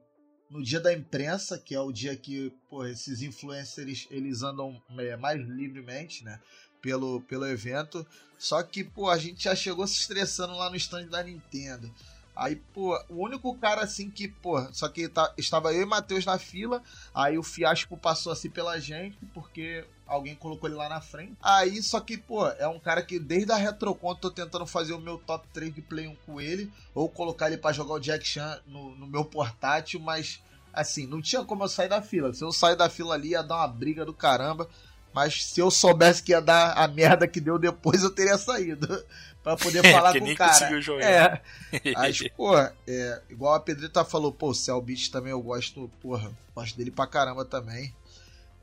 no 0.49 0.61
dia 0.61 0.79
da 0.79 0.93
imprensa, 0.93 1.57
que 1.57 1.73
é 1.73 1.79
o 1.79 1.91
dia 1.91 2.15
que 2.15 2.51
pô, 2.69 2.85
esses 2.85 3.21
influencers 3.21 4.07
eles 4.11 4.43
andam 4.43 4.81
é, 4.97 5.15
mais 5.15 5.39
livremente, 5.39 6.23
né? 6.23 6.39
Pelo, 6.81 7.21
pelo 7.21 7.45
evento. 7.45 8.05
Só 8.37 8.61
que, 8.63 8.83
pô, 8.83 9.09
a 9.09 9.17
gente 9.17 9.43
já 9.43 9.55
chegou 9.55 9.85
se 9.87 9.99
estressando 9.99 10.53
lá 10.53 10.69
no 10.69 10.75
stand 10.75 11.07
da 11.07 11.23
Nintendo. 11.23 11.93
Aí, 12.35 12.55
pô, 12.55 12.97
o 13.09 13.25
único 13.25 13.53
cara 13.57 13.81
assim 13.81 14.09
que, 14.09 14.29
pô, 14.29 14.65
só 14.71 14.87
que 14.87 15.09
tá, 15.09 15.33
estava 15.37 15.73
eu 15.73 15.81
e 15.81 15.85
Matheus 15.85 16.25
na 16.25 16.39
fila, 16.39 16.81
aí 17.13 17.37
o 17.37 17.43
fiasco 17.43 17.97
passou 17.97 18.31
assim 18.31 18.49
pela 18.49 18.79
gente, 18.79 19.17
porque 19.33 19.83
alguém 20.09 20.35
colocou 20.35 20.67
ele 20.67 20.77
lá 20.77 20.89
na 20.89 20.99
frente. 20.99 21.37
Aí, 21.41 21.81
só 21.81 21.99
que, 21.99 22.17
pô, 22.17 22.47
é 22.47 22.67
um 22.67 22.79
cara 22.79 23.01
que 23.01 23.19
desde 23.19 23.51
a 23.51 23.55
Retroconto 23.55 24.21
tô 24.21 24.31
tentando 24.31 24.65
fazer 24.65 24.93
o 24.93 24.99
meu 24.99 25.17
top 25.17 25.47
3 25.53 25.73
de 25.73 25.81
Play 25.81 26.07
1 26.07 26.15
com 26.25 26.41
ele, 26.41 26.71
ou 26.93 27.07
colocar 27.07 27.47
ele 27.47 27.57
para 27.57 27.71
jogar 27.71 27.93
o 27.93 27.99
Jack 27.99 28.27
Chan 28.27 28.59
no, 28.65 28.95
no 28.95 29.07
meu 29.07 29.23
portátil, 29.23 29.99
mas 29.99 30.41
assim, 30.73 31.05
não 31.05 31.21
tinha 31.21 31.43
como 31.43 31.63
eu 31.63 31.69
sair 31.69 31.89
da 31.89 32.01
fila. 32.01 32.33
Se 32.33 32.43
eu 32.43 32.51
sair 32.51 32.75
da 32.75 32.89
fila 32.89 33.13
ali, 33.13 33.29
ia 33.29 33.43
dar 33.43 33.57
uma 33.57 33.67
briga 33.67 34.03
do 34.03 34.13
caramba. 34.13 34.67
Mas 35.11 35.43
se 35.43 35.59
eu 35.59 35.71
soubesse 35.71 36.21
que 36.21 36.31
ia 36.31 36.41
dar 36.41 36.73
a 36.73 36.87
merda 36.87 37.27
que 37.27 37.41
deu 37.41 37.57
depois, 37.57 38.03
eu 38.03 38.11
teria 38.11 38.37
saído. 38.37 38.87
pra 39.43 39.57
poder 39.57 39.81
falar 39.91 40.17
com 40.17 40.25
o 40.25 40.35
cara. 40.35 40.69
É. 41.01 41.41
Mas, 41.95 42.19
pô, 42.29 42.57
é, 42.57 43.21
igual 43.29 43.55
a 43.55 43.59
Pedrita 43.59 44.05
falou, 44.05 44.31
pô, 44.31 44.49
o 44.49 44.55
Cell 44.55 44.81
Beach 44.81 45.09
também 45.11 45.31
eu 45.31 45.41
gosto, 45.41 45.89
porra, 46.01 46.31
gosto 46.55 46.77
dele 46.77 46.91
pra 46.91 47.07
caramba 47.07 47.43
também. 47.45 47.93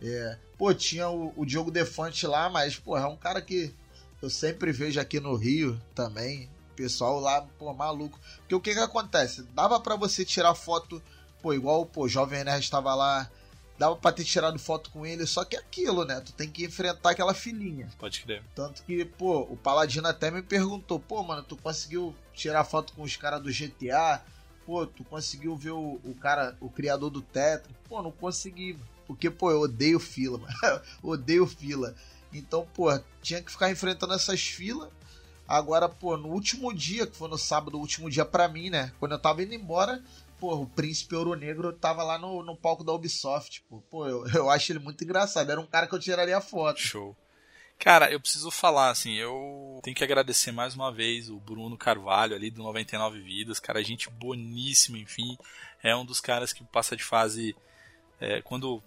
É, 0.03 0.39
pô, 0.59 0.73
tinha 0.75 1.09
o, 1.09 1.33
o 1.37 1.45
Diogo 1.47 1.71
Defante 1.71 2.27
lá, 2.27 2.49
mas, 2.49 2.77
pô, 2.77 2.97
é 2.97 3.07
um 3.07 3.17
cara 3.17 3.41
que 3.41 3.75
eu 4.21 4.29
sempre 4.29 4.73
vejo 4.73 5.01
aqui 5.01 5.21
no 5.21 5.35
Rio 5.35 5.81
também. 5.95 6.49
Pessoal 6.75 7.19
lá, 7.19 7.41
pô, 7.59 7.73
maluco. 7.73 8.21
Porque 8.41 8.55
o 8.55 8.61
que 8.61 8.75
que 8.75 8.81
acontece? 8.81 9.43
Dava 9.55 9.81
para 9.81 9.97
você 9.97 10.25
tirar 10.25 10.55
foto, 10.55 11.03
pô, 11.41 11.55
igual, 11.55 11.87
pô, 11.87 12.07
Jovem 12.07 12.45
Nerd 12.45 12.63
estava 12.63 12.95
lá 12.95 13.31
dava 13.79 13.97
pra 13.97 14.13
ter 14.13 14.25
tirado 14.25 14.59
foto 14.59 14.91
com 14.91 15.07
ele, 15.07 15.27
só 15.27 15.45
que 15.45 15.57
é 15.57 15.59
aquilo, 15.59 16.05
né? 16.05 16.21
Tu 16.21 16.33
tem 16.33 16.49
que 16.49 16.65
enfrentar 16.65 17.11
aquela 17.11 17.35
filhinha. 17.35 17.89
Pode 17.99 18.21
crer. 18.21 18.43
Tanto 18.55 18.83
que, 18.83 19.05
pô, 19.05 19.41
o 19.43 19.57
Paladino 19.57 20.09
até 20.09 20.31
me 20.31 20.43
perguntou, 20.43 20.99
pô, 20.99 21.23
mano, 21.23 21.43
tu 21.43 21.57
conseguiu 21.57 22.15
tirar 22.33 22.65
foto 22.65 22.93
com 22.95 23.03
os 23.03 23.17
caras 23.17 23.43
do 23.43 23.51
GTA? 23.51 24.23
Pô, 24.65 24.87
tu 24.87 25.05
conseguiu 25.05 25.55
ver 25.57 25.71
o, 25.71 26.01
o 26.03 26.15
cara, 26.15 26.57
o 26.61 26.69
criador 26.69 27.11
do 27.11 27.23
Tetra? 27.23 27.71
Pô, 27.89 28.03
não 28.03 28.11
consegui, 28.11 28.73
mano. 28.73 28.96
Porque, 29.07 29.31
pô, 29.31 29.51
eu 29.51 29.61
odeio 29.61 30.01
fila, 30.01 30.39
mano. 30.63 30.81
odeio 31.03 31.47
fila. 31.47 31.95
Então, 32.33 32.67
pô, 32.75 32.89
tinha 33.23 33.43
que 33.43 33.51
ficar 33.51 33.71
enfrentando 33.71 34.15
essas 34.15 34.41
filas. 34.41 34.91
Agora, 35.49 35.89
pô, 35.89 36.17
no 36.17 36.29
último 36.29 36.75
dia, 36.75 37.07
que 37.07 37.17
foi 37.17 37.29
no 37.29 37.39
sábado, 37.39 37.77
o 37.77 37.81
último 37.81 38.11
dia 38.11 38.25
para 38.25 38.49
mim, 38.49 38.69
né? 38.69 38.93
Quando 38.99 39.13
eu 39.13 39.19
tava 39.19 39.43
indo 39.43 39.55
embora, 39.55 40.03
pô, 40.41 40.55
o 40.55 40.67
príncipe 40.67 41.15
ouro 41.15 41.35
negro 41.35 41.73
tava 41.73 42.03
lá 42.03 42.19
no, 42.19 42.43
no 42.43 42.57
palco 42.57 42.83
da 42.83 42.93
Ubisoft. 42.93 43.63
Pô, 43.69 43.81
pô 43.91 44.07
eu, 44.07 44.27
eu 44.35 44.51
acho 44.51 44.73
ele 44.73 44.81
muito 44.81 45.03
engraçado. 45.05 45.51
Era 45.51 45.61
um 45.61 45.67
cara 45.67 45.87
que 45.87 45.95
eu 45.95 46.01
tiraria 46.01 46.41
foto. 46.41 46.81
Show. 46.81 47.17
Cara, 47.79 48.11
eu 48.11 48.19
preciso 48.19 48.51
falar, 48.51 48.91
assim, 48.91 49.15
eu 49.15 49.81
tenho 49.83 49.95
que 49.95 50.03
agradecer 50.03 50.51
mais 50.51 50.75
uma 50.75 50.91
vez 50.91 51.29
o 51.29 51.39
Bruno 51.39 51.77
Carvalho 51.77 52.35
ali 52.35 52.51
do 52.51 52.63
99 52.63 53.21
Vidas, 53.21 53.61
cara, 53.61 53.85
gente 53.85 54.09
boníssima, 54.11 54.99
enfim. 54.99 55.37
É 55.83 55.95
um 55.95 56.05
dos 56.05 56.21
caras 56.21 56.53
que 56.55 56.65
passa 56.65 56.97
de 56.97 57.05
fase. 57.05 57.55
É, 58.19 58.41
quando 58.41 58.83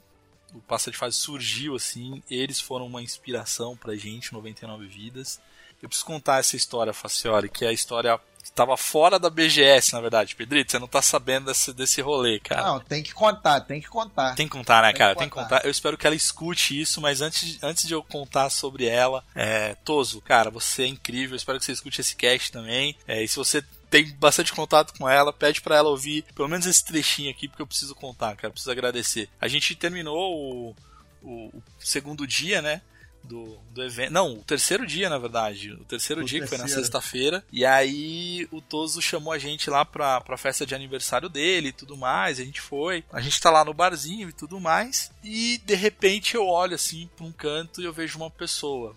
o 0.53 0.59
passa 0.59 0.91
de 0.91 0.97
fase 0.97 1.15
surgiu, 1.15 1.75
assim, 1.75 2.23
eles 2.29 2.59
foram 2.59 2.85
uma 2.85 3.01
inspiração 3.01 3.75
pra 3.75 3.95
gente, 3.95 4.33
99 4.33 4.87
Vidas. 4.87 5.39
Eu 5.81 5.87
preciso 5.87 6.05
contar 6.05 6.39
essa 6.39 6.55
história, 6.55 6.93
Facioli, 6.93 7.49
que 7.49 7.63
é 7.63 7.69
a 7.69 7.73
história 7.73 8.19
Tava 8.55 8.75
fora 8.75 9.19
da 9.19 9.29
BGS, 9.29 9.93
na 9.93 10.01
verdade, 10.01 10.35
Pedrito. 10.35 10.71
Você 10.71 10.79
não 10.79 10.87
tá 10.87 11.01
sabendo 11.01 11.45
desse, 11.45 11.71
desse 11.73 12.01
rolê, 12.01 12.39
cara. 12.39 12.63
Não, 12.63 12.79
tem 12.79 13.03
que 13.03 13.13
contar, 13.13 13.61
tem 13.61 13.79
que 13.79 13.87
contar. 13.87 14.35
Tem 14.35 14.47
que 14.47 14.51
contar, 14.51 14.81
né, 14.81 14.89
tem 14.89 14.97
cara? 14.97 15.13
Que 15.13 15.19
tem 15.19 15.29
que 15.29 15.35
contar. 15.35 15.63
Eu 15.63 15.71
espero 15.71 15.97
que 15.97 16.05
ela 16.05 16.15
escute 16.15 16.79
isso, 16.79 16.99
mas 16.99 17.21
antes, 17.21 17.61
antes 17.63 17.87
de 17.87 17.93
eu 17.93 18.03
contar 18.03 18.49
sobre 18.49 18.85
ela, 18.85 19.23
é, 19.35 19.75
Toso, 19.85 20.21
cara, 20.21 20.49
você 20.49 20.83
é 20.83 20.87
incrível. 20.87 21.35
Eu 21.35 21.37
espero 21.37 21.59
que 21.59 21.65
você 21.65 21.71
escute 21.71 22.01
esse 22.01 22.15
cast 22.15 22.51
também. 22.51 22.97
É, 23.07 23.23
e 23.23 23.27
se 23.27 23.37
você 23.37 23.63
tem 23.89 24.13
bastante 24.15 24.53
contato 24.53 24.93
com 24.97 25.09
ela, 25.09 25.33
pede 25.33 25.61
para 25.61 25.75
ela 25.75 25.89
ouvir 25.89 26.23
pelo 26.35 26.47
menos 26.47 26.65
esse 26.65 26.83
trechinho 26.83 27.31
aqui, 27.31 27.47
porque 27.47 27.61
eu 27.61 27.67
preciso 27.67 27.95
contar, 27.95 28.35
cara. 28.35 28.51
Preciso 28.51 28.71
agradecer. 28.71 29.29
A 29.39 29.47
gente 29.47 29.75
terminou 29.75 30.35
o, 30.35 30.75
o, 31.21 31.47
o 31.57 31.63
segundo 31.79 32.25
dia, 32.27 32.61
né? 32.61 32.81
do, 33.23 33.57
do 33.71 33.83
evento. 33.83 34.11
Não, 34.11 34.33
o 34.33 34.43
terceiro 34.43 34.85
dia, 34.85 35.09
na 35.09 35.17
verdade. 35.17 35.73
O 35.73 35.85
terceiro 35.85 36.21
o 36.21 36.25
dia, 36.25 36.39
terceiro. 36.39 36.63
que 36.63 36.67
foi 36.67 36.75
na 36.75 36.81
sexta-feira. 36.81 37.43
E 37.51 37.65
aí 37.65 38.47
o 38.51 38.61
Toso 38.61 39.01
chamou 39.01 39.33
a 39.33 39.37
gente 39.37 39.69
lá 39.69 39.85
pra, 39.85 40.21
pra 40.21 40.37
festa 40.37 40.65
de 40.65 40.75
aniversário 40.75 41.29
dele 41.29 41.69
e 41.69 41.73
tudo 41.73 41.97
mais. 41.97 42.39
A 42.39 42.43
gente 42.43 42.61
foi. 42.61 43.03
A 43.11 43.21
gente 43.21 43.39
tá 43.39 43.49
lá 43.49 43.63
no 43.63 43.73
barzinho 43.73 44.29
e 44.29 44.33
tudo 44.33 44.59
mais. 44.59 45.11
E 45.23 45.61
de 45.63 45.75
repente 45.75 46.35
eu 46.35 46.45
olho 46.47 46.75
assim 46.75 47.09
pra 47.15 47.25
um 47.25 47.31
canto 47.31 47.81
e 47.81 47.85
eu 47.85 47.93
vejo 47.93 48.17
uma 48.17 48.29
pessoa. 48.29 48.95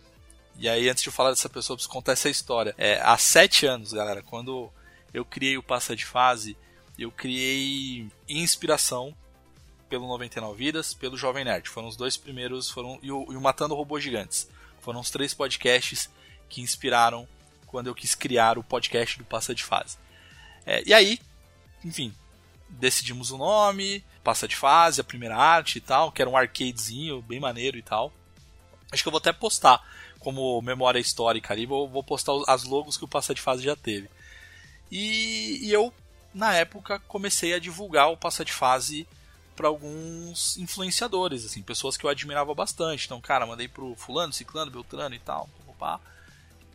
E 0.58 0.68
aí, 0.68 0.88
antes 0.88 1.02
de 1.02 1.08
eu 1.08 1.12
falar 1.12 1.30
dessa 1.30 1.48
pessoa, 1.48 1.74
eu 1.74 1.78
preciso 1.78 1.92
contar 1.92 2.12
essa 2.12 2.28
história. 2.28 2.74
É, 2.76 3.00
há 3.02 3.16
sete 3.16 3.66
anos, 3.66 3.92
galera, 3.92 4.22
quando 4.22 4.70
eu 5.12 5.24
criei 5.24 5.56
o 5.56 5.62
Passa 5.62 5.94
de 5.94 6.04
Fase, 6.04 6.56
eu 6.98 7.10
criei 7.10 8.08
inspiração 8.28 9.14
pelo 9.88 10.08
99 10.08 10.56
Vidas, 10.56 10.94
pelo 10.94 11.18
Jovem 11.18 11.44
Nerd. 11.44 11.68
Foram 11.68 11.88
os 11.88 11.96
dois 11.96 12.16
primeiros, 12.16 12.70
foram 12.70 12.98
e 13.02 13.12
o, 13.12 13.30
e 13.30 13.36
o 13.36 13.40
Matando 13.40 13.74
Robôs 13.74 14.02
Gigantes. 14.02 14.48
Foram 14.80 15.00
os 15.00 15.10
três 15.10 15.34
podcasts 15.34 16.08
que 16.48 16.60
inspiraram 16.60 17.28
quando 17.66 17.86
eu 17.86 17.94
quis 17.94 18.14
criar 18.14 18.58
o 18.58 18.64
podcast 18.64 19.18
do 19.18 19.24
Passa 19.24 19.54
de 19.54 19.64
Fase. 19.64 19.98
É, 20.64 20.82
e 20.86 20.94
aí, 20.94 21.18
enfim, 21.84 22.14
decidimos 22.68 23.30
o 23.30 23.38
nome, 23.38 24.04
Passa 24.22 24.46
de 24.48 24.56
Fase, 24.56 25.00
a 25.00 25.04
primeira 25.04 25.36
arte 25.36 25.76
e 25.76 25.80
tal, 25.80 26.12
que 26.12 26.22
era 26.22 26.30
um 26.30 26.36
arcadezinho 26.36 27.20
bem 27.22 27.40
maneiro 27.40 27.76
e 27.76 27.82
tal. 27.82 28.12
Acho 28.90 29.02
que 29.02 29.08
eu 29.08 29.12
vou 29.12 29.18
até 29.18 29.32
postar 29.32 29.82
como 30.20 30.60
memória 30.62 30.98
histórica 30.98 31.52
ali, 31.52 31.66
vou, 31.66 31.88
vou 31.88 32.02
postar 32.04 32.32
as 32.46 32.64
logos 32.64 32.96
que 32.96 33.04
o 33.04 33.08
Passa 33.08 33.34
de 33.34 33.40
Fase 33.40 33.62
já 33.62 33.74
teve. 33.74 34.08
E, 34.92 35.58
e 35.62 35.72
eu, 35.72 35.90
na 36.34 36.54
época, 36.54 36.98
comecei 37.08 37.54
a 37.54 37.58
divulgar 37.58 38.10
o 38.10 38.16
Passa 38.16 38.44
de 38.44 38.52
Fase 38.52 39.08
para 39.56 39.66
alguns 39.66 40.58
influenciadores, 40.58 41.46
assim, 41.46 41.62
pessoas 41.62 41.96
que 41.96 42.04
eu 42.04 42.10
admirava 42.10 42.54
bastante. 42.54 43.06
Então, 43.06 43.18
cara, 43.18 43.46
mandei 43.46 43.68
pro 43.68 43.96
fulano, 43.96 44.34
ciclano, 44.34 44.70
beltrano 44.70 45.14
e 45.14 45.18
tal. 45.18 45.48
Opa. 45.66 45.98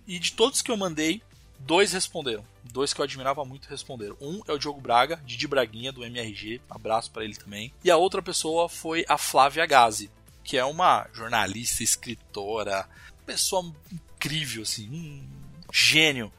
E 0.07 0.17
de 0.17 0.31
todos 0.31 0.63
que 0.63 0.71
eu 0.71 0.77
mandei, 0.77 1.21
dois 1.59 1.93
responderam. 1.93 2.43
Dois 2.63 2.91
que 2.91 2.99
eu 2.99 3.03
admirava 3.03 3.45
muito 3.45 3.69
responderam. 3.69 4.17
Um 4.19 4.41
é 4.47 4.51
o 4.51 4.57
Diogo 4.57 4.81
Braga, 4.81 5.21
Didi 5.23 5.47
Braguinha, 5.47 5.91
do 5.91 6.03
MRG. 6.03 6.59
Abraço 6.67 7.11
para 7.11 7.23
ele 7.23 7.35
também. 7.35 7.71
E 7.83 7.91
a 7.91 7.97
outra 7.97 8.21
pessoa 8.23 8.67
foi 8.67 9.05
a 9.07 9.17
Flávia 9.17 9.65
Gazi, 9.67 10.09
que 10.43 10.57
é 10.57 10.65
uma 10.65 11.07
jornalista, 11.13 11.83
escritora, 11.83 12.89
pessoa 13.27 13.71
incrível, 13.91 14.63
assim, 14.63 14.89
um 14.89 15.27
gênio 15.71 16.31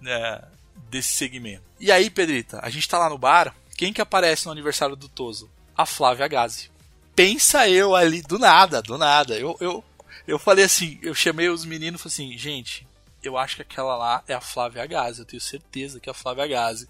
né, 0.00 0.40
desse 0.90 1.14
segmento. 1.14 1.64
E 1.78 1.90
aí, 1.90 2.10
Pedrita, 2.10 2.60
a 2.62 2.70
gente 2.70 2.88
tá 2.88 2.98
lá 2.98 3.08
no 3.08 3.18
bar. 3.18 3.54
Quem 3.76 3.92
que 3.92 4.00
aparece 4.00 4.46
no 4.46 4.52
aniversário 4.52 4.96
do 4.96 5.08
Toso? 5.08 5.50
a 5.76 5.84
Flávia 5.84 6.26
Gazi. 6.26 6.70
Pensa 7.14 7.68
eu 7.68 7.94
ali, 7.94 8.22
do 8.22 8.38
nada, 8.38 8.80
do 8.80 8.96
nada. 8.96 9.38
Eu, 9.38 9.56
eu, 9.60 9.84
eu 10.26 10.38
falei 10.38 10.64
assim, 10.64 10.98
eu 11.02 11.14
chamei 11.14 11.48
os 11.48 11.64
meninos 11.64 12.00
e 12.00 12.02
falei 12.02 12.30
assim, 12.30 12.38
gente, 12.38 12.88
eu 13.22 13.36
acho 13.36 13.56
que 13.56 13.62
aquela 13.62 13.96
lá 13.96 14.24
é 14.26 14.34
a 14.34 14.40
Flávia 14.40 14.86
Gazi, 14.86 15.20
eu 15.20 15.26
tenho 15.26 15.40
certeza 15.40 16.00
que 16.00 16.08
é 16.08 16.12
a 16.12 16.14
Flávia 16.14 16.46
Gazi. 16.46 16.88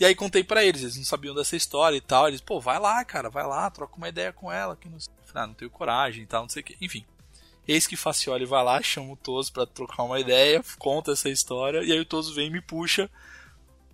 E 0.00 0.04
aí 0.04 0.14
contei 0.14 0.42
para 0.42 0.64
eles, 0.64 0.82
eles 0.82 0.96
não 0.96 1.04
sabiam 1.04 1.34
dessa 1.34 1.54
história 1.54 1.96
e 1.96 2.00
tal. 2.00 2.26
Eles, 2.26 2.40
pô, 2.40 2.60
vai 2.60 2.80
lá, 2.80 3.04
cara, 3.04 3.30
vai 3.30 3.46
lá, 3.46 3.70
troca 3.70 3.96
uma 3.96 4.08
ideia 4.08 4.32
com 4.32 4.50
ela. 4.50 4.74
Que 4.74 4.88
não... 4.88 4.98
Ah, 5.32 5.46
não 5.46 5.54
tenho 5.54 5.70
coragem 5.70 6.22
e 6.22 6.26
tal, 6.26 6.42
não 6.42 6.48
sei 6.48 6.62
o 6.62 6.64
que. 6.64 6.76
Enfim. 6.80 7.04
Eis 7.66 7.86
que 7.86 7.96
Facioli 7.96 8.44
vai 8.44 8.62
lá, 8.62 8.82
chama 8.82 9.12
o 9.12 9.16
Toso 9.16 9.52
pra 9.52 9.66
trocar 9.66 10.02
uma 10.02 10.20
ideia, 10.20 10.62
conta 10.78 11.12
essa 11.12 11.30
história, 11.30 11.82
e 11.82 11.92
aí 11.92 12.00
o 12.00 12.04
Toso 12.04 12.34
vem 12.34 12.48
e 12.48 12.50
me 12.50 12.60
puxa 12.60 13.10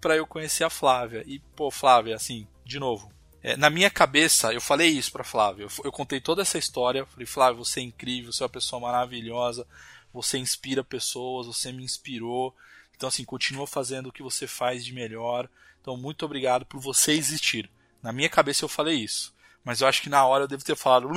pra 0.00 0.16
eu 0.16 0.26
conhecer 0.26 0.64
a 0.64 0.70
Flávia. 0.70 1.22
E, 1.26 1.38
pô, 1.54 1.70
Flávia, 1.70 2.16
assim, 2.16 2.48
de 2.64 2.78
novo, 2.80 3.12
é, 3.42 3.56
na 3.56 3.70
minha 3.70 3.90
cabeça, 3.90 4.52
eu 4.52 4.60
falei 4.60 4.88
isso 4.88 5.10
pra 5.12 5.24
Flávia. 5.24 5.64
Eu, 5.64 5.70
eu, 5.84 5.92
contei 5.92 6.20
toda 6.20 6.42
essa 6.42 6.58
história. 6.58 7.06
Falei, 7.06 7.26
Flávia, 7.26 7.58
você 7.58 7.80
é 7.80 7.82
incrível, 7.82 8.32
você 8.32 8.42
é 8.42 8.46
uma 8.46 8.52
pessoa 8.52 8.80
maravilhosa, 8.80 9.66
você 10.12 10.38
inspira 10.38 10.84
pessoas, 10.84 11.46
você 11.46 11.72
me 11.72 11.82
inspirou. 11.82 12.54
Então, 12.94 13.08
assim, 13.08 13.24
continua 13.24 13.66
fazendo 13.66 14.08
o 14.08 14.12
que 14.12 14.22
você 14.22 14.46
faz 14.46 14.84
de 14.84 14.92
melhor. 14.92 15.48
Então, 15.80 15.96
muito 15.96 16.24
obrigado 16.24 16.66
por 16.66 16.80
você 16.80 17.12
existir. 17.12 17.70
Na 18.02 18.12
minha 18.12 18.28
cabeça, 18.28 18.64
eu 18.64 18.68
falei 18.68 18.96
isso. 18.96 19.34
Mas 19.64 19.80
eu 19.80 19.88
acho 19.88 20.02
que 20.02 20.08
na 20.08 20.24
hora 20.24 20.44
eu 20.44 20.48
devo 20.48 20.64
ter 20.64 20.74
falado. 20.74 21.08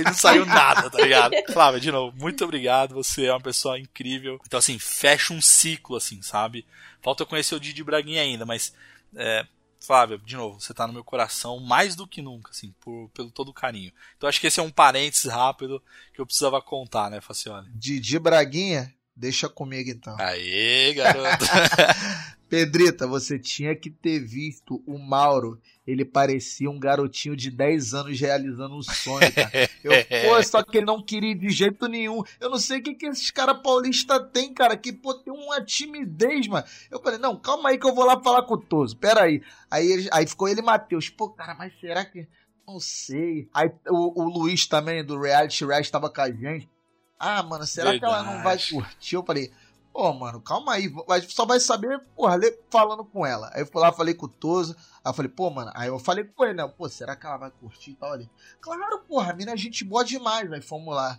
e 0.00 0.02
não 0.02 0.14
saiu 0.14 0.44
nada, 0.44 0.90
tá 0.90 1.00
ligado? 1.00 1.34
Flávia, 1.52 1.80
de 1.80 1.92
novo, 1.92 2.16
muito 2.18 2.44
obrigado. 2.44 2.94
Você 2.94 3.26
é 3.26 3.32
uma 3.32 3.40
pessoa 3.40 3.78
incrível. 3.78 4.40
Então, 4.46 4.58
assim, 4.58 4.78
fecha 4.78 5.32
um 5.32 5.40
ciclo, 5.40 5.96
assim, 5.96 6.20
sabe? 6.22 6.66
Falta 7.00 7.22
eu 7.22 7.26
conhecer 7.26 7.54
o 7.54 7.60
Didi 7.60 7.84
Braguinha 7.84 8.22
ainda, 8.22 8.44
mas. 8.44 8.74
É, 9.14 9.46
Flávia, 9.84 10.16
de 10.18 10.36
novo, 10.36 10.60
você 10.60 10.72
tá 10.72 10.86
no 10.86 10.92
meu 10.92 11.02
coração 11.02 11.58
mais 11.58 11.96
do 11.96 12.06
que 12.06 12.22
nunca, 12.22 12.52
assim, 12.52 12.72
por, 12.80 13.10
pelo 13.10 13.30
todo 13.30 13.48
o 13.48 13.54
carinho. 13.54 13.92
Então 14.16 14.28
acho 14.28 14.40
que 14.40 14.46
esse 14.46 14.60
é 14.60 14.62
um 14.62 14.70
parênteses 14.70 15.30
rápido 15.30 15.82
que 16.14 16.20
eu 16.20 16.26
precisava 16.26 16.62
contar, 16.62 17.10
né, 17.10 17.20
Facione? 17.20 17.68
Didi 17.74 18.18
Braguinha, 18.18 18.94
deixa 19.14 19.48
comigo 19.48 19.90
então. 19.90 20.16
Aê, 20.20 20.94
garoto. 20.94 21.44
Pedrita, 22.48 23.06
você 23.06 23.38
tinha 23.38 23.74
que 23.74 23.90
ter 23.90 24.20
visto 24.20 24.82
o 24.86 24.98
Mauro. 24.98 25.60
Ele 25.84 26.04
parecia 26.04 26.70
um 26.70 26.78
garotinho 26.78 27.34
de 27.34 27.50
10 27.50 27.94
anos 27.94 28.20
realizando 28.20 28.76
um 28.76 28.82
sonho, 28.82 29.32
cara. 29.32 29.50
Eu, 29.82 29.92
pô, 30.28 30.42
só 30.46 30.62
que 30.62 30.78
ele 30.78 30.86
não 30.86 31.02
queria 31.02 31.34
de 31.34 31.50
jeito 31.50 31.88
nenhum. 31.88 32.22
Eu 32.40 32.50
não 32.50 32.58
sei 32.58 32.78
o 32.78 32.82
que, 32.82 32.94
que 32.94 33.06
esses 33.06 33.30
caras 33.30 33.60
paulistas 33.60 34.20
têm, 34.32 34.54
cara, 34.54 34.76
que 34.76 34.92
pô, 34.92 35.12
tem 35.14 35.32
uma 35.32 35.60
timidez, 35.60 36.46
mano. 36.46 36.64
Eu 36.88 37.00
falei, 37.02 37.18
não, 37.18 37.36
calma 37.36 37.70
aí 37.70 37.78
que 37.78 37.86
eu 37.86 37.94
vou 37.94 38.04
lá 38.04 38.20
falar 38.20 38.44
com 38.44 38.54
o 38.54 38.60
Toso. 38.60 38.96
Pera 38.96 39.22
aí. 39.22 39.42
Aí, 39.68 40.08
aí 40.12 40.26
ficou 40.26 40.48
ele 40.48 40.60
e 40.60 40.64
Matheus. 40.64 41.08
Pô, 41.08 41.30
cara, 41.30 41.54
mas 41.54 41.72
será 41.80 42.04
que. 42.04 42.28
Não 42.66 42.78
sei. 42.78 43.48
Aí 43.52 43.68
o, 43.88 44.22
o 44.22 44.28
Luiz 44.28 44.66
também, 44.66 45.04
do 45.04 45.20
Reality 45.20 45.64
Rash, 45.64 45.90
tava 45.90 46.08
com 46.08 46.20
a 46.20 46.30
gente. 46.30 46.70
Ah, 47.18 47.42
mano, 47.42 47.66
será 47.66 47.98
que 47.98 48.04
ela 48.04 48.22
não 48.22 48.42
vai 48.42 48.56
Verdade. 48.56 48.70
curtir? 48.70 49.14
Eu 49.14 49.24
falei, 49.24 49.50
pô, 49.92 50.12
mano, 50.12 50.40
calma 50.40 50.72
aí. 50.74 50.88
vai- 51.06 51.20
Só 51.22 51.44
vai 51.44 51.60
saber, 51.60 51.98
porra, 52.16 52.38
falando 52.70 53.04
com 53.04 53.24
ela. 53.26 53.50
Aí 53.52 53.62
eu 53.62 53.66
fui 53.66 53.80
lá, 53.80 53.92
falei 53.92 54.14
com 54.14 54.26
o 54.26 54.28
Toso. 54.28 54.74
Aí 55.04 55.10
eu 55.10 55.14
falei, 55.14 55.30
pô, 55.30 55.50
mano. 55.50 55.70
Aí 55.74 55.88
eu 55.88 55.98
falei 55.98 56.24
com 56.24 56.44
ele, 56.44 56.54
né? 56.54 56.66
Pô, 56.68 56.88
será 56.88 57.14
que 57.16 57.26
ela 57.26 57.36
vai 57.36 57.50
curtir 57.50 57.90
e 57.92 57.94
tal 57.94 58.12
ali? 58.12 58.30
Claro, 58.60 59.00
porra, 59.00 59.32
a 59.32 59.34
mina 59.36 59.52
é 59.52 59.56
gente 59.56 59.84
boa 59.84 60.04
demais. 60.04 60.50
Aí 60.52 60.60
fomos 60.62 60.94
lá. 60.94 61.18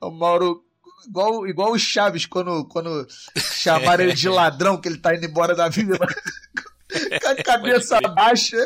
O 0.00 0.10
Mauro. 0.10 0.64
Igual, 1.06 1.46
igual 1.46 1.72
o 1.72 1.78
Chaves, 1.78 2.24
quando, 2.24 2.64
quando 2.66 3.06
chamaram 3.36 4.04
ele 4.04 4.14
de 4.14 4.28
ladrão, 4.28 4.80
que 4.80 4.88
ele 4.88 4.98
tá 4.98 5.14
indo 5.14 5.26
embora 5.26 5.54
da 5.54 5.68
vida. 5.68 5.98
com 7.20 7.28
a 7.28 7.42
cabeça 7.42 8.00
baixa. 8.00 8.56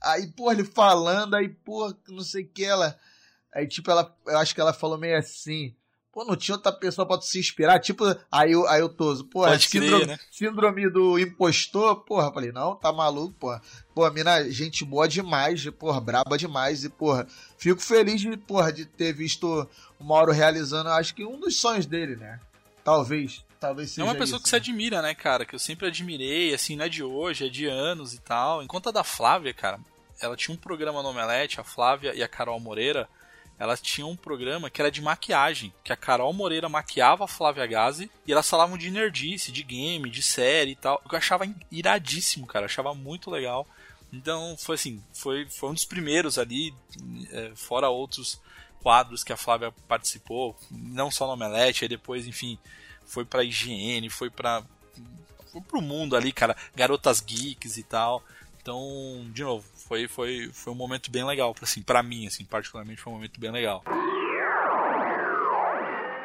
Aí, 0.00 0.26
pô, 0.28 0.50
ele 0.52 0.64
falando, 0.64 1.34
aí, 1.34 1.48
pô, 1.48 1.92
não 2.08 2.22
sei 2.22 2.44
o 2.44 2.48
que 2.48 2.64
ela. 2.64 2.96
Aí, 3.54 3.66
tipo, 3.66 3.90
ela, 3.90 4.14
eu 4.26 4.38
acho 4.38 4.54
que 4.54 4.60
ela 4.60 4.72
falou 4.72 4.96
meio 4.98 5.18
assim. 5.18 5.74
Pô, 6.12 6.24
não 6.24 6.36
tinha 6.36 6.56
outra 6.56 6.70
pessoa 6.70 7.06
pra 7.06 7.16
tu 7.16 7.24
se 7.24 7.38
inspirar. 7.40 7.78
Tipo, 7.80 8.04
aí, 8.30 8.52
aí 8.68 8.80
eu 8.80 8.88
Toso, 8.90 9.24
crer, 9.24 9.82
síndrome, 9.82 10.06
né? 10.06 10.18
síndrome 10.30 10.90
do 10.90 11.18
impostor, 11.18 11.96
porra. 12.04 12.30
Falei, 12.30 12.52
não, 12.52 12.76
tá 12.76 12.92
maluco, 12.92 13.34
porra. 13.40 13.62
Pô, 13.94 14.04
a 14.04 14.10
mina, 14.10 14.48
gente 14.50 14.84
boa 14.84 15.08
demais, 15.08 15.64
porra, 15.70 16.00
braba 16.02 16.36
demais. 16.36 16.84
E, 16.84 16.90
porra, 16.90 17.26
fico 17.56 17.80
feliz 17.80 18.20
de, 18.20 18.36
porra, 18.36 18.70
de 18.70 18.84
ter 18.84 19.14
visto 19.14 19.66
o 19.98 20.04
Mauro 20.04 20.32
realizando, 20.32 20.90
acho 20.90 21.14
que 21.14 21.24
um 21.24 21.40
dos 21.40 21.56
sonhos 21.56 21.86
dele, 21.86 22.16
né? 22.16 22.38
Talvez, 22.84 23.42
talvez 23.58 23.90
É 23.90 23.94
seja 23.94 24.04
uma 24.04 24.14
pessoa 24.14 24.36
isso, 24.36 24.42
que 24.42 24.48
você 24.50 24.56
né? 24.56 24.60
admira, 24.60 25.00
né, 25.00 25.14
cara? 25.14 25.46
Que 25.46 25.54
eu 25.54 25.58
sempre 25.58 25.86
admirei, 25.86 26.52
assim, 26.52 26.76
não 26.76 26.84
é 26.84 26.88
de 26.90 27.02
hoje, 27.02 27.46
é 27.46 27.48
de 27.48 27.66
anos 27.66 28.12
e 28.12 28.20
tal. 28.20 28.62
Enquanto 28.62 28.90
a 28.90 28.92
da 28.92 29.04
Flávia, 29.04 29.54
cara, 29.54 29.80
ela 30.20 30.36
tinha 30.36 30.54
um 30.54 30.58
programa 30.58 31.02
no 31.02 31.08
Omelete, 31.08 31.58
a 31.58 31.64
Flávia 31.64 32.14
e 32.14 32.22
a 32.22 32.28
Carol 32.28 32.60
Moreira, 32.60 33.08
elas 33.62 33.80
tinham 33.80 34.10
um 34.10 34.16
programa 34.16 34.68
que 34.68 34.82
era 34.82 34.90
de 34.90 35.00
maquiagem, 35.00 35.72
que 35.84 35.92
a 35.92 35.96
Carol 35.96 36.32
Moreira 36.32 36.68
maquiava 36.68 37.22
a 37.22 37.28
Flávia 37.28 37.64
Gazi 37.64 38.10
e 38.26 38.32
elas 38.32 38.50
falavam 38.50 38.76
de 38.76 38.90
nerdice, 38.90 39.52
de 39.52 39.62
game, 39.62 40.10
de 40.10 40.20
série 40.20 40.72
e 40.72 40.74
tal. 40.74 41.00
Eu 41.08 41.16
achava 41.16 41.48
iradíssimo, 41.70 42.44
cara, 42.44 42.66
achava 42.66 42.92
muito 42.92 43.30
legal. 43.30 43.64
Então, 44.12 44.56
foi 44.58 44.74
assim, 44.74 45.00
foi, 45.12 45.48
foi 45.48 45.70
um 45.70 45.74
dos 45.74 45.84
primeiros 45.84 46.38
ali, 46.38 46.74
é, 47.30 47.52
fora 47.54 47.88
outros 47.88 48.40
quadros 48.80 49.22
que 49.22 49.32
a 49.32 49.36
Flávia 49.36 49.72
participou, 49.86 50.58
não 50.68 51.08
só 51.08 51.28
no 51.28 51.34
Omelete, 51.34 51.84
aí 51.84 51.88
depois, 51.88 52.26
enfim, 52.26 52.58
foi 53.04 53.24
pra 53.24 53.44
higiene, 53.44 54.10
foi 54.10 54.28
pra. 54.28 54.64
Foi 55.52 55.60
pro 55.60 55.80
mundo 55.80 56.16
ali, 56.16 56.32
cara, 56.32 56.56
garotas 56.74 57.20
geeks 57.20 57.76
e 57.76 57.84
tal. 57.84 58.24
Então, 58.62 59.26
de 59.32 59.42
novo, 59.42 59.66
foi, 59.74 60.06
foi, 60.06 60.48
foi 60.52 60.72
um 60.72 60.76
momento 60.76 61.10
bem 61.10 61.24
legal, 61.24 61.54
assim, 61.60 61.82
pra 61.82 62.00
mim, 62.00 62.28
assim, 62.28 62.44
particularmente 62.44 63.00
foi 63.00 63.12
um 63.12 63.16
momento 63.16 63.40
bem 63.40 63.50
legal. 63.50 63.82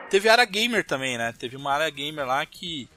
Teve 0.10 0.30
área 0.30 0.46
gamer 0.46 0.86
também, 0.86 1.18
né? 1.18 1.34
Teve 1.34 1.58
uma 1.58 1.74
área 1.74 1.90
gamer 1.90 2.26
lá 2.26 2.46
que 2.46 2.88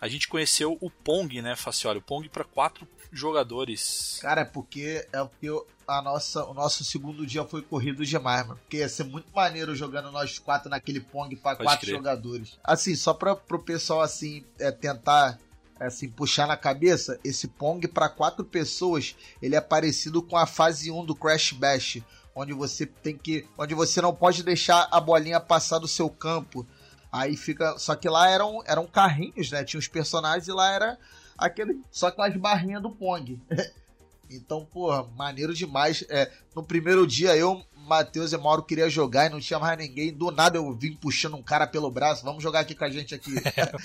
a 0.00 0.08
gente 0.08 0.28
conheceu 0.28 0.76
o 0.80 0.90
Pong, 0.90 1.40
né, 1.40 1.54
Facioli? 1.56 2.00
O 2.00 2.02
Pong 2.02 2.28
pra 2.28 2.44
quatro 2.44 2.86
jogadores. 3.12 4.18
Cara, 4.20 4.42
é 4.42 4.44
porque 4.44 5.06
é 5.12 5.24
porque 5.24 5.48
a 5.86 6.02
nossa, 6.02 6.44
o 6.44 6.54
nosso 6.54 6.84
segundo 6.84 7.26
dia 7.26 7.44
foi 7.44 7.62
corrido 7.62 8.04
demais, 8.04 8.46
mano. 8.46 8.58
Porque 8.60 8.78
ia 8.78 8.88
ser 8.88 9.04
muito 9.04 9.28
maneiro 9.34 9.74
jogando 9.74 10.12
nós 10.12 10.38
quatro 10.38 10.68
naquele 10.68 11.00
Pong 11.00 11.34
pra 11.36 11.56
Pode 11.56 11.64
quatro 11.64 11.86
crer. 11.86 11.96
jogadores. 11.96 12.58
Assim, 12.62 12.94
só 12.94 13.14
pra, 13.14 13.34
pro 13.34 13.58
pessoal 13.62 14.00
assim 14.00 14.44
é, 14.58 14.70
tentar 14.70 15.38
assim 15.80 16.08
puxar 16.08 16.46
na 16.46 16.56
cabeça, 16.56 17.18
esse 17.24 17.48
Pong 17.48 17.88
pra 17.88 18.08
quatro 18.08 18.44
pessoas, 18.44 19.16
ele 19.40 19.56
é 19.56 19.60
parecido 19.60 20.22
com 20.22 20.36
a 20.36 20.46
fase 20.46 20.90
1 20.90 21.06
do 21.06 21.14
Crash 21.14 21.52
Bash, 21.52 22.02
onde 22.34 22.52
você 22.52 22.84
tem 22.84 23.16
que, 23.16 23.46
onde 23.56 23.74
você 23.74 24.02
não 24.02 24.14
pode 24.14 24.42
deixar 24.42 24.86
a 24.90 25.00
bolinha 25.00 25.40
passar 25.40 25.78
do 25.78 25.88
seu 25.88 26.10
campo. 26.10 26.66
Aí 27.10 27.36
fica, 27.36 27.76
só 27.78 27.96
que 27.96 28.08
lá 28.08 28.28
eram 28.30 28.62
eram 28.66 28.86
carrinhos, 28.86 29.50
né? 29.50 29.64
Tinha 29.64 29.80
os 29.80 29.88
personagens 29.88 30.46
e 30.46 30.52
lá 30.52 30.70
era 30.72 30.98
aquele 31.36 31.80
só 31.90 32.08
aquelas 32.08 32.36
barrinhas 32.36 32.82
do 32.82 32.90
Pong. 32.90 33.40
Então, 34.32 34.64
porra, 34.64 35.02
maneiro 35.16 35.52
demais. 35.52 36.04
É, 36.08 36.30
no 36.54 36.62
primeiro 36.62 37.04
dia, 37.04 37.36
eu, 37.36 37.60
Matheus 37.90 38.32
e 38.32 38.38
Mauro 38.38 38.62
queria 38.62 38.88
jogar 38.88 39.26
e 39.26 39.30
não 39.30 39.40
tinha 39.40 39.58
mais 39.58 39.76
ninguém. 39.76 40.12
Do 40.14 40.30
nada 40.30 40.56
eu 40.58 40.72
vim 40.72 40.94
puxando 40.94 41.34
um 41.34 41.42
cara 41.42 41.66
pelo 41.66 41.90
braço. 41.90 42.24
Vamos 42.24 42.40
jogar 42.40 42.60
aqui 42.60 42.72
com 42.72 42.84
a 42.84 42.88
gente 42.88 43.12
aqui. 43.16 43.34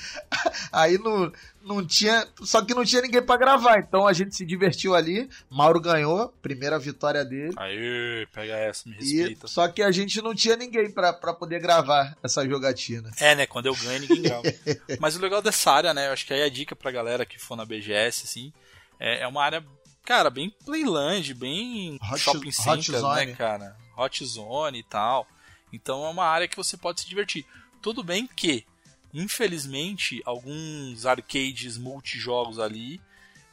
Aí 0.72 0.98
não, 1.00 1.32
não 1.64 1.86
tinha. 1.86 2.28
Só 2.44 2.64
que 2.64 2.76
não 2.76 2.86
tinha 2.86 3.02
ninguém 3.02 3.22
pra 3.24 3.36
gravar. 3.38 3.80
Então 3.80 4.06
a 4.08 4.14
gente 4.14 4.36
se 4.36 4.46
divertiu 4.46 4.94
ali. 4.94 5.28
Mauro 5.50 5.82
ganhou, 5.82 6.30
primeira 6.42 6.78
vitória 6.78 7.26
dele. 7.26 7.54
Aê, 7.58 8.28
pega 8.32 8.54
essa, 8.58 8.88
me 8.88 8.96
E, 8.96 9.18
respeita. 9.18 9.48
só 9.48 9.68
que 9.68 9.82
a 9.82 9.92
gente 9.92 10.22
não 10.22 10.36
tinha 10.36 10.56
ninguém 10.56 10.92
pra, 10.92 11.12
pra 11.12 11.34
poder 11.34 11.60
gravar 11.60 12.16
essa 12.22 12.48
jogatina. 12.48 13.10
É, 13.20 13.34
né? 13.34 13.46
Quando 13.48 13.66
eu 13.66 13.76
ganho, 13.76 14.02
ninguém 14.02 14.22
grava. 14.22 14.44
Mas 15.00 15.16
o 15.16 15.20
legal 15.22 15.42
dessa 15.42 15.72
área, 15.72 15.94
né? 15.94 16.08
Eu 16.08 16.14
acho 16.14 16.26
que 16.28 16.34
aí 16.34 16.44
a 16.44 16.50
dica 16.50 16.76
pra 16.76 16.92
galera 16.92 17.26
que 17.26 17.40
for 17.40 17.56
na 17.56 17.66
BGS, 17.66 18.24
assim, 18.26 18.54
é, 19.00 19.22
é 19.24 19.28
uma 19.28 19.44
área, 19.44 19.64
cara, 20.06 20.30
bem 20.30 20.50
Playland, 20.66 21.34
bem 21.34 21.98
Hot- 22.02 22.20
shopping 22.20 22.52
center, 22.52 23.02
né, 23.30 23.36
cara? 23.36 23.78
Hot 23.98 24.24
Zone 24.26 24.80
e 24.80 24.84
tal. 24.84 25.28
Então 25.74 26.06
é 26.06 26.10
uma 26.10 26.26
área 26.26 26.48
que 26.48 26.56
você 26.56 26.78
pode 26.78 27.02
se 27.02 27.10
divertir. 27.10 27.46
Tudo 27.82 28.04
bem 28.04 28.28
que, 28.28 28.66
infelizmente, 29.14 30.22
alguns 30.26 31.06
arcades 31.06 31.78
multijogos 31.78 32.60
ali, 32.60 33.02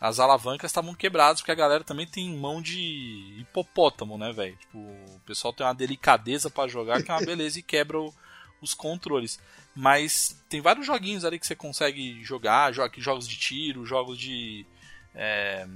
as 0.00 0.18
alavancas 0.20 0.70
estavam 0.70 0.94
quebradas, 0.94 1.40
porque 1.40 1.52
a 1.52 1.56
galera 1.56 1.84
também 1.84 2.06
tem 2.06 2.36
mão 2.36 2.60
de 2.60 3.36
hipopótamo, 3.38 4.18
né, 4.18 4.32
velho? 4.32 4.56
Tipo, 4.56 4.78
o 4.78 5.20
pessoal 5.26 5.52
tem 5.52 5.64
uma 5.66 5.74
delicadeza 5.74 6.50
pra 6.50 6.68
jogar 6.68 7.02
que 7.02 7.10
é 7.10 7.14
uma 7.14 7.24
beleza 7.24 7.58
e 7.58 7.62
quebra 7.62 8.00
o- 8.00 8.12
os 8.60 8.74
controles. 8.74 9.40
Mas 9.74 10.36
tem 10.48 10.60
vários 10.60 10.86
joguinhos 10.86 11.24
ali 11.24 11.38
que 11.38 11.46
você 11.46 11.54
consegue 11.56 12.22
jogar, 12.22 12.72
jo- 12.72 12.82
jogos 12.98 13.26
de 13.26 13.36
tiro, 13.36 13.86
jogos 13.86 14.18
de. 14.18 14.66
é, 15.14 15.66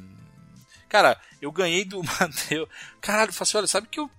Cara, 0.88 1.20
eu 1.40 1.50
ganhei 1.52 1.84
do 1.84 2.02
Matheus. 2.20 2.68
Caralho, 3.00 3.32
Faci, 3.32 3.56
olha, 3.56 3.66
sabe 3.66 3.88
que 3.88 4.00
eu. 4.00 4.10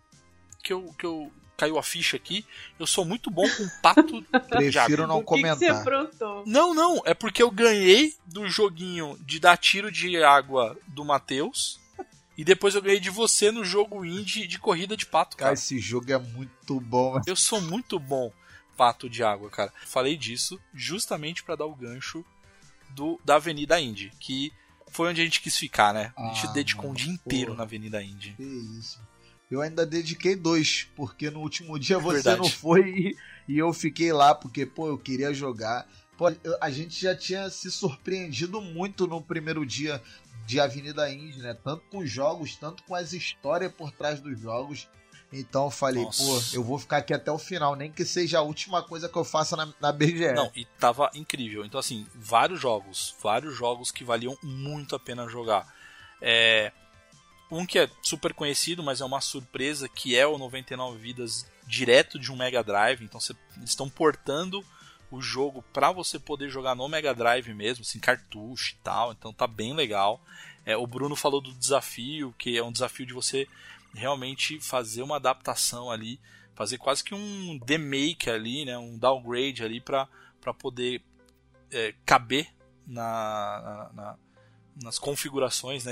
Que 0.63 0.73
eu. 0.73 0.93
Que 0.97 1.05
eu. 1.05 1.31
Caiu 1.55 1.79
a 1.79 1.81
ficha 1.81 2.15
aqui. 2.17 2.45
Eu 2.77 2.85
sou 2.85 3.03
muito 3.03 3.31
bom 3.31 3.41
com 3.49 3.67
pato 3.81 4.21
de 4.21 4.27
Prefiro 4.47 4.79
água. 5.03 5.07
não 5.07 5.17
o 5.17 5.19
que, 5.21 5.25
que 5.25 5.41
comentar. 5.41 5.83
Não, 6.45 6.71
não, 6.75 7.01
é 7.03 7.15
porque 7.15 7.41
eu 7.41 7.49
ganhei 7.49 8.13
do 8.27 8.47
joguinho 8.47 9.17
de 9.21 9.39
dar 9.39 9.57
tiro 9.57 9.91
de 9.91 10.23
água 10.23 10.77
do 10.89 11.03
Matheus. 11.03 11.79
E 12.37 12.43
depois 12.43 12.75
eu 12.75 12.81
ganhei 12.83 12.99
de 12.99 13.09
você 13.09 13.49
no 13.49 13.65
jogo 13.65 14.05
indie 14.05 14.45
de 14.45 14.59
corrida 14.59 14.95
de 14.95 15.07
pato, 15.07 15.35
Cara, 15.35 15.47
cara. 15.49 15.53
esse 15.55 15.79
jogo 15.79 16.11
é 16.11 16.19
muito 16.19 16.79
bom. 16.79 17.19
Eu 17.25 17.35
sou 17.35 17.59
muito 17.59 17.97
bom 17.97 18.31
pato 18.77 19.09
de 19.09 19.23
água, 19.23 19.49
cara. 19.49 19.73
Falei 19.87 20.15
disso 20.15 20.59
justamente 20.71 21.41
pra 21.43 21.55
dar 21.55 21.65
o 21.65 21.73
gancho 21.73 22.23
do 22.91 23.19
da 23.25 23.37
Avenida 23.37 23.81
Indy, 23.81 24.11
que 24.19 24.53
foi 24.89 25.09
onde 25.09 25.21
a 25.21 25.23
gente 25.23 25.41
quis 25.41 25.57
ficar, 25.57 25.93
né? 25.93 26.11
A 26.17 26.27
gente 26.33 26.47
Ah, 26.47 26.51
dedicou 26.51 26.85
um 26.85 26.87
mano, 26.93 26.97
dia 26.99 27.13
inteiro 27.13 27.51
pô. 27.51 27.57
na 27.57 27.63
Avenida 27.63 28.01
Indy. 28.01 28.33
Que 28.37 28.43
isso. 28.43 28.99
Eu 29.49 29.61
ainda 29.61 29.85
dediquei 29.85 30.35
dois, 30.35 30.87
porque 30.95 31.29
no 31.29 31.39
último 31.39 31.79
dia 31.79 31.97
você 31.97 32.15
Verdade. 32.15 32.41
não 32.41 32.49
foi 32.49 32.81
e, 32.89 33.17
e 33.47 33.57
eu 33.57 33.71
fiquei 33.73 34.11
lá, 34.11 34.35
porque, 34.35 34.65
pô, 34.65 34.87
eu 34.87 34.97
queria 34.97 35.33
jogar. 35.33 35.87
Pô, 36.17 36.25
a 36.59 36.69
gente 36.69 36.99
já 36.99 37.15
tinha 37.15 37.49
se 37.49 37.71
surpreendido 37.71 38.59
muito 38.59 39.07
no 39.07 39.21
primeiro 39.21 39.65
dia 39.65 40.01
de 40.45 40.59
Avenida 40.59 41.09
Indy, 41.11 41.39
né? 41.39 41.53
Tanto 41.53 41.83
com 41.89 41.99
os 41.99 42.09
jogos, 42.11 42.55
tanto 42.55 42.83
com 42.83 42.95
as 42.95 43.13
histórias 43.13 43.71
por 43.71 43.91
trás 43.91 44.19
dos 44.19 44.37
jogos. 44.39 44.87
Então 45.31 45.65
eu 45.65 45.71
falei, 45.71 46.03
Nossa. 46.05 46.23
pô, 46.23 46.41
eu 46.53 46.63
vou 46.63 46.79
ficar 46.79 46.97
aqui 46.97 47.13
até 47.13 47.29
o 47.29 47.37
final, 47.37 47.75
nem 47.75 47.91
que 47.91 48.05
seja 48.05 48.39
a 48.39 48.41
última 48.41 48.81
coisa 48.81 49.09
que 49.09 49.17
eu 49.17 49.25
faça 49.25 49.57
na, 49.57 49.67
na 49.81 49.91
BGE. 49.91 50.31
Não, 50.33 50.49
e 50.55 50.63
tava 50.79 51.09
incrível. 51.13 51.65
Então, 51.65 51.79
assim, 51.79 52.07
vários 52.15 52.61
jogos, 52.61 53.13
vários 53.21 53.53
jogos 53.55 53.91
que 53.91 54.05
valiam 54.05 54.37
muito 54.41 54.95
a 54.95 54.99
pena 54.99 55.27
jogar. 55.27 55.67
É, 56.21 56.71
um 57.51 57.65
que 57.65 57.77
é 57.77 57.89
super 58.01 58.33
conhecido, 58.33 58.81
mas 58.81 59.01
é 59.01 59.05
uma 59.05 59.19
surpresa, 59.19 59.89
que 59.89 60.15
é 60.15 60.25
o 60.25 60.37
99 60.37 60.97
Vidas 60.97 61.45
direto 61.65 62.17
de 62.17 62.31
um 62.31 62.37
Mega 62.37 62.63
Drive. 62.63 63.01
Então, 63.03 63.19
cê- 63.19 63.35
eles 63.57 63.71
estão 63.71 63.89
portando 63.89 64.63
o 65.11 65.21
jogo 65.21 65.61
para 65.73 65.91
você 65.91 66.17
poder 66.17 66.49
jogar 66.49 66.73
no 66.73 66.87
Mega 66.87 67.13
Drive 67.13 67.53
mesmo, 67.53 67.81
assim, 67.81 67.99
cartucho 67.99 68.75
e 68.75 68.77
tal. 68.83 69.11
Então, 69.11 69.33
tá 69.33 69.45
bem 69.45 69.73
legal. 69.73 70.21
É, 70.65 70.77
o 70.77 70.87
Bruno 70.87 71.17
falou 71.17 71.41
do 71.41 71.53
desafio, 71.53 72.33
que 72.37 72.57
é 72.57 72.63
um 72.63 72.71
desafio 72.71 73.05
de 73.05 73.13
você 73.13 73.45
realmente 73.97 74.59
fazer 74.59 75.01
uma 75.01 75.17
adaptação 75.17 75.89
ali, 75.91 76.19
fazer 76.55 76.77
quase 76.77 77.03
que 77.03 77.13
um 77.13 77.59
demake 77.65 78.29
ali, 78.29 78.65
né, 78.65 78.77
um 78.77 78.97
downgrade 78.97 79.63
ali 79.63 79.81
para 79.81 80.07
poder 80.57 81.03
é, 81.71 81.93
caber 82.05 82.47
na, 82.85 83.91
na, 83.93 84.17
nas 84.81 84.97
configurações, 84.97 85.85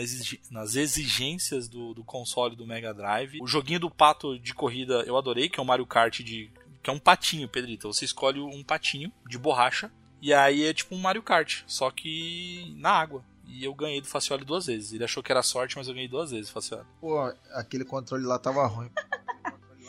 nas, 0.50 0.76
exigências 0.76 1.68
do, 1.68 1.94
do 1.94 2.04
console 2.04 2.56
do 2.56 2.66
Mega 2.66 2.94
Drive. 2.94 3.40
O 3.42 3.48
joguinho 3.48 3.80
do 3.80 3.90
pato 3.90 4.40
de 4.40 4.54
corrida 4.54 5.04
eu 5.06 5.18
adorei, 5.18 5.50
que 5.50 5.60
é 5.60 5.64
o 5.64 5.66
Mario 5.66 5.86
Kart 5.86 6.22
de. 6.22 6.52
que 6.82 6.90
é 6.90 6.94
um 6.94 7.00
patinho, 7.00 7.50
Pedrito. 7.50 7.92
Você 7.92 8.06
escolhe 8.06 8.40
um 8.40 8.64
patinho 8.64 9.12
de 9.28 9.38
borracha. 9.38 9.92
E 10.22 10.34
aí 10.34 10.64
é 10.64 10.74
tipo 10.74 10.96
um 10.96 11.00
Mario 11.00 11.22
Kart, 11.22 11.64
só 11.68 11.92
que 11.92 12.74
na 12.78 12.92
água. 12.92 13.24
E 13.58 13.64
eu 13.64 13.74
ganhei 13.74 14.02
do 14.02 14.08
Facioli 14.08 14.44
duas 14.44 14.66
vezes. 14.66 14.92
Ele 14.94 15.04
achou 15.04 15.24
que 15.24 15.32
era 15.32 15.42
sorte, 15.42 15.78
mas 15.78 15.88
eu 15.88 15.94
ganhei 15.94 16.08
duas 16.10 16.32
vezes, 16.32 16.50
Facioli. 16.50 16.84
Pô, 17.00 17.20
aquele 17.54 17.86
controle 17.86 18.26
lá 18.26 18.38
tava 18.38 18.66
ruim. 18.68 18.90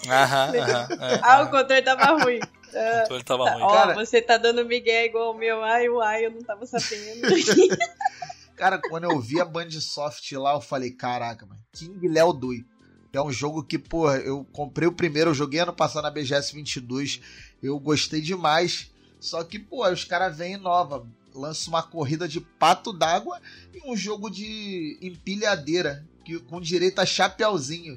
Aham, 0.09 0.53
aham. 0.59 0.89
é. 1.01 1.21
Ah, 1.23 1.43
o 1.43 1.51
controle 1.51 1.83
tava 1.83 2.23
ruim. 2.23 2.41
O 2.77 2.99
controle 3.01 3.25
tava 3.25 3.45
Tá, 3.45 3.53
ruim. 3.55 3.63
Ó, 3.63 3.73
Cara- 3.73 3.95
você 3.95 4.21
tá 4.21 4.37
dando 4.37 4.63
migué 4.65 5.07
igual 5.07 5.33
o 5.35 5.39
meu. 5.39 5.63
Ai, 5.65 5.89
uai, 5.89 6.27
eu 6.27 6.31
não 6.31 6.43
tava 6.43 6.67
sabendo. 6.67 7.23
Cara, 8.55 8.79
quando 8.79 9.05
eu 9.05 9.19
vi 9.21 9.41
a 9.41 9.45
Bandsoft 9.45 10.35
lá, 10.37 10.53
eu 10.55 10.61
falei, 10.61 10.91
caraca, 10.91 11.47
mano, 11.47 11.61
King 11.73 12.07
Léo 12.09 12.33
Dui. 12.33 12.67
É 13.13 13.21
um 13.23 13.33
jogo 13.33 13.63
que, 13.63 13.79
porra, 13.79 14.19
eu 14.19 14.45
comprei 14.53 14.87
o 14.87 14.93
primeiro, 14.93 15.31
eu 15.31 15.35
joguei 15.35 15.61
ano 15.61 15.73
passado 15.73 16.03
na 16.03 16.11
BGS 16.11 16.53
22, 16.55 17.21
eu 17.63 17.79
gostei 17.79 18.21
demais. 18.21 18.91
Só 19.19 19.43
que, 19.43 19.59
pô, 19.59 19.89
os 19.89 20.05
caras 20.05 20.37
vêm 20.37 20.57
nova, 20.59 21.07
lançam 21.37 21.73
uma 21.73 21.83
corrida 21.83 22.27
de 22.27 22.41
pato 22.41 22.93
d'água 22.93 23.41
e 23.75 23.89
um 23.91 23.97
jogo 23.97 24.29
de 24.31 24.99
empilhadeira, 25.03 26.07
que, 26.25 26.39
com 26.41 26.61
direito 26.61 26.99
a 27.01 27.07
chapeuzinho. 27.07 27.97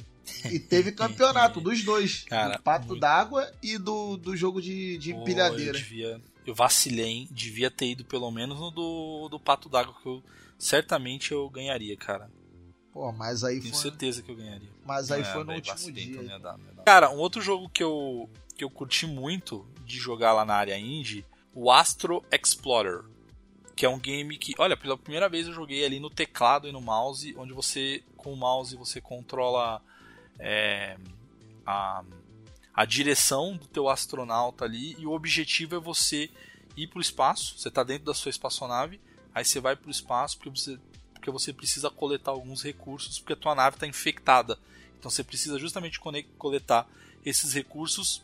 E 0.51 0.59
teve 0.59 0.91
campeonato 0.91 1.59
dos 1.59 1.83
dois, 1.83 2.23
Cara, 2.25 2.57
do 2.57 2.61
pato 2.61 2.87
muito. 2.89 2.99
d'água 2.99 3.51
e 3.63 3.77
do, 3.79 4.15
do 4.15 4.37
jogo 4.37 4.61
de, 4.61 4.97
de 4.99 5.11
Pô, 5.11 5.17
eu, 5.17 5.21
empilhadeira. 5.23 5.73
devia, 5.77 6.21
eu 6.45 6.53
vacilei, 6.53 7.05
hein? 7.05 7.27
Devia 7.31 7.71
ter 7.71 7.87
ido 7.87 8.05
pelo 8.05 8.29
menos 8.29 8.59
no 8.59 8.69
do, 8.69 9.27
do 9.29 9.39
Pato 9.39 9.67
d'Água, 9.67 9.95
que 9.99 10.07
eu 10.07 10.23
certamente 10.59 11.31
eu 11.31 11.49
ganharia, 11.49 11.97
cara. 11.97 12.29
Pô, 12.93 13.11
mas 13.11 13.43
aí 13.43 13.59
Tenho 13.59 13.73
foi, 13.73 13.81
certeza 13.81 14.21
que 14.21 14.29
eu 14.29 14.35
ganharia. 14.35 14.69
mas 14.85 15.11
aí 15.11 15.21
É, 15.21 15.25
foi 15.25 15.39
no 15.41 15.45
daí 15.47 15.55
último 15.57 15.73
vacilei, 15.75 16.05
dia. 16.05 16.21
então 16.21 16.39
dar. 16.39 16.59
Cara, 16.85 17.09
um 17.09 17.17
outro 17.17 17.41
jogo 17.41 17.67
que 17.69 17.81
eu, 17.83 18.29
que 18.55 18.63
eu 18.63 18.69
curti 18.69 19.07
muito 19.07 19.65
de 19.83 19.97
jogar 19.97 20.33
lá 20.33 20.45
na 20.45 20.53
área 20.53 20.77
indie, 20.77 21.25
o 21.55 21.71
Astro 21.71 22.23
Explorer. 22.31 23.03
Que 23.79 23.85
é 23.85 23.89
um 23.89 23.97
game 23.97 24.37
que, 24.37 24.53
olha, 24.57 24.75
pela 24.75 24.97
primeira 24.97 25.29
vez 25.29 25.47
eu 25.47 25.53
joguei 25.53 25.85
ali 25.85 26.01
no 26.01 26.09
teclado 26.09 26.67
e 26.67 26.71
no 26.73 26.81
mouse, 26.81 27.33
onde 27.37 27.53
você, 27.53 28.03
com 28.17 28.33
o 28.33 28.35
mouse, 28.35 28.75
você 28.75 28.99
controla 28.99 29.81
é, 30.37 30.97
a, 31.65 32.03
a 32.73 32.83
direção 32.83 33.55
do 33.55 33.65
teu 33.67 33.87
astronauta 33.87 34.65
ali, 34.65 34.97
e 34.99 35.05
o 35.07 35.13
objetivo 35.13 35.77
é 35.77 35.79
você 35.79 36.29
ir 36.75 36.87
pro 36.87 36.99
espaço, 36.99 37.57
você 37.57 37.71
tá 37.71 37.81
dentro 37.81 38.03
da 38.03 38.13
sua 38.13 38.29
espaçonave, 38.29 38.99
aí 39.33 39.45
você 39.45 39.61
vai 39.61 39.77
pro 39.77 39.89
espaço 39.89 40.37
porque 40.37 40.49
você, 40.49 40.77
porque 41.13 41.31
você 41.31 41.53
precisa 41.53 41.89
coletar 41.89 42.31
alguns 42.31 42.61
recursos, 42.61 43.17
porque 43.17 43.31
a 43.31 43.37
tua 43.37 43.55
nave 43.55 43.77
está 43.77 43.87
infectada. 43.87 44.59
Então 44.99 45.09
você 45.09 45.23
precisa 45.23 45.57
justamente 45.57 46.01
coletar 46.37 46.85
esses 47.25 47.53
recursos 47.53 48.21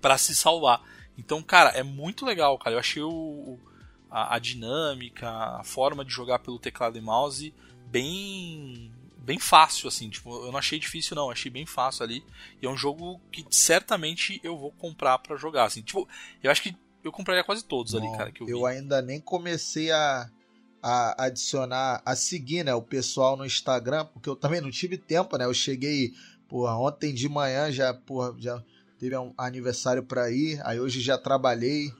para 0.00 0.18
se 0.18 0.34
salvar. 0.34 0.82
Então, 1.16 1.40
cara, 1.40 1.70
é 1.70 1.84
muito 1.84 2.26
legal, 2.26 2.58
cara. 2.58 2.74
Eu 2.74 2.80
achei 2.80 3.00
o, 3.00 3.08
o- 3.12 3.75
a, 4.10 4.36
a 4.36 4.38
dinâmica, 4.38 5.28
a 5.28 5.62
forma 5.64 6.04
de 6.04 6.12
jogar 6.12 6.38
pelo 6.38 6.58
teclado 6.58 6.98
e 6.98 7.00
mouse 7.00 7.54
bem 7.86 8.92
bem 9.18 9.40
fácil 9.40 9.88
assim, 9.88 10.08
tipo, 10.08 10.30
eu 10.44 10.52
não 10.52 10.58
achei 10.58 10.78
difícil 10.78 11.16
não, 11.16 11.30
achei 11.30 11.50
bem 11.50 11.66
fácil 11.66 12.04
ali. 12.04 12.24
E 12.62 12.66
é 12.66 12.70
um 12.70 12.76
jogo 12.76 13.20
que 13.32 13.44
certamente 13.50 14.40
eu 14.44 14.56
vou 14.56 14.70
comprar 14.70 15.18
para 15.18 15.36
jogar 15.36 15.64
assim. 15.64 15.82
Tipo, 15.82 16.08
eu 16.40 16.50
acho 16.50 16.62
que 16.62 16.76
eu 17.02 17.10
compraria 17.10 17.42
quase 17.42 17.64
todos 17.64 17.94
ali, 17.94 18.06
cara, 18.16 18.30
que 18.30 18.42
eu, 18.42 18.48
eu 18.48 18.66
ainda 18.66 19.02
nem 19.02 19.20
comecei 19.20 19.90
a, 19.90 20.30
a 20.80 21.24
adicionar, 21.24 22.00
a 22.04 22.14
seguir, 22.14 22.64
né, 22.64 22.74
o 22.74 22.82
pessoal 22.82 23.36
no 23.36 23.44
Instagram, 23.44 24.06
porque 24.06 24.28
eu 24.28 24.36
também 24.36 24.60
não 24.60 24.70
tive 24.70 24.96
tempo, 24.96 25.36
né? 25.36 25.44
Eu 25.44 25.54
cheguei, 25.54 26.14
porra, 26.48 26.78
ontem 26.78 27.12
de 27.12 27.28
manhã 27.28 27.72
já, 27.72 27.92
porra, 27.92 28.32
já 28.38 28.62
teve 28.98 29.16
um 29.16 29.34
aniversário 29.36 30.04
pra 30.04 30.30
ir, 30.30 30.60
aí 30.64 30.78
hoje 30.78 31.00
já 31.00 31.18
trabalhei. 31.18 31.92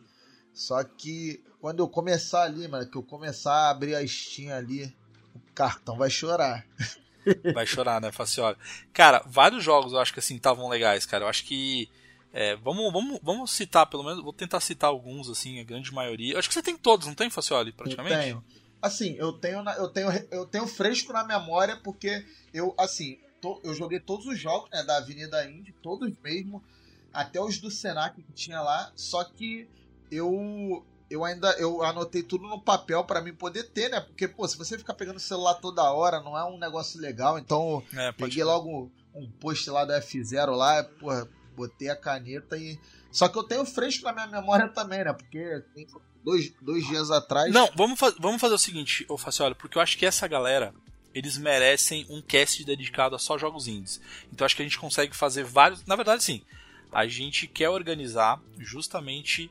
Só 0.53 0.83
que 0.83 1.43
quando 1.67 1.81
eu 1.81 1.89
começar 1.89 2.45
ali, 2.45 2.69
mano, 2.69 2.89
que 2.89 2.97
eu 2.97 3.03
começar 3.03 3.53
a 3.53 3.71
abrir 3.71 3.97
a 3.97 4.07
Steam 4.07 4.55
ali, 4.55 4.85
o 5.35 5.41
cartão 5.53 5.97
vai 5.97 6.09
chorar. 6.09 6.65
Vai 7.53 7.67
chorar, 7.67 8.01
né, 8.01 8.13
Faciola? 8.13 8.57
Cara, 8.93 9.21
vários 9.27 9.65
jogos 9.65 9.93
eu 9.93 9.99
acho 9.99 10.13
que 10.13 10.21
assim 10.21 10.37
estavam 10.37 10.69
legais, 10.69 11.05
cara. 11.05 11.25
Eu 11.25 11.29
acho 11.29 11.45
que. 11.45 11.91
é, 12.33 12.55
vamos, 12.55 12.93
vamos, 12.93 13.19
vamos 13.21 13.51
citar, 13.51 13.85
pelo 13.87 14.05
menos. 14.05 14.23
Vou 14.23 14.33
tentar 14.33 14.61
citar 14.61 14.91
alguns, 14.91 15.29
assim, 15.29 15.59
a 15.59 15.65
grande 15.65 15.93
maioria. 15.93 16.35
Eu 16.35 16.39
acho 16.39 16.47
que 16.47 16.55
você 16.55 16.63
tem 16.63 16.77
todos, 16.77 17.09
não 17.09 17.15
tem, 17.17 17.29
Facioli, 17.29 17.73
praticamente? 17.73 18.15
Eu 18.15 18.21
tenho. 18.21 18.45
Assim, 18.81 19.17
eu 19.19 19.33
tenho, 19.33 19.69
eu 19.71 19.89
tenho, 19.89 20.09
eu 20.31 20.47
tenho 20.47 20.69
fresco 20.69 21.13
na 21.13 21.25
memória 21.25 21.77
porque 21.83 22.25
eu, 22.55 22.73
assim, 22.79 23.19
to- 23.43 23.61
eu 23.65 23.75
joguei 23.75 23.99
todos 23.99 24.25
os 24.27 24.39
jogos 24.39 24.71
né, 24.71 24.85
da 24.85 24.99
Avenida 24.99 25.45
Indy, 25.51 25.75
todos 25.83 26.17
mesmo, 26.23 26.63
até 27.13 27.41
os 27.41 27.59
do 27.59 27.73
Senac 27.73 28.23
que 28.23 28.33
tinha 28.33 28.61
lá, 28.61 28.93
só 28.95 29.25
que 29.25 29.69
eu 30.13 30.87
eu 31.11 31.25
ainda 31.25 31.51
eu 31.59 31.83
anotei 31.83 32.23
tudo 32.23 32.47
no 32.49 32.61
papel 32.61 33.05
pra 33.05 33.21
mim 33.21 33.33
poder 33.33 33.65
ter, 33.65 33.89
né? 33.89 34.01
Porque 34.01 34.27
pô, 34.27 34.47
se 34.47 34.59
você 34.59 34.77
ficar 34.77 34.95
pegando 34.95 35.17
o 35.17 35.21
celular 35.21 35.55
toda 35.55 35.91
hora, 35.93 36.21
não 36.21 36.37
é 36.37 36.45
um 36.45 36.59
negócio 36.59 37.01
legal. 37.01 37.39
Então, 37.39 37.83
É, 37.95 38.13
Peguei 38.13 38.43
logo 38.45 38.91
um 39.15 39.31
post 39.41 39.69
lá 39.71 39.85
da 39.85 40.01
F0 40.01 40.51
lá, 40.51 40.85
porra, 40.85 41.29
botei 41.57 41.89
a 41.89 41.97
caneta 41.97 42.57
e. 42.57 42.79
Só 43.11 43.29
que 43.29 43.39
eu 43.39 43.45
tenho 43.45 43.65
fresco 43.65 44.05
na 44.05 44.13
minha 44.13 44.27
memória 44.27 44.69
também, 44.69 45.05
né? 45.05 45.13
Porque 45.13 45.63
tem 45.75 45.87
dois, 46.23 46.53
dois 46.61 46.87
dias 46.87 47.11
atrás. 47.11 47.53
Não, 47.53 47.71
vamos, 47.75 47.99
vamos 48.19 48.41
fazer 48.41 48.55
o 48.55 48.59
seguinte, 48.59 49.07
ô 49.09 49.17
Facioli, 49.17 49.55
porque 49.55 49.79
eu 49.79 49.83
acho 49.83 49.97
que 49.97 50.05
essa 50.05 50.27
galera, 50.29 50.75
eles 51.15 51.39
merecem 51.39 52.05
um 52.11 52.21
cast 52.21 52.63
dedicado 52.65 53.15
a 53.15 53.19
só 53.19 53.39
jogos 53.39 53.69
indies. 53.69 54.01
Então 54.31 54.45
acho 54.45 54.55
que 54.57 54.63
a 54.63 54.65
gente 54.67 54.79
consegue 54.79 55.17
fazer 55.17 55.45
vários. 55.45 55.85
Na 55.87 55.97
verdade, 55.97 56.23
sim. 56.23 56.43
A 56.93 57.07
gente 57.07 57.47
quer 57.47 57.71
organizar 57.71 58.41
justamente 58.59 59.51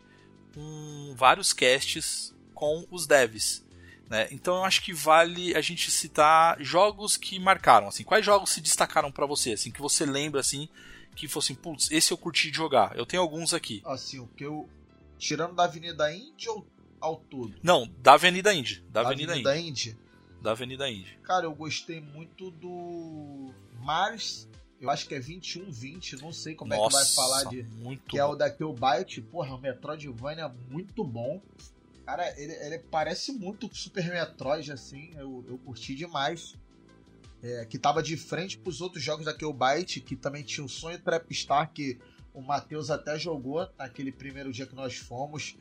um, 0.58 1.14
vários 1.16 1.54
casts 1.54 2.34
com 2.54 2.86
os 2.90 3.06
devs. 3.06 3.66
Né? 4.10 4.28
Então 4.32 4.58
eu 4.58 4.64
acho 4.64 4.84
que 4.84 4.94
vale 4.94 5.56
a 5.56 5.62
gente 5.62 5.90
citar 5.90 6.62
jogos 6.62 7.18
que 7.18 7.40
marcaram. 7.40 7.88
Assim, 7.88 8.04
quais 8.04 8.26
jogos 8.26 8.52
se 8.52 8.62
destacaram 8.62 9.12
pra 9.12 9.26
você? 9.26 9.54
Assim, 9.54 9.72
que 9.72 9.82
você 9.82 10.06
lembra 10.06 10.40
assim, 10.40 10.70
que 11.16 11.28
fosse, 11.28 11.54
assim, 11.54 11.62
putz, 11.62 11.90
esse 11.92 12.12
eu 12.12 12.18
curti 12.18 12.52
de 12.52 12.58
jogar. 12.58 12.96
Eu 12.96 13.06
tenho 13.06 13.24
alguns 13.24 13.54
aqui. 13.54 13.82
Assim, 13.86 14.20
o 14.20 14.28
que 14.28 14.46
eu. 14.46 14.70
Tirando 15.18 15.56
da 15.56 15.64
Avenida 15.64 16.14
Indy 16.14 16.50
ou 16.50 16.68
ao 17.00 17.16
todo? 17.16 17.56
Não, 17.64 17.90
da 18.00 18.14
Avenida 18.14 18.54
Indy. 18.54 18.84
Da 18.90 19.02
Avenida, 19.02 19.38
Indy. 19.38 19.70
Indy. 19.70 19.98
Da 20.42 20.52
Avenida 20.52 20.90
Indy. 20.90 21.18
Cara, 21.24 21.46
eu 21.46 21.56
gostei 21.56 22.02
muito 22.02 22.52
do. 22.52 23.52
Mars, 23.80 24.48
eu 24.80 24.90
acho 24.90 25.08
que 25.08 25.16
é 25.16 25.20
2120, 25.20 26.22
não 26.22 26.34
sei 26.34 26.54
como 26.54 26.74
é 26.74 26.78
que 26.78 26.94
vai 26.94 27.06
falar 27.06 27.44
de. 27.46 27.64
que 28.08 28.20
é 28.20 28.24
bom. 28.24 28.34
o 28.34 28.36
da 28.36 28.50
Killbyte, 28.50 29.22
porra, 29.22 29.56
o 29.56 29.60
Metroidvania 29.60 30.50
muito 30.70 31.04
bom. 31.04 31.42
Cara, 32.06 32.40
ele, 32.40 32.54
ele 32.54 32.80
parece 32.80 33.32
muito 33.32 33.74
Super 33.74 34.06
Metroid, 34.06 34.72
assim, 34.72 35.12
eu, 35.16 35.44
eu 35.48 35.58
curti 35.58 35.96
demais. 35.96 36.56
É, 37.42 37.66
que 37.66 37.78
tava 37.78 38.02
de 38.02 38.18
frente 38.18 38.58
pros 38.58 38.82
outros 38.82 39.04
jogos 39.04 39.26
da 39.26 39.34
Killbyte, 39.34 40.02
que 40.02 40.16
também 40.16 40.44
tinha 40.44 40.66
o 40.66 40.70
Sonho 40.70 41.00
Trapstar, 41.00 41.72
que 41.72 42.00
o 42.34 42.42
Matheus 42.42 42.90
até 42.90 43.18
jogou 43.20 43.68
naquele 43.78 44.12
primeiro 44.12 44.52
dia 44.52 44.66
que 44.66 44.76
nós 44.76 44.96
fomos. 44.98 45.56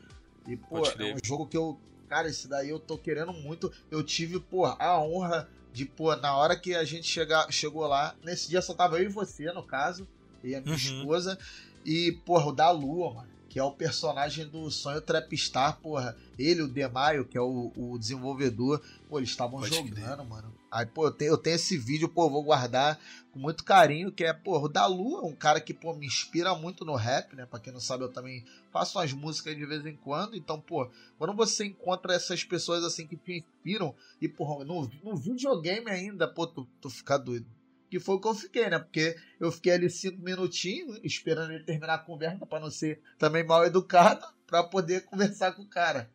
E, 0.46 0.56
pô, 0.56 0.78
é 0.78 1.14
um 1.14 1.18
jogo 1.24 1.46
que 1.46 1.56
eu. 1.56 1.78
Cara, 2.14 2.28
esse 2.28 2.46
daí 2.46 2.68
eu 2.70 2.78
tô 2.78 2.96
querendo 2.96 3.32
muito. 3.32 3.72
Eu 3.90 4.00
tive, 4.00 4.38
pô, 4.38 4.66
a 4.66 5.00
honra 5.00 5.48
de, 5.72 5.84
pô, 5.84 6.14
na 6.14 6.36
hora 6.36 6.56
que 6.56 6.72
a 6.72 6.84
gente 6.84 7.08
chegar, 7.08 7.50
chegou 7.50 7.84
lá, 7.88 8.14
nesse 8.22 8.48
dia 8.48 8.62
só 8.62 8.72
tava 8.72 8.98
eu 9.00 9.06
e 9.06 9.12
você, 9.12 9.50
no 9.50 9.64
caso, 9.64 10.06
e 10.40 10.54
a 10.54 10.60
minha 10.60 10.70
Uhum. 10.70 10.76
esposa. 10.80 11.36
E, 11.84 12.12
porra, 12.24 12.46
o 12.46 12.52
da 12.52 12.70
Lua, 12.70 13.14
mano. 13.14 13.28
Que 13.48 13.58
é 13.58 13.64
o 13.64 13.72
personagem 13.72 14.46
do 14.46 14.70
Sonho 14.70 15.00
Trapstar, 15.00 15.80
porra. 15.80 16.16
Ele, 16.38 16.62
o 16.62 16.68
Demaio, 16.68 17.24
que 17.24 17.36
é 17.36 17.40
o, 17.40 17.72
o 17.76 17.98
desenvolvedor. 17.98 18.80
Pô, 19.08 19.18
eles 19.18 19.30
estavam 19.30 19.60
jogando, 19.64 20.24
mano. 20.24 20.53
Aí, 20.74 20.86
pô, 20.86 21.06
eu 21.06 21.12
tenho, 21.12 21.30
eu 21.30 21.38
tenho 21.38 21.54
esse 21.54 21.78
vídeo, 21.78 22.08
pô, 22.08 22.28
vou 22.28 22.42
guardar 22.42 22.98
com 23.30 23.38
muito 23.38 23.62
carinho, 23.62 24.10
que 24.10 24.24
é, 24.24 24.32
pô, 24.32 24.58
o 24.58 24.68
da 24.68 24.86
Lua, 24.86 25.24
um 25.24 25.32
cara 25.32 25.60
que, 25.60 25.72
pô, 25.72 25.94
me 25.94 26.04
inspira 26.04 26.52
muito 26.56 26.84
no 26.84 26.96
rap, 26.96 27.36
né? 27.36 27.46
Pra 27.46 27.60
quem 27.60 27.72
não 27.72 27.78
sabe, 27.78 28.02
eu 28.02 28.12
também 28.12 28.44
faço 28.72 28.98
umas 28.98 29.12
músicas 29.12 29.56
de 29.56 29.64
vez 29.64 29.86
em 29.86 29.94
quando. 29.94 30.34
Então, 30.34 30.60
pô, 30.60 30.90
quando 31.16 31.32
você 31.32 31.64
encontra 31.64 32.12
essas 32.12 32.42
pessoas 32.42 32.82
assim 32.82 33.06
que 33.06 33.16
te 33.16 33.38
inspiram, 33.38 33.94
e, 34.20 34.28
porra, 34.28 34.64
no, 34.64 34.90
no 35.04 35.14
videogame 35.14 35.88
ainda, 35.88 36.26
pô, 36.26 36.44
tu, 36.44 36.66
tu 36.80 36.90
fica 36.90 37.16
doido. 37.16 37.46
Que 37.88 38.00
foi 38.00 38.16
o 38.16 38.20
que 38.20 38.26
eu 38.26 38.34
fiquei, 38.34 38.68
né? 38.68 38.80
Porque 38.80 39.16
eu 39.38 39.52
fiquei 39.52 39.74
ali 39.74 39.88
cinco 39.88 40.20
minutinhos 40.22 40.98
esperando 41.04 41.52
ele 41.52 41.62
terminar 41.62 41.94
a 41.94 41.98
conversa 41.98 42.44
pra 42.46 42.58
não 42.58 42.68
ser 42.68 43.00
também 43.16 43.44
mal 43.44 43.64
educado, 43.64 44.26
pra 44.44 44.64
poder 44.64 45.04
conversar 45.04 45.52
com 45.52 45.62
o 45.62 45.68
cara. 45.68 46.10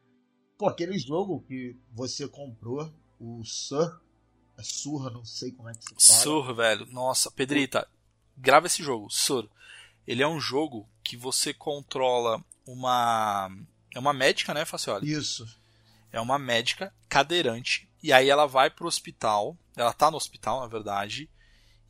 Pô, 0.58 0.68
aquele 0.68 1.00
jogo 1.00 1.46
que 1.48 1.78
você 1.94 2.28
comprou, 2.28 2.94
o 3.18 3.42
Sur, 3.46 4.02
é 4.60 4.64
Surra, 4.64 5.10
não 5.10 5.24
sei 5.26 5.52
como 5.52 5.70
é 5.70 5.74
que 5.74 5.84
se 5.84 6.08
fala. 6.08 6.20
Sur, 6.20 6.56
velho. 6.56 6.86
Nossa, 6.88 7.32
Pedrita, 7.32 7.88
grava 8.38 8.68
esse 8.68 8.84
jogo, 8.84 9.10
Sur. 9.10 9.50
Ele 10.08 10.24
é 10.24 10.28
um 10.28 10.40
jogo 10.40 10.90
que 11.04 11.16
você 11.16 11.54
controla 11.54 12.44
uma. 12.66 13.50
É 13.94 14.00
uma 14.00 14.14
médica, 14.14 14.54
né, 14.54 14.66
Facioli? 14.66 15.12
Isso. 15.12 15.48
É 16.12 16.20
uma 16.20 16.40
médica 16.40 16.92
cadeirante 17.08 17.88
E 18.02 18.12
aí 18.12 18.30
ela 18.30 18.48
vai 18.48 18.70
pro 18.70 18.88
hospital. 18.88 19.58
Ela 19.76 19.94
tá 19.94 20.10
no 20.10 20.18
hospital, 20.18 20.62
na 20.62 20.68
verdade. 20.68 21.30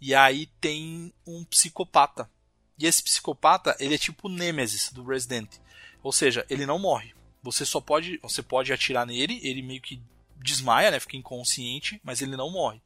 E 0.01 0.13
aí 0.13 0.47
tem 0.59 1.13
um 1.25 1.43
psicopata. 1.45 2.29
E 2.77 2.85
esse 2.85 3.03
psicopata, 3.03 3.75
ele 3.79 3.95
é 3.95 3.97
tipo 3.97 4.27
o 4.27 4.31
Nemesis 4.31 4.91
do 4.91 5.03
Resident. 5.03 5.57
Ou 6.01 6.11
seja, 6.11 6.45
ele 6.49 6.65
não 6.65 6.79
morre. 6.79 7.13
Você 7.41 7.65
só 7.65 7.81
pode, 7.81 8.17
você 8.21 8.41
pode 8.41 8.71
atirar 8.71 9.05
nele, 9.05 9.39
ele 9.43 9.61
meio 9.61 9.81
que 9.81 10.01
desmaia, 10.39 10.91
né, 10.91 10.99
fica 10.99 11.17
inconsciente, 11.17 11.99
mas 12.03 12.21
ele 12.21 12.35
não 12.35 12.49
morre. 12.49 12.81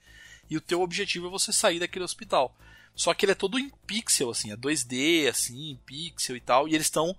E 0.49 0.57
o 0.57 0.61
teu 0.61 0.81
objetivo 0.81 1.27
é 1.27 1.29
você 1.29 1.53
sair 1.53 1.79
daquele 1.79 2.05
hospital. 2.05 2.55
Só 2.95 3.13
que 3.13 3.25
ele 3.25 3.31
é 3.31 3.35
todo 3.35 3.57
em 3.57 3.71
pixel, 3.87 4.29
assim, 4.29 4.51
é 4.51 4.57
2D, 4.57 5.27
assim, 5.27 5.71
em 5.71 5.75
pixel 5.77 6.35
e 6.35 6.39
tal. 6.39 6.67
E 6.67 6.75
eles 6.75 6.87
estão 6.87 7.15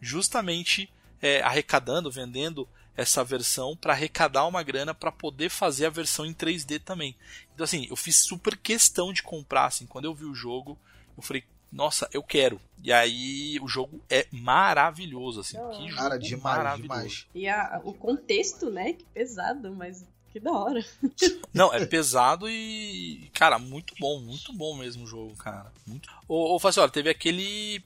justamente 0.00 0.90
é, 1.20 1.42
arrecadando, 1.42 2.10
vendendo 2.10 2.68
essa 2.96 3.22
versão 3.22 3.76
para 3.76 3.92
arrecadar 3.92 4.46
uma 4.46 4.62
grana 4.62 4.92
para 4.92 5.12
poder 5.12 5.50
fazer 5.50 5.86
a 5.86 5.90
versão 5.90 6.26
em 6.26 6.34
3D 6.34 6.80
também. 6.80 7.14
Então 7.54 7.62
assim, 7.62 7.86
eu 7.88 7.94
fiz 7.94 8.16
super 8.16 8.56
questão 8.56 9.12
de 9.12 9.22
comprar, 9.22 9.66
assim, 9.66 9.86
quando 9.86 10.06
eu 10.06 10.14
vi 10.14 10.24
o 10.24 10.34
jogo, 10.34 10.76
eu 11.16 11.22
falei, 11.22 11.44
nossa, 11.72 12.08
eu 12.12 12.22
quero. 12.22 12.60
E 12.82 12.92
aí 12.92 13.58
o 13.60 13.68
jogo 13.68 14.00
é 14.08 14.26
maravilhoso, 14.30 15.40
assim, 15.40 15.58
Oh. 15.58 15.70
que 15.70 15.88
jogo 15.88 16.02
Cara, 16.02 16.18
demais, 16.18 16.42
maravilhoso. 16.58 16.82
demais. 16.82 17.26
E 17.34 17.48
a- 17.48 17.80
o 17.84 17.92
contexto, 17.92 18.70
né? 18.70 18.92
Que 18.92 19.04
pesado, 19.06 19.72
mas 19.74 20.04
que 20.32 20.38
da 20.38 20.52
hora. 20.52 20.84
Não, 21.54 21.72
é 21.72 21.84
pesado 21.86 22.48
e, 22.48 23.30
cara, 23.34 23.58
muito 23.58 23.94
bom, 23.98 24.20
muito 24.20 24.52
bom 24.52 24.76
mesmo 24.76 25.04
o 25.04 25.06
jogo, 25.06 25.34
cara. 25.36 25.72
Muito. 25.86 26.08
Ô, 26.28 26.54
ô 26.54 26.58
Fácil, 26.58 26.82
olha, 26.82 26.90
teve 26.92 27.08
aquele 27.10 27.82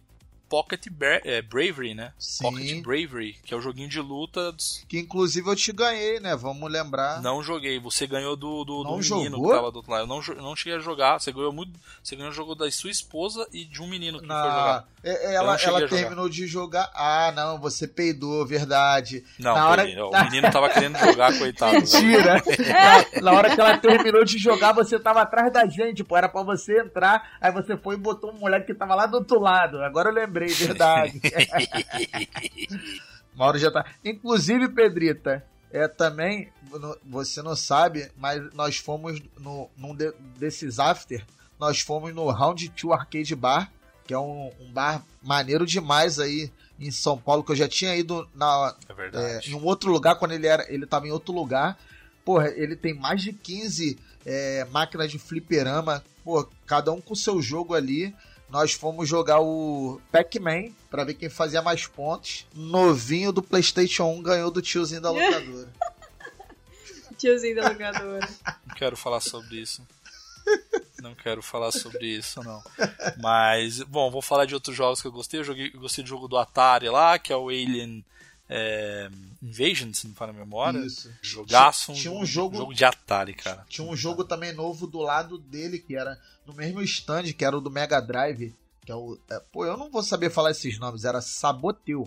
Pocket 0.53 0.87
Bra- 0.91 1.23
é, 1.25 1.41
Bravery, 1.41 1.95
né? 1.95 2.13
Sim. 2.19 2.43
Pocket 2.45 2.83
Bravery, 2.83 3.37
que 3.43 3.55
é 3.55 3.57
o 3.57 3.61
joguinho 3.63 3.89
de 3.89 3.99
luta. 4.03 4.53
dos- 4.53 4.85
Que 4.87 4.99
inclusive 4.99 5.49
eu 5.49 5.57
te 5.57 5.73
ganhei, 5.73 6.21
né? 6.21 6.37
Vamos 6.37 6.71
lembrar. 6.71 7.23
Não 7.23 7.43
joguei, 7.43 7.81
você 7.81 8.07
ganhou 8.07 8.37
do, 8.37 8.63
do, 8.63 8.83
do 8.83 8.91
Não 8.91 8.99
menino 8.99 9.37
jogou? 9.37 9.49
que 9.49 9.55
tava 9.57 9.71
do 9.73 9.77
outro 9.77 9.91
lado. 9.91 10.03
Eu 10.03 10.07
não, 10.07 10.21
eu 10.29 10.43
não 10.43 10.55
cheguei 10.55 10.75
a 10.79 10.83
jogar, 10.83 11.19
você 11.19 11.33
ganhou 11.33 11.55
muito. 11.55 11.73
Você 12.03 12.15
ganhou 12.15 12.31
o 12.31 12.35
jogo 12.35 12.55
da 12.55 12.71
sua 12.71 12.91
esposa 12.91 13.47
e 13.51 13.65
de 13.65 13.81
um 13.81 13.87
menino 13.89 14.21
que 14.21 14.27
foi 14.27 14.35
Na... 14.37 14.43
jogar. 14.45 14.89
É, 15.05 15.33
é, 15.33 15.35
ela 15.35 15.57
ela 15.61 15.89
terminou 15.89 16.29
de 16.29 16.47
jogar. 16.47 16.89
Ah, 16.95 17.33
não, 17.35 17.59
você 17.59 17.89
peidou, 17.89 18.47
verdade. 18.47 19.25
Não, 19.39 19.55
Na 19.55 19.69
hora- 19.69 19.85
o 19.85 20.25
menino 20.25 20.51
tava 20.53 20.69
querendo 20.69 20.97
jogar, 20.99 21.37
coitado. 21.39 21.73
velho. 21.81 22.07
Mentira! 22.07 22.43
na, 23.17 23.21
na 23.23 23.33
hora 23.39 23.55
que 23.55 23.61
ela 23.61 23.79
terminou 23.79 24.25
de 24.25 24.39
jogar, 24.39 24.73
você 24.73 24.99
tava 25.01 25.23
atrás 25.23 25.53
da 25.53 25.67
gente, 25.67 26.05
pô. 26.05 26.17
Era 26.17 26.29
pra 26.29 26.43
você 26.43 26.81
entrar, 26.83 27.37
aí 27.41 27.51
você 27.51 27.77
foi 27.77 27.95
e 27.97 27.99
botou 27.99 28.31
um 28.33 28.39
moleque 28.39 28.67
que 28.67 28.75
tava 28.75 28.95
lá 28.95 29.07
do 29.07 29.17
outro 29.17 29.41
lado. 29.41 29.83
Agora 29.83 30.11
eu 30.11 30.15
lembrei, 30.15 30.42
verdade. 30.49 31.21
Mauro 33.35 33.59
já 33.59 33.71
tá. 33.71 33.85
Inclusive, 34.05 34.69
Pedrita, 34.69 35.45
é 35.71 35.89
também. 35.89 36.49
Você 37.05 37.43
não 37.43 37.57
sabe, 37.57 38.11
mas 38.17 38.53
nós 38.55 38.77
fomos 38.77 39.21
no, 39.39 39.69
num 39.77 39.95
de- 39.95 40.13
desses 40.39 40.79
after. 40.79 41.25
Nós 41.59 41.81
fomos 41.81 42.15
no 42.15 42.31
Round 42.31 42.69
2 42.69 42.93
Arcade 42.99 43.35
Bar, 43.35 43.71
que 44.07 44.15
é 44.15 44.19
um, 44.19 44.51
um 44.61 44.73
bar 44.73 45.05
maneiro 45.23 45.65
demais 45.67 46.19
aí 46.19 46.51
em 46.81 46.91
São 46.91 47.17
Paulo, 47.17 47.45
que 47.45 47.53
eu 47.53 47.57
já 47.57 47.69
tinha 47.69 47.95
ido 47.95 48.29
na, 48.35 48.75
É 49.15 49.37
é, 49.37 49.41
em 49.49 49.55
um 49.55 49.65
outro 49.65 49.91
lugar, 49.91 50.17
quando 50.17 50.33
ele 50.33 50.47
era. 50.47 50.65
Ele 50.73 50.87
tava 50.87 51.07
em 51.07 51.13
outro 51.13 51.33
lugar. 51.33 51.79
Porra, 52.25 52.49
ele 52.49 52.77
tem 52.77 52.95
mais 52.95 53.23
de 53.23 53.33
15 53.33 53.99
é, 54.25 54.65
máquinas 54.71 55.11
de 55.11 55.19
fliperama. 55.19 56.03
Pô, 56.25 56.49
cada 56.67 56.93
um 56.93 57.01
com 57.01 57.15
seu 57.15 57.41
jogo 57.43 57.75
ali. 57.75 58.15
Nós 58.53 58.75
fomos 58.75 59.09
jogar 59.09 59.41
o 59.41 59.99
Pac-Man 60.13 60.73
pra 60.91 61.05
ver 61.05 61.15
quem 61.15 61.31
fazia 61.31 61.63
mais 61.63 61.87
pontos. 61.87 62.47
Novinho 62.55 63.33
do 63.33 63.43
PlayStation 63.43 64.05
1 64.05 64.23
ganhou 64.23 64.51
do 64.51 64.61
tiozinho 64.61 65.01
da 65.01 65.09
locadora. 65.11 65.73
Tiozinho 67.17 67.57
da 67.57 67.71
locadora. 67.71 68.29
Não 68.67 68.75
quero 68.77 68.95
falar 68.95 69.21
sobre 69.21 69.57
isso. 69.57 69.81
Não 71.01 71.15
quero 71.15 71.43
falar 71.43 71.73
sobre 71.73 72.07
isso, 72.07 72.43
não. 72.43 72.63
Mas, 73.23 73.81
bom, 73.85 74.11
vou 74.11 74.21
falar 74.21 74.45
de 74.45 74.53
outros 74.53 74.77
jogos 74.77 75.01
que 75.01 75.09
eu 75.09 75.13
gostei. 75.13 75.41
Eu, 75.41 75.45
joguei, 75.45 75.71
eu 75.73 75.81
gostei 75.81 76.05
do 76.05 76.11
jogo 76.11 76.29
do 76.29 76.37
Atari 76.37 76.91
lá, 76.91 77.19
que 77.19 77.33
é 77.33 77.37
o 77.37 77.49
Alien 77.49 78.05
é, 78.49 79.09
Invasion, 79.43 79.93
se 79.93 80.05
não 80.05 80.11
me 80.11 80.17
falha 80.17 80.31
a 80.31 80.35
memória. 80.35 80.79
Isso. 80.81 81.11
Jogaço. 81.23 81.93
Tinha 81.95 82.13
um 82.13 82.25
jogo- 82.25 82.57
jogo 82.57 82.75
de 82.75 82.85
Atari, 82.85 83.35
cara. 83.35 83.65
Tinha 83.69 83.87
um 83.87 83.97
jogo 83.97 84.25
também 84.25 84.53
novo 84.53 84.87
do 84.87 84.99
lado 84.99 85.39
dele, 85.39 85.79
que 85.79 85.97
era 85.97 86.19
no 86.47 86.53
mesmo 86.55 86.83
stand, 86.83 87.33
que 87.33 87.45
era 87.45 87.57
o 87.57 87.61
do 87.61 87.71
Mega 87.71 88.01
Drive. 88.01 88.55
Que 88.85 88.91
é 88.93 88.95
o. 88.97 89.19
é, 89.31 89.39
pô, 89.53 89.65
eu 89.65 89.77
não 89.77 89.91
vou 89.91 90.03
saber 90.03 90.31
falar 90.31 90.51
esses 90.51 90.79
nomes, 90.79 91.05
era 91.05 91.21
Saboteur. 91.21 92.07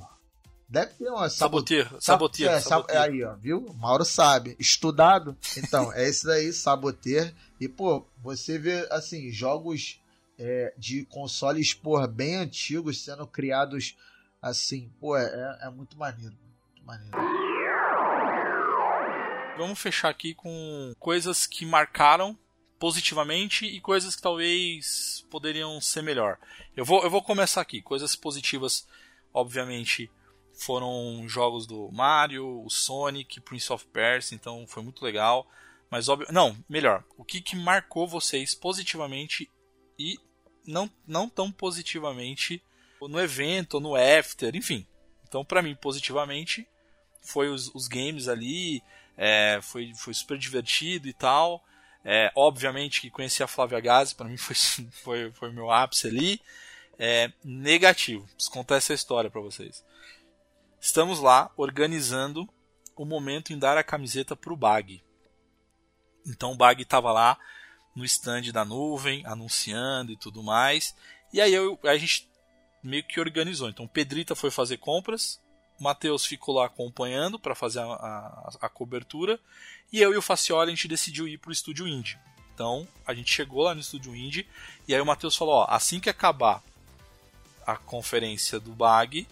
Deve 0.68 0.94
ter 0.96 1.10
uma 1.10 1.30
Saboteur, 1.30 1.88
Sab- 2.02 2.02
Saboteur, 2.02 2.52
é, 2.90 2.94
é 2.96 2.98
aí, 2.98 3.24
ó, 3.24 3.36
viu? 3.36 3.72
Mauro 3.80 4.04
sabe. 4.04 4.56
Estudado. 4.60 5.38
Então, 5.56 5.94
é 5.94 6.08
esse 6.10 6.26
daí, 6.26 6.52
Saboteur. 6.52 7.32
E, 7.62 7.68
pô, 7.70 8.06
você 8.22 8.58
vê, 8.58 8.86
assim, 8.92 9.32
jogos 9.32 10.00
é, 10.40 10.74
de 10.78 11.06
consoles, 11.06 11.74
porra, 11.74 12.08
bem 12.08 12.36
antigos 12.36 13.02
sendo 13.04 13.26
criados 13.28 13.96
assim, 14.42 14.90
pô, 15.00 15.18
é, 15.18 15.60
é 15.62 15.70
muito 15.70 15.98
maneiro. 15.98 16.36
Muito 16.68 16.86
maneiro. 16.86 17.18
Vamos 19.58 19.80
fechar 19.80 20.10
aqui 20.10 20.34
com 20.34 20.94
coisas 21.00 21.48
que 21.48 21.66
marcaram 21.66 22.38
positivamente 22.78 23.66
e 23.66 23.80
coisas 23.80 24.16
que 24.16 24.22
talvez 24.22 25.26
poderiam 25.30 25.80
ser 25.80 26.02
melhor. 26.02 26.38
Eu 26.76 26.84
vou, 26.84 27.04
eu 27.04 27.10
vou 27.10 27.22
começar 27.22 27.62
aqui. 27.62 27.82
Coisas 27.82 28.16
positivas, 28.16 28.88
obviamente, 29.34 30.12
foram 30.54 31.28
jogos 31.28 31.66
do 31.66 31.90
Mario, 31.92 32.64
o 32.64 32.70
Sonic, 32.70 33.40
Prince 33.42 33.72
of 33.72 33.86
Persia, 33.88 34.36
então 34.36 34.66
foi 34.68 34.84
muito 34.84 35.04
legal. 35.04 35.48
Mas 35.90 36.10
óbvio, 36.10 36.28
não, 36.32 36.58
melhor. 36.68 37.04
O 37.18 37.24
que, 37.24 37.42
que 37.42 37.56
marcou 37.56 38.08
vocês 38.08 38.54
positivamente 38.54 39.50
e 39.98 40.20
não, 40.66 40.90
não 41.08 41.30
tão 41.30 41.52
positivamente 41.52 42.62
no 43.08 43.20
evento, 43.20 43.80
no 43.80 43.96
after, 43.96 44.56
enfim. 44.56 44.86
Então, 45.28 45.44
pra 45.44 45.62
mim, 45.62 45.76
positivamente, 45.76 46.68
foi 47.22 47.50
os, 47.50 47.74
os 47.74 47.88
games 47.88 48.28
ali, 48.28 48.82
é, 49.18 49.60
foi, 49.62 49.94
foi 49.96 50.14
super 50.14 50.38
divertido 50.38 51.08
e 51.08 51.14
tal. 51.14 51.64
É, 52.04 52.32
obviamente 52.36 53.02
que 53.02 53.10
conheci 53.10 53.42
a 53.42 53.48
Flávia 53.48 53.80
Gazi, 53.80 54.14
para 54.14 54.30
mim 54.30 54.38
foi, 54.38 54.56
foi, 54.92 55.32
foi 55.32 55.52
meu 55.52 55.72
ápice 55.72 56.08
ali. 56.08 56.42
É, 56.98 57.32
negativo, 57.44 58.26
preciso 58.28 58.52
contar 58.52 58.78
essa 58.78 58.94
história 58.94 59.30
para 59.30 59.42
vocês. 59.42 59.84
Estamos 60.80 61.20
lá 61.20 61.52
organizando 61.58 62.48
o 62.96 63.04
momento 63.04 63.52
em 63.52 63.58
dar 63.58 63.78
a 63.78 63.84
camiseta 63.84 64.36
pro 64.36 64.56
Bag. 64.56 65.04
Então 66.26 66.54
o 66.54 66.56
Bag 66.56 66.82
estava 66.82 67.12
lá 67.12 67.38
no 67.96 68.06
stand 68.06 68.52
da 68.54 68.64
nuvem, 68.64 69.26
anunciando 69.26 70.12
e 70.12 70.18
tudo 70.18 70.44
mais. 70.44 70.96
E 71.34 71.42
aí 71.42 71.54
eu, 71.54 71.78
a 71.84 71.98
gente 71.98 72.30
meio 72.86 73.04
que 73.04 73.20
organizou. 73.20 73.70
Então 73.70 73.86
o 73.86 73.90
Pedrita 73.90 74.36
foi 74.36 74.52
fazer 74.52 74.78
compras, 74.78 75.40
o 75.80 75.84
Matheus 75.84 76.26
ficou 76.26 76.56
lá 76.56 76.66
acompanhando 76.66 77.38
para 77.38 77.56
fazer 77.56 77.80
a, 77.80 77.86
a, 77.86 78.52
a, 78.62 78.70
cobertura. 78.70 79.40
E 79.92 80.02
eu 80.02 80.14
e 80.14 80.18
o 80.18 80.22
Facioli 80.22 80.72
a 80.72 80.76
gente 80.76 80.88
decidiu 80.88 81.28
ir 81.28 81.38
pro 81.38 81.52
estúdio 81.52 81.88
Indie. 81.88 82.18
Então 82.54 82.88
a 83.06 83.14
gente 83.14 83.34
chegou 83.34 83.64
lá 83.64 83.74
no 83.74 83.82
estúdio 83.82 84.16
Indie 84.16 84.48
e 84.88 84.96
aí 84.96 85.02
o 85.02 85.06
Matheus 85.06 85.36
falou: 85.36 85.56
ó, 85.56 85.66
assim 85.70 86.00
que 86.00 86.10
acabar 86.10 86.64
a 87.66 87.76
conferência 87.76 88.60
do 88.60 88.72
Bag, 88.72 89.28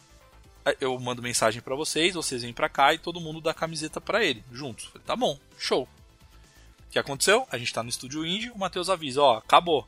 eu 0.81 0.97
mando 0.99 1.21
mensagem 1.21 1.61
para 1.61 1.75
vocês, 1.75 2.15
vocês 2.15 2.41
vêm 2.41 2.53
para 2.53 2.69
cá 2.69 2.93
e 2.93 2.97
todo 2.97 3.21
mundo 3.21 3.39
dá 3.39 3.53
camiseta 3.53 4.01
para 4.01 4.23
ele, 4.23 4.43
juntos. 4.51 4.85
Falei, 4.85 5.03
tá 5.05 5.15
bom, 5.15 5.39
show. 5.57 5.83
O 5.83 6.91
que 6.91 6.99
aconteceu? 6.99 7.47
A 7.51 7.57
gente 7.57 7.73
tá 7.73 7.81
no 7.83 7.89
estúdio 7.89 8.25
Indie, 8.25 8.51
o 8.51 8.57
Matheus 8.57 8.89
avisa: 8.89 9.21
ó, 9.21 9.37
acabou. 9.37 9.87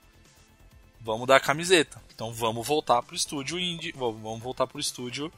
Vamos 1.05 1.27
dar 1.27 1.35
a 1.35 1.39
camiseta. 1.39 2.01
Então 2.15 2.33
vamos 2.33 2.65
voltar 2.65 2.99
pro 3.03 3.15
estúdio 3.15 3.59
Indie, 3.59 3.91
vamos 3.91 4.41
voltar 4.41 4.65
pro 4.65 4.79
estúdio 4.79 5.31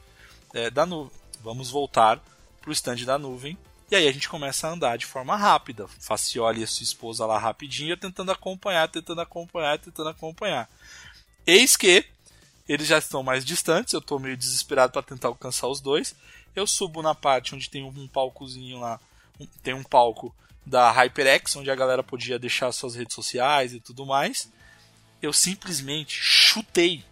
é, 0.54 0.70
da 0.70 0.86
nuvem. 0.86 1.12
Vamos 1.42 1.70
voltar 1.70 2.18
pro 2.62 2.72
stand 2.72 3.04
da 3.04 3.18
nuvem 3.18 3.56
e 3.90 3.94
aí 3.94 4.08
a 4.08 4.12
gente 4.12 4.30
começa 4.30 4.66
a 4.66 4.70
andar 4.70 4.96
de 4.96 5.04
forma 5.04 5.36
rápida. 5.36 5.86
Facioli 6.00 6.62
e 6.62 6.66
sua 6.66 6.84
esposa 6.84 7.26
lá 7.26 7.38
rapidinho, 7.38 7.98
tentando 7.98 8.32
acompanhar, 8.32 8.88
tentando 8.88 9.20
acompanhar, 9.20 9.78
tentando 9.78 10.08
acompanhar. 10.08 10.70
Eis 11.46 11.76
que 11.76 12.02
eles 12.66 12.86
já 12.86 12.96
estão 12.96 13.22
mais 13.22 13.44
distantes, 13.44 13.92
eu 13.92 14.00
estou 14.00 14.18
meio 14.18 14.38
desesperado 14.38 14.94
para 14.94 15.02
tentar 15.02 15.28
alcançar 15.28 15.68
os 15.68 15.82
dois. 15.82 16.16
Eu 16.56 16.66
subo 16.66 17.02
na 17.02 17.14
parte 17.14 17.54
onde 17.54 17.68
tem 17.68 17.84
um 17.84 18.08
palcozinho 18.08 18.80
lá, 18.80 18.98
tem 19.62 19.74
um 19.74 19.84
palco 19.84 20.34
da 20.64 20.90
HyperX, 20.90 21.56
onde 21.56 21.70
a 21.70 21.76
galera 21.76 22.02
podia 22.02 22.38
deixar 22.38 22.72
suas 22.72 22.94
redes 22.94 23.14
sociais 23.14 23.74
e 23.74 23.80
tudo 23.80 24.06
mais. 24.06 24.48
Eu 25.20 25.32
simplesmente 25.32 26.14
chutei 26.20 27.04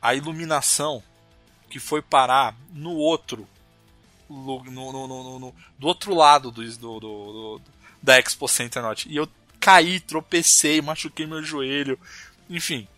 a 0.00 0.14
iluminação 0.14 1.02
que 1.70 1.78
foi 1.80 2.02
parar 2.02 2.54
no 2.72 2.94
outro 2.94 3.48
no, 4.28 4.62
no, 4.64 4.92
no, 4.92 5.38
no, 5.38 5.54
do 5.78 5.86
outro 5.86 6.14
lado 6.14 6.50
do, 6.50 6.62
do, 6.62 7.00
do, 7.00 7.60
da 8.02 8.18
Expo 8.18 8.48
Center 8.48 8.82
Norte. 8.82 9.08
E 9.08 9.16
eu 9.16 9.28
caí, 9.60 10.00
tropecei, 10.00 10.80
machuquei 10.80 11.26
meu 11.26 11.42
joelho, 11.42 11.98
enfim. 12.48 12.88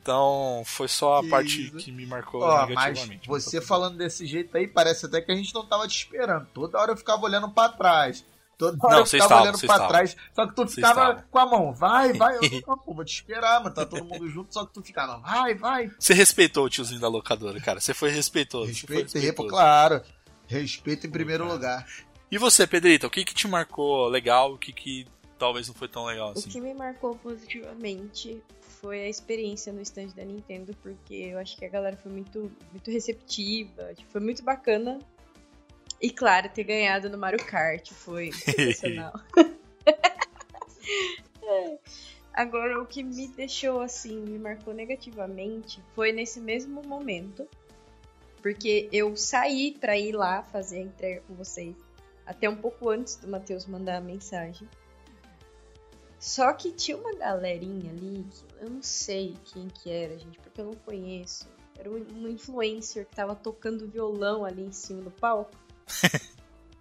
Então 0.00 0.62
foi 0.66 0.86
só 0.86 1.18
a 1.18 1.28
parte 1.28 1.70
que 1.70 1.90
me 1.90 2.04
marcou 2.04 2.42
Ó, 2.42 2.66
negativamente. 2.66 3.28
mas 3.28 3.44
você 3.44 3.60
falando 3.60 3.96
desse 3.96 4.26
jeito 4.26 4.54
aí, 4.54 4.68
parece 4.68 5.06
até 5.06 5.22
que 5.22 5.32
a 5.32 5.34
gente 5.34 5.54
não 5.54 5.64
tava 5.64 5.88
te 5.88 5.96
esperando. 5.96 6.46
Toda 6.52 6.78
hora 6.78 6.92
eu 6.92 6.96
ficava 6.96 7.24
olhando 7.24 7.48
pra 7.48 7.70
trás. 7.70 8.22
Toda 8.56 8.78
hora 8.86 8.94
Não, 8.94 9.00
eu 9.00 9.06
ficava 9.06 9.24
estavam, 9.24 9.42
olhando 9.42 9.58
pra 9.58 9.66
estavam. 9.66 9.88
trás. 9.88 10.16
Só 10.34 10.46
que 10.46 10.54
tu 10.54 10.66
ficava 10.68 11.24
com 11.30 11.38
a 11.38 11.46
mão, 11.46 11.72
vai, 11.74 12.12
vai. 12.12 12.36
Eu, 12.66 12.76
pô, 12.76 12.94
vou 12.94 13.04
te 13.04 13.14
esperar, 13.14 13.60
mano. 13.62 13.74
Tá 13.74 13.84
todo 13.84 14.04
mundo 14.04 14.28
junto, 14.28 14.52
só 14.54 14.64
que 14.64 14.72
tu 14.72 14.82
ficava, 14.82 15.18
vai, 15.18 15.54
vai. 15.54 15.90
Você 15.98 16.14
respeitou 16.14 16.64
o 16.66 16.70
tiozinho 16.70 17.00
da 17.00 17.08
locadora, 17.08 17.60
cara. 17.60 17.80
Você 17.80 17.92
foi 17.94 18.10
respeitoso. 18.10 18.72
você 18.72 18.86
foi 18.86 19.02
Respeitei, 19.02 19.32
pô, 19.32 19.42
respeitoso. 19.42 19.48
claro. 19.48 20.02
Respeito 20.46 21.06
em 21.06 21.10
primeiro 21.10 21.46
lugar. 21.46 21.86
E 22.30 22.38
você, 22.38 22.66
Pedrita, 22.66 23.06
o 23.06 23.10
que 23.10 23.24
que 23.24 23.34
te 23.34 23.46
marcou 23.48 24.08
legal? 24.08 24.52
O 24.54 24.58
que 24.58 24.72
que 24.72 25.06
talvez 25.38 25.68
não 25.68 25.74
foi 25.74 25.88
tão 25.88 26.04
legal 26.04 26.28
O 26.28 26.32
assim? 26.32 26.48
que 26.50 26.60
me 26.60 26.74
marcou 26.74 27.16
positivamente 27.16 28.42
foi 28.80 29.00
a 29.02 29.08
experiência 29.08 29.72
no 29.72 29.80
stand 29.80 30.08
da 30.08 30.24
Nintendo, 30.24 30.74
porque 30.82 31.14
eu 31.14 31.38
acho 31.38 31.56
que 31.56 31.64
a 31.64 31.68
galera 31.68 31.96
foi 31.96 32.12
muito, 32.12 32.52
muito 32.70 32.90
receptiva, 32.90 33.94
tipo, 33.94 34.10
foi 34.10 34.20
muito 34.20 34.42
bacana. 34.44 34.98
E 36.04 36.10
claro, 36.10 36.50
ter 36.50 36.64
ganhado 36.64 37.08
no 37.08 37.16
Mario 37.16 37.42
Kart 37.42 37.90
foi 37.90 38.30
sensacional. 38.30 39.18
É. 41.42 41.78
Agora, 42.34 42.78
o 42.78 42.84
que 42.84 43.02
me 43.02 43.26
deixou 43.28 43.80
assim, 43.80 44.20
me 44.20 44.38
marcou 44.38 44.74
negativamente, 44.74 45.82
foi 45.94 46.12
nesse 46.12 46.42
mesmo 46.42 46.82
momento, 46.82 47.48
porque 48.42 48.86
eu 48.92 49.16
saí 49.16 49.78
pra 49.80 49.98
ir 49.98 50.12
lá 50.12 50.42
fazer 50.42 50.80
a 50.80 50.82
entrega 50.82 51.22
com 51.26 51.34
vocês, 51.36 51.74
até 52.26 52.50
um 52.50 52.56
pouco 52.56 52.90
antes 52.90 53.16
do 53.16 53.26
Matheus 53.26 53.64
mandar 53.64 53.96
a 53.96 54.00
mensagem. 54.02 54.68
Só 56.18 56.52
que 56.52 56.70
tinha 56.70 56.98
uma 56.98 57.14
galerinha 57.14 57.90
ali, 57.90 58.26
que 58.30 58.62
eu 58.62 58.68
não 58.68 58.82
sei 58.82 59.38
quem 59.42 59.68
que 59.68 59.90
era, 59.90 60.18
gente, 60.18 60.38
porque 60.38 60.60
eu 60.60 60.66
não 60.66 60.74
conheço. 60.74 61.48
Era 61.78 61.88
um 61.88 62.04
um 62.14 62.28
influencer 62.28 63.06
que 63.06 63.16
tava 63.16 63.34
tocando 63.34 63.88
violão 63.88 64.44
ali 64.44 64.64
em 64.64 64.72
cima 64.72 65.00
do 65.00 65.10
palco. 65.10 65.63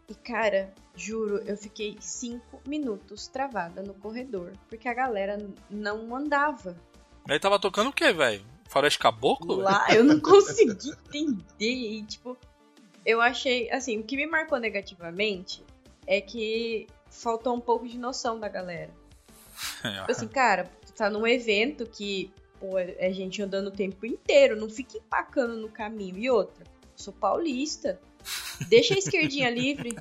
E 0.08 0.16
cara, 0.16 0.74
juro, 0.96 1.38
eu 1.46 1.58
fiquei 1.58 1.98
cinco 2.00 2.62
minutos 2.68 3.28
travada 3.28 3.82
no 3.82 3.94
corredor, 3.94 4.54
porque 4.70 4.88
a 4.88 4.94
galera 4.94 5.38
não 5.70 6.16
andava. 6.16 6.76
Aí 7.30 7.40
tava 7.40 7.60
tocando 7.60 7.90
o 7.90 7.94
quê, 7.94 8.12
velho? 8.12 8.46
Faroeste 8.68 9.00
Caboclo? 9.00 9.58
Lá 9.58 9.86
eu 9.94 10.04
não 10.04 10.20
consegui 10.20 10.92
entender. 10.92 11.44
E, 11.60 12.04
tipo, 12.04 12.38
eu 13.06 13.22
achei. 13.22 13.70
Assim, 13.72 14.00
o 14.00 14.04
que 14.04 14.18
me 14.18 14.26
marcou 14.26 14.60
negativamente 14.60 15.64
é 16.08 16.20
que 16.20 16.88
faltou 17.10 17.56
um 17.56 17.60
pouco 17.60 17.88
de 17.88 17.98
noção 17.98 18.40
da 18.40 18.50
galera. 18.50 18.92
Tipo 19.82 20.12
assim, 20.12 20.28
cara, 20.30 20.70
tá 20.96 21.10
num 21.10 21.26
evento 21.28 21.86
que, 21.86 22.32
pô, 22.60 22.78
é 22.78 23.12
gente 23.12 23.42
andando 23.42 23.68
o 23.68 23.72
tempo 23.72 24.06
inteiro, 24.06 24.60
não 24.60 24.70
fica 24.70 24.98
empacando 24.98 25.56
no 25.56 25.70
caminho. 25.70 26.18
E 26.18 26.30
outra, 26.30 26.66
sou 26.96 27.14
paulista. 27.14 28.02
Deixa 28.68 28.94
a 28.94 28.98
esquerdinha 28.98 29.50
livre. 29.50 29.96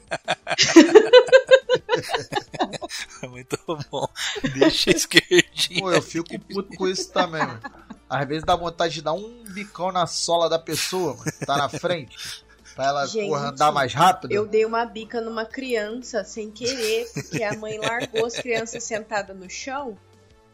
Muito 3.29 3.59
bom. 3.91 4.09
Deixa 4.55 4.91
a 4.91 4.95
esquerdinha. 4.95 5.81
Pô, 5.81 5.91
eu 5.91 6.03
fico 6.03 6.39
puto 6.39 6.77
com 6.77 6.89
isso 6.89 7.11
também, 7.11 7.41
mano. 7.47 7.61
Às 8.09 8.29
vezes 8.29 8.45
dá 8.45 8.55
vontade 8.55 8.95
de 8.95 9.03
dar 9.03 9.15
um 9.15 9.45
bicão 9.45 9.91
na 9.91 10.07
sola 10.07 10.49
da 10.49 10.59
pessoa, 10.59 11.15
mano, 11.17 11.33
que 11.33 11.47
tá 11.47 11.57
na 11.57 11.69
frente. 11.69 12.45
Pra 12.75 12.87
ela, 12.87 13.07
Gente, 13.07 13.29
porra, 13.29 13.49
andar 13.49 13.71
mais 13.73 13.93
rápido. 13.93 14.33
Eu 14.33 14.47
dei 14.47 14.65
uma 14.65 14.85
bica 14.85 15.21
numa 15.21 15.45
criança 15.45 16.25
sem 16.25 16.51
querer, 16.51 17.07
porque 17.13 17.43
a 17.43 17.55
mãe 17.57 17.79
largou 17.79 18.25
as 18.25 18.35
crianças 18.35 18.85
sentadas 18.85 19.37
no 19.37 19.49
chão. 19.49 19.97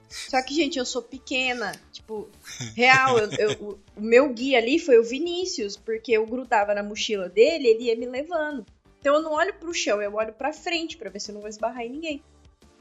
Só 0.09 0.43
que, 0.43 0.55
gente, 0.55 0.79
eu 0.79 0.87
sou 0.87 1.03
pequena. 1.03 1.73
Tipo, 1.93 2.29
real, 2.75 3.19
eu- 3.19 3.31
eu- 3.39 3.79
o, 3.97 4.01
meu 4.01 4.29
guia 4.33 4.59
ali 4.59 4.79
foi 4.79 4.99
o 4.99 5.05
Vinícius, 5.05 5.77
porque 5.77 6.13
eu 6.13 6.27
grudava 6.27 6.75
na 6.75 6.83
mochila 6.83 7.29
dele 7.29 7.69
ele 7.69 7.85
ia 7.85 7.97
me 7.97 8.07
levando. 8.07 8.65
Então 9.01 9.15
eu 9.17 9.23
não 9.23 9.33
olho 9.33 9.55
pro 9.55 9.73
chão, 9.75 10.01
eu 10.03 10.15
olho 10.15 10.33
pra 10.33 10.53
frente 10.53 10.97
pra 10.97 11.11
ver 11.11 11.21
se 11.21 11.31
eu 11.31 11.35
não 11.35 11.41
vou 11.41 11.49
esbarrar 11.51 11.83
em 11.83 11.91
ninguém. 11.91 12.23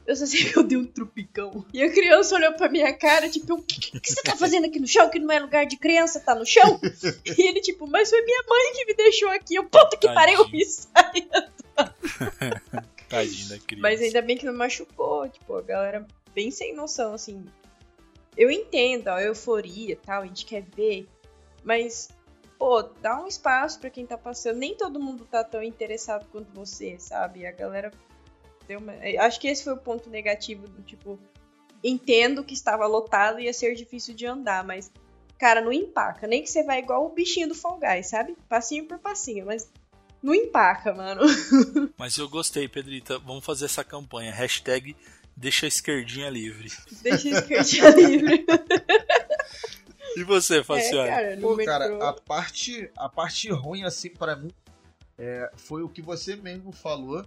Eu 0.05 0.15
só 0.15 0.25
sei 0.25 0.45
que 0.49 0.57
eu 0.57 0.63
dei 0.63 0.77
um 0.77 0.85
trupicão. 0.85 1.65
E 1.73 1.81
a 1.83 1.91
criança 1.91 2.33
olhou 2.35 2.53
pra 2.53 2.69
minha 2.69 2.93
cara, 2.93 3.29
tipo, 3.29 3.55
o 3.55 3.61
que, 3.61 3.99
que 3.99 4.09
você 4.13 4.21
tá 4.23 4.35
fazendo 4.37 4.65
aqui 4.65 4.79
no 4.79 4.87
chão? 4.87 5.09
Que 5.09 5.19
não 5.19 5.29
é 5.31 5.39
lugar 5.39 5.65
de 5.65 5.75
criança, 5.77 6.19
tá 6.21 6.33
no 6.33 6.45
chão? 6.45 6.79
E 7.25 7.41
ele, 7.47 7.59
tipo, 7.59 7.85
mas 7.87 8.09
foi 8.09 8.21
minha 8.23 8.43
mãe 8.49 8.73
que 8.73 8.85
me 8.85 8.93
deixou 8.93 9.29
aqui. 9.29 9.55
Eu, 9.55 9.65
puta 9.65 9.97
que 9.97 10.07
pariu, 10.13 10.43
Tadinho. 10.45 10.61
e 10.61 10.65
saí. 10.65 11.27
Tadinho 13.09 13.49
da 13.49 13.59
criança. 13.59 13.81
Mas 13.81 14.01
ainda 14.01 14.21
bem 14.21 14.37
que 14.37 14.45
não 14.45 14.53
machucou, 14.53 15.27
tipo, 15.29 15.55
a 15.55 15.61
galera 15.61 16.05
bem 16.33 16.51
sem 16.51 16.73
noção, 16.75 17.13
assim. 17.13 17.45
Eu 18.35 18.51
entendo 18.51 19.07
a 19.07 19.21
euforia 19.21 19.93
e 19.93 19.95
tal, 19.95 20.21
a 20.21 20.25
gente 20.25 20.45
quer 20.45 20.61
ver, 20.61 21.07
mas, 21.63 22.09
pô, 22.59 22.83
dá 22.83 23.19
um 23.21 23.27
espaço 23.27 23.79
pra 23.79 23.89
quem 23.89 24.05
tá 24.05 24.17
passando. 24.17 24.57
Nem 24.57 24.75
todo 24.75 24.99
mundo 24.99 25.25
tá 25.25 25.43
tão 25.43 25.63
interessado 25.63 26.27
quanto 26.31 26.53
você, 26.53 26.97
sabe? 26.99 27.47
A 27.47 27.51
galera 27.51 27.91
deu 28.67 28.79
uma... 28.79 28.93
eh, 28.95 29.17
Acho 29.17 29.39
que 29.39 29.47
esse 29.47 29.63
foi 29.63 29.73
o 29.73 29.77
ponto 29.77 30.09
negativo 30.09 30.67
do 30.67 30.83
tipo, 30.83 31.19
entendo 31.83 32.43
que 32.43 32.53
estava 32.53 32.85
lotado 32.85 33.39
e 33.39 33.45
ia 33.45 33.53
ser 33.53 33.73
difícil 33.73 34.13
de 34.13 34.27
andar, 34.27 34.63
mas, 34.63 34.91
cara, 35.39 35.59
não 35.61 35.71
empaca. 35.73 36.27
Nem 36.27 36.43
que 36.43 36.49
você 36.49 36.63
vai 36.63 36.79
igual 36.79 37.05
o 37.05 37.09
bichinho 37.09 37.47
do 37.47 37.55
Fall 37.55 37.79
Guys, 37.79 38.07
sabe? 38.07 38.35
Passinho 38.47 38.85
por 38.85 38.99
passinho, 38.99 39.45
mas 39.47 39.67
não 40.27 40.35
empaca, 40.35 40.93
mano. 40.93 41.21
Mas 41.97 42.17
eu 42.17 42.27
gostei, 42.27 42.67
Pedrita. 42.67 43.17
Vamos 43.19 43.45
fazer 43.45 43.65
essa 43.65 43.83
campanha. 43.83 44.31
Hashtag 44.33 44.95
deixa 45.35 45.65
a 45.65 45.69
esquerdinha 45.69 46.29
livre. 46.29 46.69
Deixa 47.01 47.29
a 47.29 47.39
esquerdinha 47.39 47.89
livre. 47.91 48.45
E 50.17 50.23
você, 50.23 50.59
É, 50.59 50.63
Faciane? 50.63 51.07
cara, 51.09 51.37
Pô, 51.39 51.55
cara, 51.63 52.09
a 52.09 52.13
parte, 52.13 52.89
a 52.97 53.07
parte 53.07 53.49
ruim, 53.51 53.83
assim, 53.83 54.09
pra 54.09 54.35
mim, 54.35 54.51
é, 55.17 55.49
foi 55.55 55.83
o 55.83 55.89
que 55.89 56.01
você 56.01 56.35
mesmo 56.35 56.71
falou. 56.71 57.25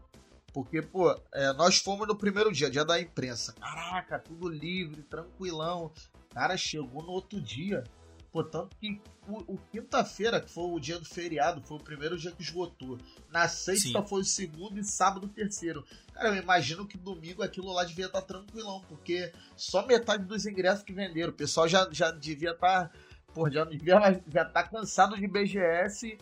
Porque, 0.52 0.82
pô, 0.82 1.16
é, 1.32 1.52
nós 1.52 1.78
fomos 1.78 2.08
no 2.08 2.16
primeiro 2.16 2.52
dia, 2.52 2.68
dia 2.68 2.84
da 2.84 3.00
imprensa. 3.00 3.54
Caraca, 3.60 4.18
tudo 4.18 4.48
livre, 4.48 5.02
tranquilão. 5.02 5.92
Cara, 6.34 6.56
chegou 6.56 7.02
no 7.02 7.12
outro 7.12 7.40
dia. 7.40 7.84
Pô, 8.32 8.44
tanto 8.44 8.76
que 8.76 9.00
o, 9.26 9.54
o 9.54 9.58
quinta-feira, 9.72 10.40
que 10.40 10.48
foi 10.48 10.64
o 10.64 10.78
dia 10.78 10.98
do 10.98 11.04
feriado, 11.04 11.60
foi 11.62 11.78
o 11.78 11.82
primeiro 11.82 12.16
dia 12.16 12.30
que 12.30 12.42
esgotou. 12.42 12.96
Na 13.30 13.48
sexta 13.48 14.00
Sim. 14.00 14.06
foi 14.06 14.20
o 14.20 14.24
segundo 14.24 14.78
e 14.78 14.84
sábado 14.84 15.26
o 15.26 15.28
terceiro. 15.28 15.84
Cara, 16.12 16.28
eu 16.28 16.42
imagino 16.42 16.86
que 16.86 16.96
domingo 16.96 17.42
aquilo 17.42 17.72
lá 17.72 17.82
devia 17.84 18.06
estar 18.06 18.22
tranquilão, 18.22 18.82
porque 18.88 19.32
só 19.56 19.84
metade 19.84 20.24
dos 20.24 20.46
ingressos 20.46 20.84
que 20.84 20.92
venderam. 20.92 21.30
O 21.30 21.36
pessoal 21.36 21.66
já, 21.68 21.88
já 21.90 22.12
devia 22.12 22.52
estar. 22.52 22.92
pô, 23.34 23.50
já 23.50 23.64
devia 23.64 24.22
já 24.32 24.44
tá 24.44 24.62
cansado 24.62 25.16
de 25.16 25.26
BGS. 25.26 26.16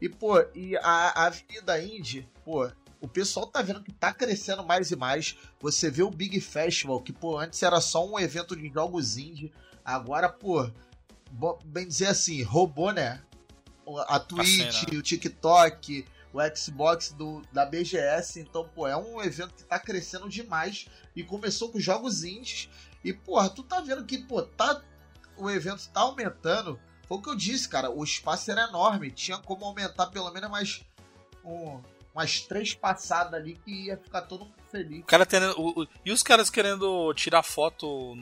E, 0.00 0.08
pô, 0.08 0.40
e 0.54 0.76
a, 0.78 1.22
a 1.22 1.26
Avenida 1.26 1.80
Indy, 1.80 2.28
pô, 2.44 2.68
o 3.00 3.06
pessoal 3.06 3.46
tá 3.46 3.62
vendo 3.62 3.82
que 3.82 3.92
tá 3.92 4.12
crescendo 4.12 4.64
mais 4.64 4.90
e 4.90 4.96
mais. 4.96 5.36
Você 5.60 5.88
vê 5.88 6.02
o 6.02 6.10
Big 6.10 6.40
Festival, 6.40 7.00
que, 7.00 7.12
pô, 7.12 7.38
antes 7.38 7.62
era 7.62 7.80
só 7.80 8.04
um 8.04 8.18
evento 8.18 8.56
de 8.56 8.68
jogos 8.68 9.16
indie. 9.16 9.52
Agora, 9.84 10.28
pô, 10.28 10.68
bem 11.64 11.86
dizer 11.86 12.06
assim, 12.08 12.42
roubou, 12.42 12.92
né? 12.92 13.20
O- 13.84 13.98
A 13.98 14.18
Twitch, 14.18 14.72
cena. 14.72 14.98
o 14.98 15.02
TikTok, 15.02 16.04
o 16.32 16.38
Xbox 16.56 17.12
do, 17.12 17.42
da 17.52 17.66
BGS. 17.66 18.40
Então, 18.40 18.68
pô, 18.74 18.86
é 18.86 18.96
um 18.96 19.20
evento 19.22 19.54
que 19.54 19.64
tá 19.64 19.78
crescendo 19.78 20.28
demais. 20.28 20.86
E 21.14 21.22
começou 21.22 21.70
com 21.70 21.78
jogos 21.78 22.24
indies. 22.24 22.68
E, 23.04 23.12
porra, 23.12 23.48
tu 23.50 23.62
tá 23.62 23.80
vendo 23.80 24.04
que, 24.04 24.18
pô, 24.18 24.42
tá, 24.42 24.80
o 25.36 25.50
evento 25.50 25.88
tá 25.90 26.00
aumentando. 26.00 26.78
Foi 27.06 27.18
o 27.18 27.22
que 27.22 27.28
eu 27.28 27.36
disse, 27.36 27.68
cara. 27.68 27.90
O 27.90 28.02
espaço 28.02 28.50
era 28.50 28.64
enorme. 28.64 29.10
Tinha 29.10 29.36
como 29.38 29.64
aumentar 29.64 30.06
pelo 30.06 30.30
menos 30.32 30.50
mais 30.50 30.82
um, 31.44 31.78
umas 32.14 32.40
três 32.40 32.72
passadas 32.74 33.34
ali 33.34 33.56
que 33.64 33.86
ia 33.86 33.98
ficar 33.98 34.22
todo 34.22 34.46
mundo 34.46 34.54
feliz. 34.70 35.00
O 35.02 35.04
cara 35.06 35.26
tendo, 35.26 35.50
o- 35.60 35.82
o- 35.82 35.88
e 36.04 36.10
os 36.10 36.22
caras 36.22 36.48
querendo 36.48 37.12
tirar 37.14 37.42
foto 37.42 38.16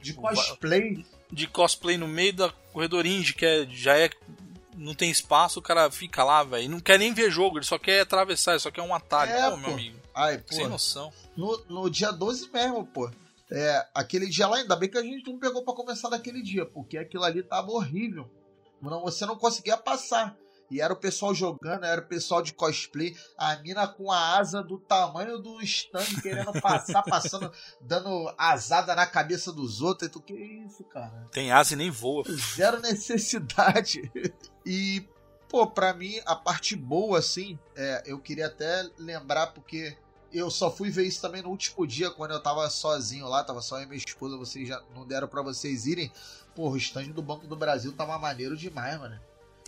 De 0.00 0.10
tipo, 0.10 0.22
cosplay. 0.22 1.06
De 1.32 1.46
cosplay 1.46 1.96
no 1.96 2.08
meio 2.08 2.32
da 2.34 2.50
corredor 2.72 3.06
indie, 3.06 3.34
que 3.34 3.44
é- 3.46 3.66
já 3.70 3.96
é. 3.98 4.10
Não 4.76 4.94
tem 4.94 5.10
espaço, 5.10 5.58
o 5.58 5.62
cara 5.62 5.90
fica 5.90 6.24
lá, 6.24 6.42
velho. 6.42 6.64
e 6.64 6.68
Não 6.68 6.80
quer 6.80 6.98
nem 6.98 7.12
ver 7.12 7.30
jogo, 7.30 7.58
ele 7.58 7.66
só 7.66 7.78
quer 7.78 8.00
atravessar, 8.00 8.52
ele 8.52 8.60
só 8.60 8.70
quer 8.70 8.82
um 8.82 8.94
atalho. 8.94 9.30
É, 9.30 9.50
pô, 9.50 9.56
meu 9.56 9.66
pô. 9.68 9.74
amigo. 9.74 9.98
Ai, 10.14 10.38
pô. 10.38 10.54
Sem 10.54 10.66
noção. 10.68 11.12
No, 11.36 11.62
no 11.68 11.90
dia 11.90 12.10
12 12.10 12.50
mesmo, 12.50 12.86
pô. 12.86 13.10
É, 13.52 13.86
aquele 13.94 14.26
dia 14.28 14.46
lá, 14.46 14.56
ainda 14.58 14.76
bem 14.76 14.88
que 14.88 14.96
a 14.96 15.02
gente 15.02 15.28
não 15.30 15.38
pegou 15.38 15.62
pra 15.64 15.74
começar 15.74 16.08
naquele 16.08 16.40
dia, 16.42 16.64
porque 16.64 16.96
aquilo 16.96 17.24
ali 17.24 17.42
tava 17.42 17.70
horrível. 17.70 18.30
Não, 18.80 19.02
você 19.02 19.26
não 19.26 19.36
conseguia 19.36 19.76
passar. 19.76 20.34
E 20.70 20.80
era 20.80 20.92
o 20.92 20.96
pessoal 20.96 21.34
jogando, 21.34 21.84
era 21.84 22.00
o 22.00 22.06
pessoal 22.06 22.42
de 22.42 22.52
cosplay, 22.52 23.16
a 23.36 23.56
mina 23.56 23.88
com 23.88 24.10
a 24.10 24.38
asa 24.38 24.62
do 24.62 24.78
tamanho 24.78 25.38
do 25.38 25.60
stand 25.62 26.20
querendo 26.22 26.52
passar, 26.60 27.02
passando, 27.08 27.52
dando 27.80 28.32
asada 28.38 28.94
na 28.94 29.06
cabeça 29.06 29.52
dos 29.52 29.80
outros. 29.80 30.08
E 30.08 30.12
tu, 30.12 30.20
que 30.20 30.34
isso, 30.34 30.84
cara? 30.84 31.28
Tem 31.32 31.50
asa 31.50 31.74
e 31.74 31.76
nem 31.76 31.90
voa. 31.90 32.24
Zero 32.54 32.80
necessidade. 32.80 34.10
E, 34.64 35.08
pô, 35.48 35.66
pra 35.66 35.92
mim, 35.92 36.20
a 36.24 36.36
parte 36.36 36.76
boa, 36.76 37.18
assim, 37.18 37.58
é, 37.74 38.02
eu 38.06 38.18
queria 38.20 38.46
até 38.46 38.88
lembrar, 38.98 39.48
porque 39.48 39.96
eu 40.32 40.50
só 40.50 40.70
fui 40.70 40.90
ver 40.90 41.04
isso 41.04 41.20
também 41.20 41.42
no 41.42 41.48
último 41.48 41.86
dia, 41.86 42.10
quando 42.10 42.32
eu 42.32 42.40
tava 42.40 42.68
sozinho 42.70 43.26
lá, 43.26 43.42
tava 43.42 43.60
só 43.60 43.78
eu 43.78 43.84
e 43.84 43.86
minha 43.86 43.98
esposa, 43.98 44.36
vocês 44.36 44.68
já 44.68 44.80
não 44.94 45.06
deram 45.06 45.26
pra 45.26 45.42
vocês 45.42 45.86
irem. 45.86 46.12
Porra, 46.54 46.74
o 46.74 46.78
stand 46.78 47.10
do 47.10 47.22
Banco 47.22 47.46
do 47.46 47.56
Brasil 47.56 47.92
tava 47.92 48.18
maneiro 48.18 48.56
demais, 48.56 48.98
mano. 48.98 49.20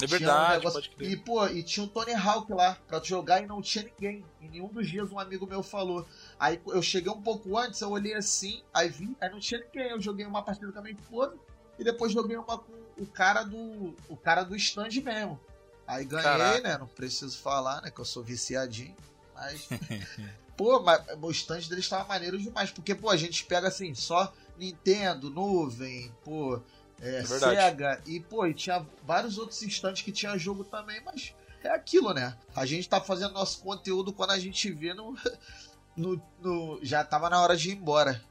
É 0.05 0.07
um 0.07 0.11
verdade, 0.11 0.53
negócio- 0.59 0.73
pode 0.83 0.91
crer. 0.91 1.11
E, 1.11 1.17
pô, 1.17 1.47
e 1.47 1.63
tinha 1.63 1.85
um 1.85 1.89
Tony 1.89 2.13
Hawk 2.15 2.53
lá 2.53 2.77
pra 2.87 3.01
tu 3.01 3.09
jogar 3.09 3.43
e 3.43 3.47
não 3.47 3.61
tinha 3.63 3.85
ninguém. 3.85 4.25
Em 4.41 4.49
nenhum 4.49 4.69
dos 4.69 4.89
dias 4.89 5.11
um 5.11 5.19
amigo 5.19 5.47
meu 5.47 5.63
falou. 5.63 6.07
Aí 6.39 6.61
eu 6.67 6.83
cheguei 6.83 7.11
um 7.13 7.21
pouco 7.23 7.57
antes, 7.57 7.81
eu 7.81 7.91
olhei 7.91 8.15
assim, 8.15 8.63
aí 8.73 8.89
vi, 8.89 9.17
aí 9.21 9.31
não 9.31 9.39
tinha 9.41 9.61
ninguém. 9.61 9.91
Eu 9.91 10.01
joguei 10.01 10.27
uma 10.27 10.43
partida 10.43 10.71
com 10.73 10.79
a 10.79 10.83
minha 10.83 10.95
esposa 10.95 11.35
e 11.79 11.85
depois 11.85 12.13
joguei 12.13 12.37
uma 12.37 12.59
com 12.59 12.73
o 12.99 13.07
cara 13.07 13.43
do. 13.43 13.95
o 14.09 14.17
cara 14.17 14.43
do 14.43 14.55
stand 14.57 14.89
mesmo. 15.03 15.41
Aí 15.87 16.05
ganhei, 16.05 16.23
Caraca. 16.25 16.61
né? 16.61 16.79
Não 16.79 16.87
preciso 16.87 17.39
falar, 17.39 17.83
né? 17.83 17.91
Que 17.91 18.01
eu 18.01 18.05
sou 18.05 18.23
viciadinho. 18.23 18.95
Mas. 19.35 19.69
pô, 20.57 20.81
mas 20.81 21.03
o 21.21 21.31
stand 21.31 21.61
deles 21.69 21.89
tava 21.89 22.05
maneiro 22.09 22.39
demais. 22.39 22.71
Porque, 22.71 22.95
pô, 22.95 23.11
a 23.11 23.17
gente 23.17 23.45
pega 23.45 23.69
assim, 23.69 23.95
só 23.95 24.33
Nintendo, 24.57 25.31
nuvem, 25.31 26.13
pô. 26.25 26.61
É, 27.03 27.17
É. 27.17 27.25
Sega 27.25 28.01
e 28.07 28.21
pô, 28.21 28.47
e 28.47 28.55
tinha 28.55 28.87
vários 29.05 29.37
outros 29.37 29.63
instantes 29.63 30.03
que 30.03 30.13
tinha 30.13 30.39
jogo 30.39 30.63
também, 30.65 31.01
mas 31.05 31.35
é 31.65 31.69
aquilo, 31.71 32.15
né? 32.15 32.37
A 32.55 32.65
gente 32.65 32.89
tá 32.89 33.01
fazendo 33.01 33.33
nosso 33.35 33.61
conteúdo 33.61 34.13
quando 34.13 34.31
a 34.31 34.39
gente 34.39 34.71
vê 34.73 34.95
no, 34.95 35.15
no, 35.97 36.23
no- 36.41 36.79
já 36.83 37.05
tava 37.05 37.29
na 37.29 37.41
hora 37.41 37.57
de 37.57 37.71
ir 37.71 37.75
embora. 37.77 38.23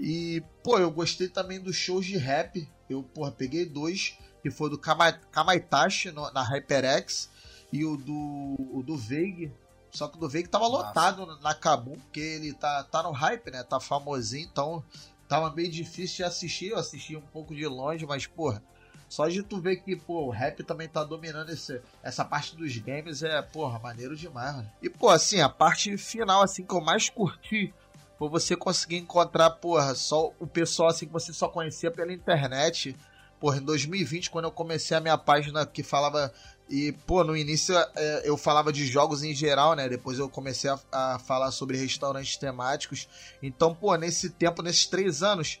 E, 0.00 0.42
pô, 0.62 0.78
eu 0.78 0.90
gostei 0.90 1.28
também 1.28 1.60
dos 1.60 1.74
shows 1.76 2.06
de 2.06 2.16
rap. 2.16 2.68
Eu, 2.88 3.02
porra, 3.02 3.32
peguei 3.32 3.66
dois, 3.66 4.16
que 4.42 4.50
foi 4.50 4.70
do 4.70 4.78
Kama- 4.78 5.12
Kamaitachi 5.32 6.12
no- 6.12 6.30
na 6.32 6.42
HyperX 6.42 7.28
e 7.72 7.84
o 7.84 7.96
do, 7.96 8.56
o 8.72 8.82
do 8.86 8.96
Veig. 8.96 9.52
Só 9.90 10.06
que 10.06 10.16
o 10.16 10.20
do 10.20 10.28
Veig 10.28 10.46
tava 10.48 10.68
Massa. 10.68 10.86
lotado 10.86 11.26
na 11.40 11.52
Kabum, 11.54 11.96
porque 11.98 12.20
ele 12.20 12.52
tá, 12.52 12.84
tá 12.84 13.02
no 13.02 13.10
hype, 13.10 13.50
né? 13.50 13.62
Tá 13.64 13.80
famosinho, 13.80 14.46
então 14.50 14.84
tava 15.28 15.54
meio 15.54 15.70
difícil 15.70 16.16
de 16.16 16.24
assistir. 16.24 16.70
Eu 16.70 16.78
assisti 16.78 17.16
um 17.16 17.20
pouco 17.20 17.54
de 17.54 17.66
longe, 17.66 18.06
mas, 18.06 18.26
porra, 18.26 18.62
só 19.08 19.28
de 19.28 19.42
tu 19.42 19.60
ver 19.60 19.76
que, 19.76 19.96
pô, 19.96 20.26
o 20.26 20.30
rap 20.30 20.62
também 20.64 20.88
tá 20.88 21.04
dominando 21.04 21.50
esse, 21.50 21.80
essa 22.02 22.24
parte 22.24 22.56
dos 22.56 22.76
games 22.78 23.22
é, 23.22 23.40
porra, 23.40 23.78
maneiro 23.78 24.16
demais, 24.16 24.56
mano. 24.56 24.70
E, 24.82 24.90
pô, 24.90 25.08
assim, 25.08 25.40
a 25.40 25.48
parte 25.48 25.96
final, 25.96 26.42
assim, 26.42 26.64
que 26.64 26.74
eu 26.74 26.80
mais 26.80 27.08
curti 27.08 27.72
foi 28.18 28.28
você 28.28 28.56
conseguir 28.56 28.96
encontrar, 28.96 29.50
porra, 29.50 29.94
só 29.94 30.32
o 30.38 30.46
pessoal, 30.46 30.88
assim, 30.88 31.06
que 31.06 31.12
você 31.12 31.32
só 31.32 31.48
conhecia 31.48 31.90
pela 31.90 32.12
internet. 32.12 32.96
Porra, 33.40 33.58
em 33.58 33.62
2020, 33.62 34.30
quando 34.30 34.46
eu 34.46 34.50
comecei 34.50 34.96
a 34.96 35.00
minha 35.00 35.18
página 35.18 35.64
que 35.66 35.82
falava. 35.82 36.32
E, 36.68 36.92
pô, 37.06 37.24
no 37.24 37.34
início 37.34 37.74
é, 37.96 38.22
eu 38.24 38.36
falava 38.36 38.70
de 38.70 38.84
jogos 38.84 39.22
em 39.22 39.34
geral, 39.34 39.74
né? 39.74 39.88
Depois 39.88 40.18
eu 40.18 40.28
comecei 40.28 40.68
a, 40.68 40.78
a 40.92 41.18
falar 41.18 41.50
sobre 41.50 41.78
restaurantes 41.78 42.36
temáticos. 42.36 43.08
Então, 43.42 43.74
pô, 43.74 43.94
nesse 43.96 44.30
tempo, 44.30 44.62
nesses 44.62 44.86
três 44.86 45.22
anos, 45.22 45.60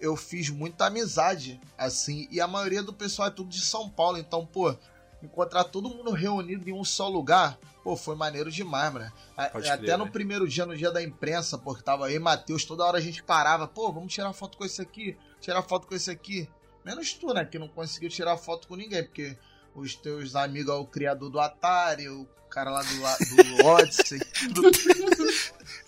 eu 0.00 0.14
fiz 0.16 0.50
muita 0.50 0.86
amizade, 0.86 1.60
assim. 1.78 2.28
E 2.30 2.40
a 2.40 2.46
maioria 2.46 2.82
do 2.82 2.92
pessoal 2.92 3.28
é 3.28 3.30
tudo 3.30 3.48
de 3.48 3.60
São 3.60 3.88
Paulo. 3.88 4.18
Então, 4.18 4.44
pô, 4.44 4.76
encontrar 5.22 5.64
todo 5.64 5.88
mundo 5.88 6.10
reunido 6.10 6.68
em 6.68 6.72
um 6.72 6.84
só 6.84 7.08
lugar, 7.08 7.58
pô, 7.82 7.96
foi 7.96 8.14
maneiro 8.14 8.50
demais, 8.50 8.92
mano. 8.92 9.12
Até 9.36 9.96
no 9.96 10.04
né? 10.04 10.10
primeiro 10.10 10.48
dia, 10.48 10.66
no 10.66 10.76
dia 10.76 10.90
da 10.90 11.02
imprensa, 11.02 11.58
porque 11.58 11.82
tava 11.82 12.10
e 12.10 12.18
Matheus, 12.18 12.64
toda 12.64 12.84
hora 12.84 12.98
a 12.98 13.00
gente 13.00 13.22
parava, 13.22 13.66
pô, 13.66 13.92
vamos 13.92 14.12
tirar 14.12 14.32
foto 14.32 14.58
com 14.58 14.64
esse 14.64 14.80
aqui, 14.82 15.16
tirar 15.40 15.62
foto 15.62 15.86
com 15.86 15.94
esse 15.94 16.10
aqui. 16.10 16.48
Menos 16.86 17.12
tu, 17.14 17.34
né, 17.34 17.44
que 17.44 17.58
não 17.58 17.66
conseguiu 17.66 18.08
tirar 18.08 18.36
foto 18.36 18.68
com 18.68 18.76
ninguém, 18.76 19.02
porque 19.02 19.36
os 19.74 19.96
teus 19.96 20.36
amigos, 20.36 20.72
é 20.72 20.76
o 20.76 20.86
criador 20.86 21.28
do 21.28 21.40
Atari, 21.40 22.08
o 22.08 22.24
cara 22.48 22.70
lá 22.70 22.80
do, 22.80 23.56
do 23.58 23.66
Odyssey, 23.66 24.20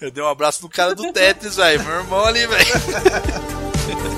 Eu 0.01 0.11
dei 0.11 0.25
um 0.25 0.27
abraço 0.27 0.61
no 0.61 0.69
cara 0.69 0.97
do 0.97 1.13
Tetris, 1.13 1.55
velho. 1.55 1.85
Meu 1.85 2.01
irmão 2.01 2.25
ali, 2.25 2.45
velho. 2.49 4.18